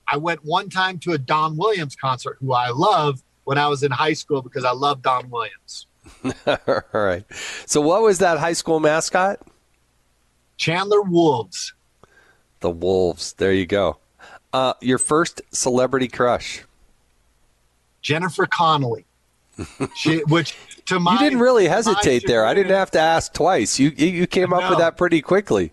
I 0.06 0.16
went 0.16 0.44
one 0.44 0.68
time 0.70 1.00
to 1.00 1.12
a 1.12 1.18
Don 1.18 1.56
Williams 1.56 1.96
concert, 1.96 2.36
who 2.38 2.52
I 2.52 2.68
love 2.68 3.20
when 3.42 3.58
I 3.58 3.66
was 3.66 3.82
in 3.82 3.90
high 3.90 4.12
school 4.12 4.42
because 4.42 4.64
I 4.64 4.72
love 4.72 5.02
Don 5.02 5.28
Williams. 5.28 5.88
All 6.46 6.82
right. 6.92 7.24
So, 7.66 7.80
what 7.80 8.02
was 8.02 8.18
that 8.18 8.38
high 8.38 8.52
school 8.52 8.80
mascot? 8.80 9.40
Chandler 10.56 11.02
Wolves. 11.02 11.74
The 12.60 12.70
Wolves. 12.70 13.32
There 13.34 13.52
you 13.52 13.66
go. 13.66 13.98
Uh, 14.52 14.74
your 14.80 14.98
first 14.98 15.42
celebrity 15.50 16.08
crush. 16.08 16.62
Jennifer 18.02 18.46
Connelly. 18.46 19.06
she, 19.96 20.22
which 20.24 20.56
to 20.86 21.00
my 21.00 21.14
you 21.14 21.18
didn't 21.18 21.40
really 21.40 21.68
hesitate 21.68 22.24
there. 22.26 22.44
I 22.44 22.54
didn't 22.54 22.72
have 22.72 22.90
to 22.92 23.00
ask 23.00 23.32
twice. 23.32 23.78
You 23.78 23.92
you 23.96 24.06
you 24.06 24.26
came 24.26 24.52
up 24.52 24.68
with 24.68 24.78
that 24.78 24.96
pretty 24.96 25.22
quickly. 25.22 25.72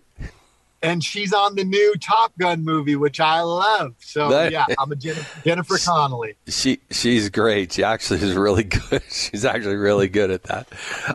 And 0.82 1.02
she's 1.04 1.32
on 1.32 1.54
the 1.56 1.64
new 1.64 1.94
Top 2.00 2.32
Gun 2.38 2.64
movie, 2.64 2.96
which 2.96 3.20
I 3.20 3.40
love. 3.42 3.94
So 4.00 4.28
That- 4.30 4.52
yeah, 4.52 4.66
I'm 4.78 4.90
a 4.90 4.96
Jennifer, 4.96 5.40
Jennifer 5.44 5.78
Connelly. 5.84 6.36
She 6.48 6.80
she's 6.90 7.28
great. 7.28 7.72
She 7.72 7.84
actually 7.84 8.20
is 8.22 8.34
really 8.34 8.64
good. 8.90 9.02
She's 9.10 9.44
actually 9.44 9.76
really 9.76 10.08
good 10.08 10.30
at 10.30 10.44
that. 10.44 10.68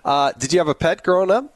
Uh, 0.03 0.31
did 0.37 0.53
you 0.53 0.59
have 0.59 0.67
a 0.67 0.75
pet 0.75 1.03
growing 1.03 1.31
up? 1.31 1.51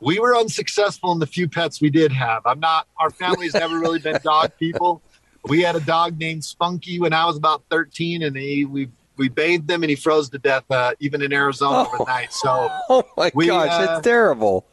We 0.00 0.18
were 0.18 0.34
unsuccessful 0.36 1.12
in 1.12 1.18
the 1.18 1.26
few 1.26 1.46
pets 1.48 1.80
we 1.80 1.90
did 1.90 2.10
have. 2.12 2.42
I'm 2.46 2.58
not. 2.60 2.86
Our 2.98 3.10
family's 3.10 3.52
never 3.54 3.78
really 3.78 3.98
been 3.98 4.18
dog 4.24 4.50
people. 4.58 5.02
We 5.44 5.60
had 5.62 5.76
a 5.76 5.80
dog 5.80 6.18
named 6.18 6.42
Spunky 6.44 6.98
when 7.00 7.12
I 7.12 7.24
was 7.26 7.36
about 7.36 7.62
13, 7.70 8.22
and 8.22 8.34
he 8.36 8.64
we 8.64 8.88
we 9.18 9.28
bathed 9.28 9.70
him 9.70 9.82
and 9.82 9.90
he 9.90 9.96
froze 9.96 10.30
to 10.30 10.38
death, 10.38 10.64
uh, 10.70 10.94
even 11.00 11.20
in 11.20 11.30
Arizona 11.34 11.86
Oh. 11.86 11.94
overnight. 11.94 12.32
So 12.32 12.70
Oh 12.88 13.04
my 13.18 13.30
We, 13.34 13.46
gosh, 13.48 13.68
uh, 13.70 13.92
it's 13.96 14.04
terrible. 14.04 14.64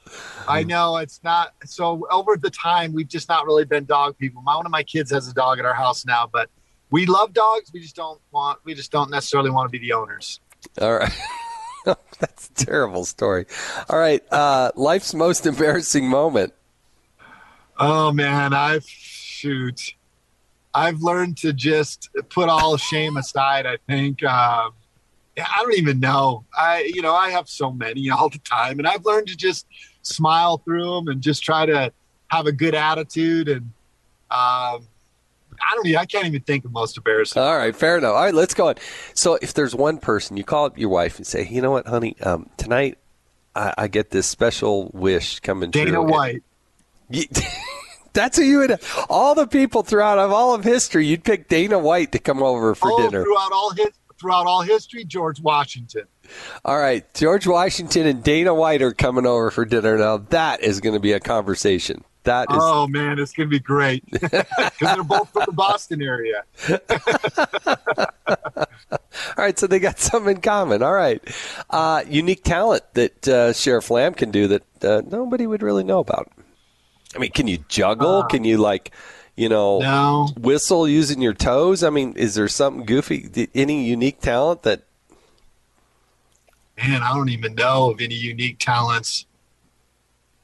I 0.47 0.63
know 0.63 0.97
it's 0.97 1.21
not. 1.23 1.53
So 1.65 2.07
over 2.09 2.37
the 2.37 2.49
time, 2.49 2.93
we've 2.93 3.07
just 3.07 3.29
not 3.29 3.45
really 3.45 3.65
been 3.65 3.85
dog 3.85 4.17
people. 4.17 4.41
My 4.41 4.55
one 4.55 4.65
of 4.65 4.71
my 4.71 4.83
kids 4.83 5.11
has 5.11 5.27
a 5.27 5.33
dog 5.33 5.59
at 5.59 5.65
our 5.65 5.73
house 5.73 6.05
now, 6.05 6.29
but 6.31 6.49
we 6.89 7.05
love 7.05 7.33
dogs. 7.33 7.71
We 7.73 7.81
just 7.81 7.95
don't 7.95 8.19
want. 8.31 8.59
We 8.63 8.73
just 8.73 8.91
don't 8.91 9.11
necessarily 9.11 9.49
want 9.49 9.71
to 9.71 9.71
be 9.71 9.85
the 9.85 9.93
owners. 9.93 10.39
All 10.81 10.95
right. 10.95 11.11
That's 12.19 12.49
a 12.49 12.53
terrible 12.53 13.05
story. 13.05 13.45
All 13.89 13.99
right. 13.99 14.23
Uh, 14.31 14.71
life's 14.75 15.13
most 15.13 15.45
embarrassing 15.45 16.07
moment. 16.07 16.53
Oh 17.79 18.11
man, 18.11 18.53
I've 18.53 18.87
shoot. 18.87 19.93
I've 20.73 21.01
learned 21.01 21.37
to 21.37 21.53
just 21.53 22.09
put 22.29 22.49
all 22.49 22.77
shame 22.77 23.17
aside. 23.17 23.65
I 23.65 23.77
think. 23.87 24.23
Um, 24.23 24.73
yeah, 25.37 25.45
I 25.47 25.61
don't 25.61 25.77
even 25.77 25.99
know. 25.99 26.45
I, 26.57 26.91
you 26.91 27.03
know, 27.03 27.13
I 27.13 27.29
have 27.29 27.47
so 27.47 27.71
many 27.71 28.09
all 28.11 28.29
the 28.29 28.39
time, 28.39 28.79
and 28.79 28.87
I've 28.87 29.05
learned 29.05 29.27
to 29.27 29.37
just 29.37 29.67
smile 30.07 30.57
through 30.59 30.95
them 30.95 31.07
and 31.07 31.21
just 31.21 31.43
try 31.43 31.65
to 31.65 31.91
have 32.27 32.47
a 32.47 32.51
good 32.51 32.75
attitude. 32.75 33.49
And 33.49 33.61
um, 34.31 34.87
I 35.61 35.73
don't. 35.75 35.85
even 35.87 35.99
I 35.99 36.05
can't 36.05 36.25
even 36.25 36.41
think 36.41 36.65
of 36.65 36.71
most 36.71 36.97
embarrassing. 36.97 37.41
All 37.41 37.57
right, 37.57 37.75
fair 37.75 37.97
enough. 37.97 38.15
All 38.15 38.23
right, 38.23 38.33
let's 38.33 38.53
go 38.53 38.67
on. 38.69 38.75
So, 39.13 39.37
if 39.41 39.53
there's 39.53 39.75
one 39.75 39.97
person, 39.97 40.37
you 40.37 40.43
call 40.43 40.65
up 40.65 40.77
your 40.77 40.89
wife 40.89 41.17
and 41.17 41.25
say, 41.25 41.47
"You 41.47 41.61
know 41.61 41.71
what, 41.71 41.87
honey? 41.87 42.15
Um, 42.21 42.49
tonight, 42.57 42.97
I, 43.55 43.73
I 43.77 43.87
get 43.87 44.11
this 44.11 44.27
special 44.27 44.91
wish 44.93 45.39
coming 45.39 45.71
Dana 45.71 45.91
true." 45.91 46.01
Dana 46.01 46.11
White. 46.11 46.43
You- 47.09 47.25
That's 48.13 48.35
who 48.35 48.43
you 48.43 48.57
would. 48.57 48.79
All 49.11 49.35
the 49.35 49.45
people 49.45 49.83
throughout 49.83 50.17
of 50.17 50.31
all 50.31 50.55
of 50.55 50.63
history, 50.63 51.05
you'd 51.05 51.23
pick 51.23 51.49
Dana 51.49 51.77
White 51.77 52.13
to 52.13 52.19
come 52.19 52.41
over 52.41 52.73
for 52.73 52.91
oh, 52.91 52.97
dinner. 52.97 53.23
throughout 53.23 53.51
all 53.51 53.69
his, 53.69 53.89
throughout 54.19 54.47
all 54.47 54.63
history, 54.63 55.03
George 55.03 55.39
Washington. 55.39 56.05
All 56.65 56.77
right, 56.77 57.05
George 57.13 57.47
Washington 57.47 58.07
and 58.07 58.23
Dana 58.23 58.53
White 58.53 58.81
are 58.81 58.93
coming 58.93 59.25
over 59.25 59.51
for 59.51 59.65
dinner. 59.65 59.97
Now 59.97 60.17
that 60.17 60.61
is 60.61 60.79
going 60.81 60.93
to 60.93 60.99
be 60.99 61.13
a 61.13 61.19
conversation. 61.19 62.03
That 62.23 62.49
is. 62.51 62.57
Oh 62.59 62.87
man, 62.87 63.19
it's 63.19 63.31
gonna 63.31 63.47
be 63.47 63.59
great 63.59 64.03
because 64.11 64.43
they're 64.81 65.01
both 65.01 65.31
from 65.31 65.43
the 65.45 65.53
Boston 65.53 66.01
area. 66.01 66.43
All 68.27 69.43
right, 69.43 69.57
so 69.57 69.65
they 69.65 69.79
got 69.79 69.97
something 69.97 70.35
in 70.35 70.41
common. 70.41 70.83
All 70.83 70.91
right, 70.93 71.21
uh, 71.69 72.03
unique 72.07 72.43
talent 72.43 72.83
that 72.95 73.27
uh, 73.29 73.53
Sheriff 73.53 73.89
Lamb 73.89 74.13
can 74.13 74.31
do 74.31 74.47
that 74.49 74.83
uh, 74.83 75.01
nobody 75.09 75.47
would 75.47 75.61
really 75.63 75.85
know 75.85 75.99
about. 75.99 76.29
I 77.15 77.19
mean, 77.19 77.31
can 77.31 77.47
you 77.47 77.59
juggle? 77.69 78.23
can 78.25 78.43
you 78.43 78.57
like, 78.57 78.91
you 79.37 79.47
know, 79.47 79.79
No, 79.79 80.29
whistle 80.37 80.85
using 80.87 81.21
your 81.21 81.33
toes? 81.33 81.81
I 81.81 81.89
mean, 81.89 82.13
is 82.17 82.35
there 82.35 82.49
something 82.49 82.85
goofy? 82.85 83.47
Any 83.55 83.85
unique 83.85 84.19
talent 84.19 84.63
that? 84.63 84.83
Man, 86.77 87.03
I 87.03 87.13
don't 87.13 87.29
even 87.29 87.55
know 87.55 87.91
of 87.91 88.01
any 88.01 88.15
unique 88.15 88.59
talents. 88.59 89.25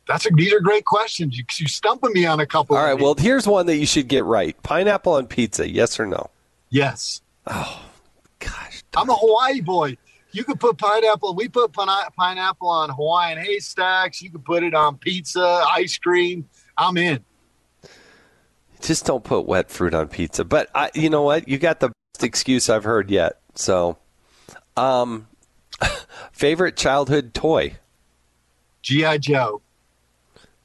That's 0.08 0.26
a, 0.26 0.30
these 0.32 0.52
are 0.54 0.60
great 0.60 0.86
questions. 0.86 1.38
You, 1.38 1.46
you 1.58 1.68
stumping 1.68 2.12
me 2.14 2.26
on 2.26 2.40
a 2.40 2.46
couple. 2.46 2.76
All 2.76 2.84
right, 2.84 3.00
well, 3.00 3.16
here's 3.16 3.48
one 3.48 3.68
that 3.68 3.78
you 3.78 3.86
should 3.86 4.08
get 4.08 4.26
right: 4.26 4.62
pineapple 4.64 5.14
on 5.14 5.28
pizza. 5.28 5.70
Yes 5.70 6.00
or 6.00 6.06
no? 6.06 6.30
yes, 6.70 7.22
Oh 7.48 7.84
Gosh, 8.40 8.84
I'm 8.96 9.10
a 9.10 9.16
Hawaii 9.16 9.62
boy. 9.62 9.98
You 10.32 10.44
could 10.44 10.60
put 10.60 10.78
pineapple. 10.78 11.36
We 11.36 11.48
put 11.48 11.72
pine- 11.72 12.10
pineapple 12.18 12.68
on 12.68 12.90
Hawaiian 12.90 13.38
haystacks. 13.38 14.22
You 14.22 14.32
could 14.32 14.44
put 14.44 14.64
it 14.64 14.74
on 14.74 14.98
pizza, 14.98 15.64
ice 15.72 15.98
cream. 15.98 16.50
I'm 16.78 16.98
in. 16.98 17.24
just 18.82 19.06
don't 19.06 19.24
put 19.24 19.46
wet 19.46 19.70
fruit 19.70 19.94
on 19.94 20.08
pizza. 20.08 20.44
But 20.44 20.70
I, 20.74 20.90
you 20.96 21.10
know 21.10 21.22
what? 21.22 21.48
You 21.48 21.58
got 21.60 21.80
the 21.80 21.90
best 21.90 22.24
excuse 22.24 22.70
I've 22.70 22.84
heard 22.84 23.12
yet. 23.12 23.40
So, 23.56 23.98
um, 24.76 25.28
favorite 26.32 26.76
childhood 26.78 27.34
toy. 27.34 27.78
GI 28.82 29.20
Joe. 29.20 29.62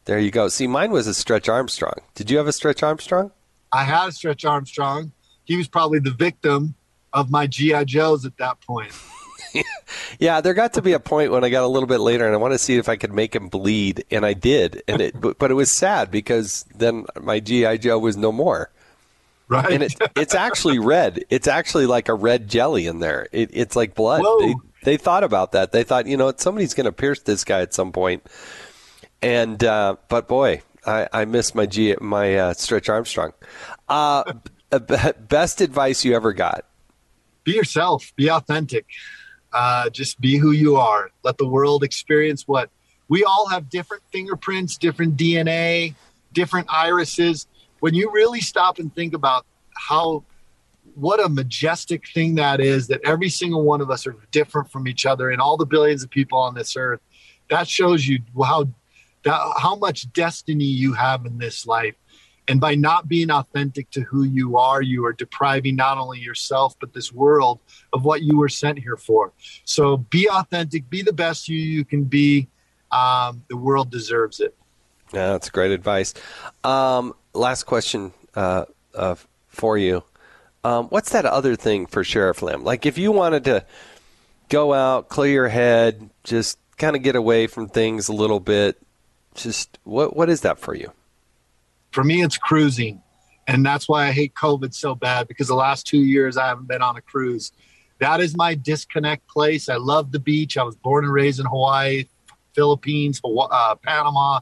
There 0.05 0.19
you 0.19 0.31
go. 0.31 0.49
See, 0.49 0.67
mine 0.67 0.91
was 0.91 1.07
a 1.07 1.15
Stretch 1.15 1.49
Armstrong. 1.49 2.01
Did 2.15 2.31
you 2.31 2.39
have 2.39 2.47
a 2.47 2.53
Stretch 2.53 2.83
Armstrong? 2.83 3.31
I 3.73 3.85
had 3.85 4.09
a 4.09 4.13
Stretch 4.13 4.45
Armstrong. 4.45 5.13
He 5.45 5.57
was 5.57 5.69
probably 5.69 5.99
the 5.99 6.11
victim 6.11 6.75
of 7.13 7.31
my 7.31 7.47
GI 7.47 7.85
Joes 7.85 8.25
at 8.25 8.37
that 8.39 8.61
point. 8.61 8.93
Yeah, 10.19 10.41
there 10.41 10.55
got 10.55 10.75
to 10.75 10.83
be 10.83 10.93
a 10.93 11.01
point 11.01 11.31
when 11.31 11.45
I 11.45 11.49
got 11.49 11.65
a 11.65 11.69
little 11.69 11.87
bit 11.87 12.01
later, 12.01 12.27
and 12.27 12.35
I 12.35 12.39
want 12.39 12.53
to 12.55 12.59
see 12.59 12.77
if 12.77 12.89
I 12.89 12.97
could 12.97 13.13
make 13.13 13.35
him 13.35 13.49
bleed, 13.49 14.05
and 14.11 14.27
I 14.27 14.33
did. 14.33 14.83
And 14.89 15.01
it, 15.01 15.21
but, 15.21 15.39
but 15.39 15.51
it 15.51 15.55
was 15.55 15.71
sad 15.71 16.11
because 16.11 16.65
then 16.75 17.07
my 17.21 17.41
GI 17.41 17.79
Joe 17.79 17.99
was 17.99 18.17
no 18.17 18.33
more. 18.33 18.71
Right. 19.49 19.73
and 19.73 19.83
it, 19.83 19.95
it's 20.15 20.35
actually 20.35 20.79
red. 20.79 21.25
It's 21.31 21.49
actually 21.49 21.87
like 21.87 22.09
a 22.11 22.15
red 22.15 22.49
jelly 22.49 22.87
in 22.87 22.99
there. 22.99 23.29
It, 23.33 23.49
it's 23.55 23.77
like 23.77 23.95
blood. 23.95 24.23
They, 24.41 24.55
they 24.89 24.97
thought 24.97 25.25
about 25.25 25.53
that. 25.53 25.73
They 25.73 25.85
thought, 25.85 26.07
you 26.07 26.17
know, 26.17 26.33
somebody's 26.37 26.75
going 26.75 26.87
to 26.87 26.93
pierce 26.93 27.21
this 27.21 27.45
guy 27.45 27.61
at 27.61 27.75
some 27.75 27.93
point. 27.93 28.27
And 29.21 29.63
uh, 29.63 29.97
but 30.09 30.29
boy, 30.29 30.63
I, 30.87 31.09
I 31.13 31.25
miss 31.25 31.55
my 31.55 31.67
G 31.67 31.95
my 32.01 32.37
uh, 32.37 32.55
Stretch 32.55 32.89
Armstrong. 32.89 33.33
Uh, 33.89 34.33
b- 34.71 34.97
best 35.29 35.61
advice 35.61 36.05
you 36.05 36.15
ever 36.15 36.33
got? 36.33 36.65
be 37.49 37.55
yourself 37.55 38.13
be 38.15 38.31
authentic 38.31 38.85
uh, 39.55 39.89
just 39.89 40.21
be 40.21 40.37
who 40.37 40.51
you 40.51 40.77
are 40.77 41.11
let 41.25 41.39
the 41.39 41.47
world 41.47 41.83
experience 41.83 42.47
what 42.47 42.69
we 43.09 43.25
all 43.25 43.49
have 43.49 43.71
different 43.71 44.03
fingerprints 44.13 44.77
different 44.77 45.17
dna 45.17 45.95
different 46.35 46.67
irises 46.71 47.47
when 47.81 47.95
you 47.95 48.13
really 48.13 48.41
stop 48.41 48.79
and 48.79 48.95
think 48.95 49.15
about 49.15 49.47
how 49.75 50.23
what 50.99 51.25
a 51.25 51.29
majestic 51.29 52.09
thing 52.09 52.35
that 52.35 52.61
is 52.61 52.89
that 52.89 53.01
every 53.05 53.29
single 53.29 53.63
one 53.63 53.81
of 53.81 53.91
us 53.91 54.07
are 54.07 54.17
different 54.31 54.71
from 54.71 54.89
each 54.89 55.07
other 55.07 55.31
and 55.31 55.41
all 55.41 55.57
the 55.57 55.67
billions 55.67 56.03
of 56.03 56.11
people 56.11 56.39
on 56.39 56.55
this 56.55 56.77
earth 56.77 57.01
that 57.51 57.69
shows 57.69 58.07
you 58.07 58.19
how 58.45 58.65
that, 59.25 59.53
how 59.57 59.77
much 59.77 60.13
destiny 60.13 60.65
you 60.65 60.93
have 60.93 61.25
in 61.25 61.39
this 61.39 61.67
life 61.67 61.95
and 62.49 62.61
by 62.61 62.75
not 62.75 63.09
being 63.09 63.31
authentic 63.31 63.91
to 63.91 64.01
who 64.03 64.25
you 64.25 64.57
are, 64.57 64.81
you 64.81 65.05
are 65.05 65.13
depriving 65.13 65.77
not 65.77 65.99
only 65.99 66.19
yourself, 66.19 66.75
but 66.81 66.95
this 66.95 67.13
world 67.13 67.61
of 67.93 68.05
what 68.05 68.23
you 68.23 68.39
were 68.39 68.49
sent 68.49 68.79
here 68.79 68.97
for. 68.97 69.33
So 69.65 69.99
be 69.99 70.29
authentic, 70.31 70.89
be 70.89 71.03
the 71.03 71.13
best 71.13 71.49
you, 71.49 71.59
you 71.59 71.85
can 71.85 72.05
be. 72.05 72.49
Um, 72.91 73.45
the 73.51 73.57
world 73.57 73.91
deserves 73.91 74.41
it. 74.41 74.57
Yeah, 75.13 75.33
that's 75.33 75.51
great 75.51 75.73
advice. 75.73 76.15
Um, 76.65 77.15
last 77.35 77.65
question 77.65 78.13
uh, 78.35 78.65
uh, 78.95 79.17
for 79.49 79.77
you. 79.77 80.03
Um, 80.65 80.87
what's 80.87 81.11
that 81.13 81.25
other 81.25 81.57
thing 81.57 81.87
for 81.87 82.03
Sheriff 82.03 82.43
Lamb? 82.43 82.65
Like, 82.65 82.85
if 82.85 82.99
you 82.99 83.13
wanted 83.13 83.45
to 83.45 83.65
go 84.49 84.75
out, 84.75 85.09
clear 85.09 85.33
your 85.33 85.49
head, 85.49 86.11
just 86.25 86.59
kind 86.77 86.97
of 86.97 87.03
get 87.03 87.17
away 87.17 87.47
from 87.47 87.69
things 87.69 88.09
a 88.09 88.13
little 88.13 88.41
bit, 88.41 88.79
just 89.35 89.79
what 89.85 90.17
what 90.17 90.29
is 90.29 90.41
that 90.43 90.59
for 90.59 90.75
you? 90.75 90.93
For 91.93 92.05
me, 92.05 92.23
it's 92.23 92.39
cruising. 92.39 93.03
And 93.47 93.65
that's 93.65 93.89
why 93.89 94.07
I 94.07 94.13
hate 94.13 94.35
COVID 94.35 94.75
so 94.75 94.95
bad 94.95 95.27
because 95.27 95.49
the 95.49 95.55
last 95.55 95.87
two 95.87 96.01
years 96.01 96.37
I 96.37 96.47
haven't 96.47 96.69
been 96.69 96.83
on 96.83 96.97
a 96.97 97.01
cruise. 97.01 97.51
That 97.99 98.21
is 98.21 98.37
my 98.37 98.55
disconnect 98.55 99.27
place. 99.27 99.69
I 99.69 99.77
love 99.77 100.13
the 100.13 100.19
beach. 100.19 100.59
I 100.59 100.63
was 100.63 100.77
born 100.77 101.05
and 101.05 101.13
raised 101.13 101.41
in 101.41 101.47
Hawaii, 101.47 102.05
Philippines, 102.55 103.21
uh, 103.25 103.75
Panama. 103.77 104.41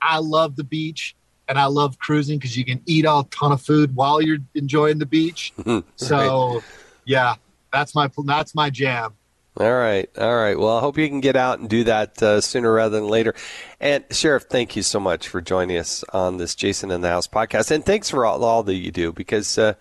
I 0.00 0.18
love 0.18 0.56
the 0.56 0.64
beach 0.64 1.14
and 1.48 1.58
I 1.58 1.66
love 1.66 1.98
cruising 1.98 2.38
because 2.38 2.56
you 2.56 2.64
can 2.64 2.80
eat 2.86 3.04
a 3.04 3.26
ton 3.30 3.52
of 3.52 3.62
food 3.62 3.94
while 3.96 4.20
you're 4.20 4.38
enjoying 4.54 4.98
the 4.98 5.06
beach. 5.06 5.52
So, 5.96 6.62
yeah, 7.04 7.34
that's 7.72 7.94
my 7.94 8.10
that's 8.24 8.54
my 8.54 8.70
jam. 8.70 9.14
All 9.58 9.72
right, 9.72 10.08
all 10.16 10.36
right. 10.36 10.56
Well, 10.56 10.76
I 10.76 10.80
hope 10.80 10.96
you 10.98 11.08
can 11.08 11.20
get 11.20 11.34
out 11.34 11.58
and 11.58 11.68
do 11.68 11.82
that 11.84 12.22
uh, 12.22 12.40
sooner 12.40 12.72
rather 12.72 13.00
than 13.00 13.08
later. 13.08 13.34
And 13.80 14.04
Sheriff, 14.10 14.44
thank 14.44 14.76
you 14.76 14.82
so 14.82 15.00
much 15.00 15.26
for 15.26 15.40
joining 15.40 15.78
us 15.78 16.04
on 16.12 16.36
this 16.36 16.54
Jason 16.54 16.92
in 16.92 17.00
the 17.00 17.08
House 17.08 17.26
podcast, 17.26 17.72
and 17.72 17.84
thanks 17.84 18.08
for 18.08 18.24
all, 18.24 18.44
all 18.44 18.62
that 18.62 18.76
you 18.76 18.92
do 18.92 19.12
because 19.12 19.58
uh, 19.58 19.74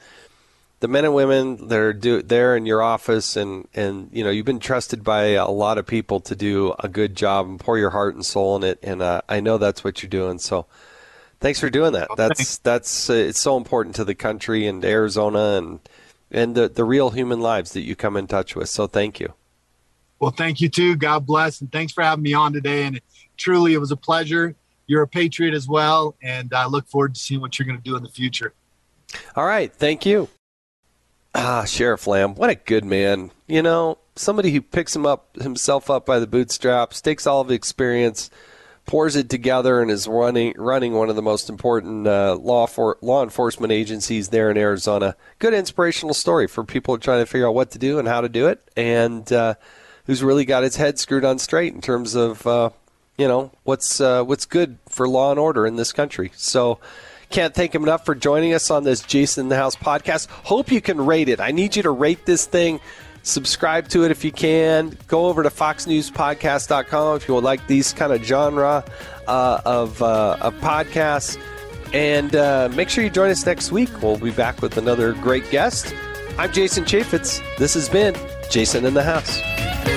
the 0.79 0.87
men 0.87 1.05
and 1.05 1.13
women 1.13 1.67
that 1.67 1.77
are 1.77 1.93
do, 1.93 2.21
there 2.21 2.55
in 2.55 2.65
your 2.65 2.81
office, 2.81 3.35
and 3.35 3.67
and 3.73 4.09
you 4.11 4.23
know 4.23 4.29
you've 4.29 4.45
been 4.45 4.59
trusted 4.59 5.03
by 5.03 5.25
a 5.29 5.47
lot 5.47 5.77
of 5.77 5.85
people 5.85 6.19
to 6.21 6.35
do 6.35 6.73
a 6.79 6.87
good 6.87 7.15
job 7.15 7.47
and 7.47 7.59
pour 7.59 7.77
your 7.77 7.91
heart 7.91 8.15
and 8.15 8.25
soul 8.25 8.55
in 8.55 8.63
it, 8.63 8.79
and 8.81 9.01
uh, 9.01 9.21
I 9.29 9.39
know 9.39 9.57
that's 9.57 9.83
what 9.83 10.01
you're 10.01 10.09
doing. 10.09 10.39
So, 10.39 10.65
Thanks 11.39 11.59
for 11.59 11.69
doing 11.69 11.93
that. 11.93 12.09
That's 12.17 12.57
that's 12.59 13.09
uh, 13.09 13.13
it's 13.13 13.39
so 13.39 13.57
important 13.57 13.95
to 13.95 14.03
the 14.03 14.15
country 14.15 14.65
and 14.65 14.83
Arizona 14.83 15.57
and 15.57 15.79
and 16.31 16.55
the 16.55 16.67
the 16.67 16.83
real 16.83 17.11
human 17.11 17.39
lives 17.39 17.73
that 17.73 17.81
you 17.81 17.95
come 17.95 18.17
in 18.17 18.27
touch 18.27 18.55
with. 18.55 18.69
So 18.69 18.87
thank 18.87 19.19
you. 19.19 19.33
Well, 20.19 20.31
thank 20.31 20.61
you 20.61 20.69
too. 20.69 20.95
God 20.95 21.27
bless, 21.27 21.61
and 21.61 21.71
thanks 21.71 21.93
for 21.93 22.03
having 22.03 22.23
me 22.23 22.33
on 22.33 22.53
today. 22.53 22.85
And 22.85 22.99
truly, 23.37 23.73
it 23.73 23.77
was 23.77 23.91
a 23.91 23.97
pleasure. 23.97 24.55
You're 24.87 25.03
a 25.03 25.07
patriot 25.07 25.53
as 25.53 25.67
well, 25.67 26.15
and 26.23 26.53
I 26.53 26.65
look 26.65 26.87
forward 26.87 27.13
to 27.15 27.19
seeing 27.19 27.41
what 27.41 27.59
you're 27.59 27.67
going 27.67 27.77
to 27.77 27.83
do 27.83 27.95
in 27.95 28.03
the 28.03 28.09
future. 28.09 28.53
All 29.35 29.45
right, 29.45 29.71
thank 29.71 30.05
you. 30.05 30.29
Ah, 31.35 31.65
Sheriff 31.65 32.07
Lamb, 32.07 32.33
what 32.35 32.49
a 32.49 32.55
good 32.55 32.83
man. 32.83 33.31
You 33.47 33.61
know, 33.61 33.99
somebody 34.15 34.51
who 34.51 34.61
picks 34.61 34.95
him 34.95 35.05
up 35.05 35.35
himself 35.35 35.89
up 35.89 36.05
by 36.05 36.19
the 36.19 36.25
bootstraps, 36.25 37.01
takes 37.01 37.27
all 37.27 37.41
of 37.41 37.47
the 37.47 37.53
experience, 37.53 38.31
pours 38.87 39.15
it 39.15 39.29
together, 39.29 39.81
and 39.81 39.91
is 39.91 40.07
running 40.07 40.55
running 40.57 40.93
one 40.93 41.09
of 41.09 41.15
the 41.15 41.21
most 41.21 41.49
important 41.49 42.07
uh, 42.07 42.35
law 42.35 42.65
for 42.65 42.97
law 43.01 43.21
enforcement 43.21 43.71
agencies 43.71 44.29
there 44.29 44.49
in 44.49 44.57
Arizona. 44.57 45.15
Good 45.37 45.53
inspirational 45.53 46.15
story 46.15 46.47
for 46.47 46.63
people 46.63 46.97
trying 46.97 47.21
to 47.21 47.27
figure 47.27 47.47
out 47.47 47.53
what 47.53 47.69
to 47.71 47.77
do 47.77 47.99
and 47.99 48.07
how 48.07 48.21
to 48.21 48.29
do 48.29 48.47
it, 48.47 48.67
and 48.75 49.31
uh, 49.31 49.53
who's 50.05 50.23
really 50.23 50.45
got 50.45 50.63
his 50.63 50.77
head 50.77 50.97
screwed 50.97 51.25
on 51.25 51.37
straight 51.37 51.75
in 51.75 51.81
terms 51.81 52.15
of 52.15 52.47
uh, 52.47 52.71
you 53.17 53.27
know 53.27 53.51
what's 53.63 54.01
uh, 54.01 54.23
what's 54.23 54.45
good 54.45 54.79
for 54.89 55.07
law 55.07 55.29
and 55.29 55.39
order 55.39 55.67
in 55.67 55.75
this 55.75 55.91
country. 55.91 56.31
So. 56.35 56.79
Can't 57.29 57.53
thank 57.53 57.75
him 57.75 57.83
enough 57.83 58.05
for 58.05 58.15
joining 58.15 58.53
us 58.53 58.71
on 58.71 58.85
this 58.85 59.01
Jason 59.01 59.47
in 59.47 59.49
the 59.49 59.57
House 59.57 59.75
podcast. 59.75 60.29
Hope 60.29 60.71
you 60.71 60.79
can 60.79 61.05
rate 61.05 61.27
it. 61.27 61.41
I 61.41 61.51
need 61.51 61.75
you 61.75 61.83
to 61.83 61.91
rate 61.91 62.25
this 62.25 62.45
thing 62.45 62.79
subscribe 63.27 63.87
to 63.89 64.03
it 64.03 64.11
if 64.11 64.23
you 64.23 64.31
can. 64.31 64.97
Go 65.07 65.25
over 65.25 65.43
to 65.43 65.49
foxnewspodcast.com 65.49 67.17
if 67.17 67.27
you 67.27 67.33
would 67.35 67.43
like 67.43 67.65
these 67.67 67.93
kind 67.93 68.13
of 68.13 68.23
genre 68.23 68.83
uh, 69.27 69.61
of, 69.65 70.01
uh, 70.01 70.37
of 70.41 70.53
podcasts. 70.55 71.39
And 71.93 72.35
uh, 72.35 72.69
make 72.73 72.89
sure 72.89 73.03
you 73.03 73.09
join 73.09 73.29
us 73.29 73.45
next 73.45 73.71
week. 73.71 73.89
We'll 74.01 74.17
be 74.17 74.31
back 74.31 74.61
with 74.61 74.77
another 74.77 75.13
great 75.13 75.49
guest. 75.51 75.93
I'm 76.37 76.51
Jason 76.51 76.83
Chaffetz. 76.83 77.41
This 77.57 77.73
has 77.75 77.89
been 77.89 78.15
Jason 78.49 78.85
in 78.85 78.93
the 78.93 79.03
House. 79.03 79.96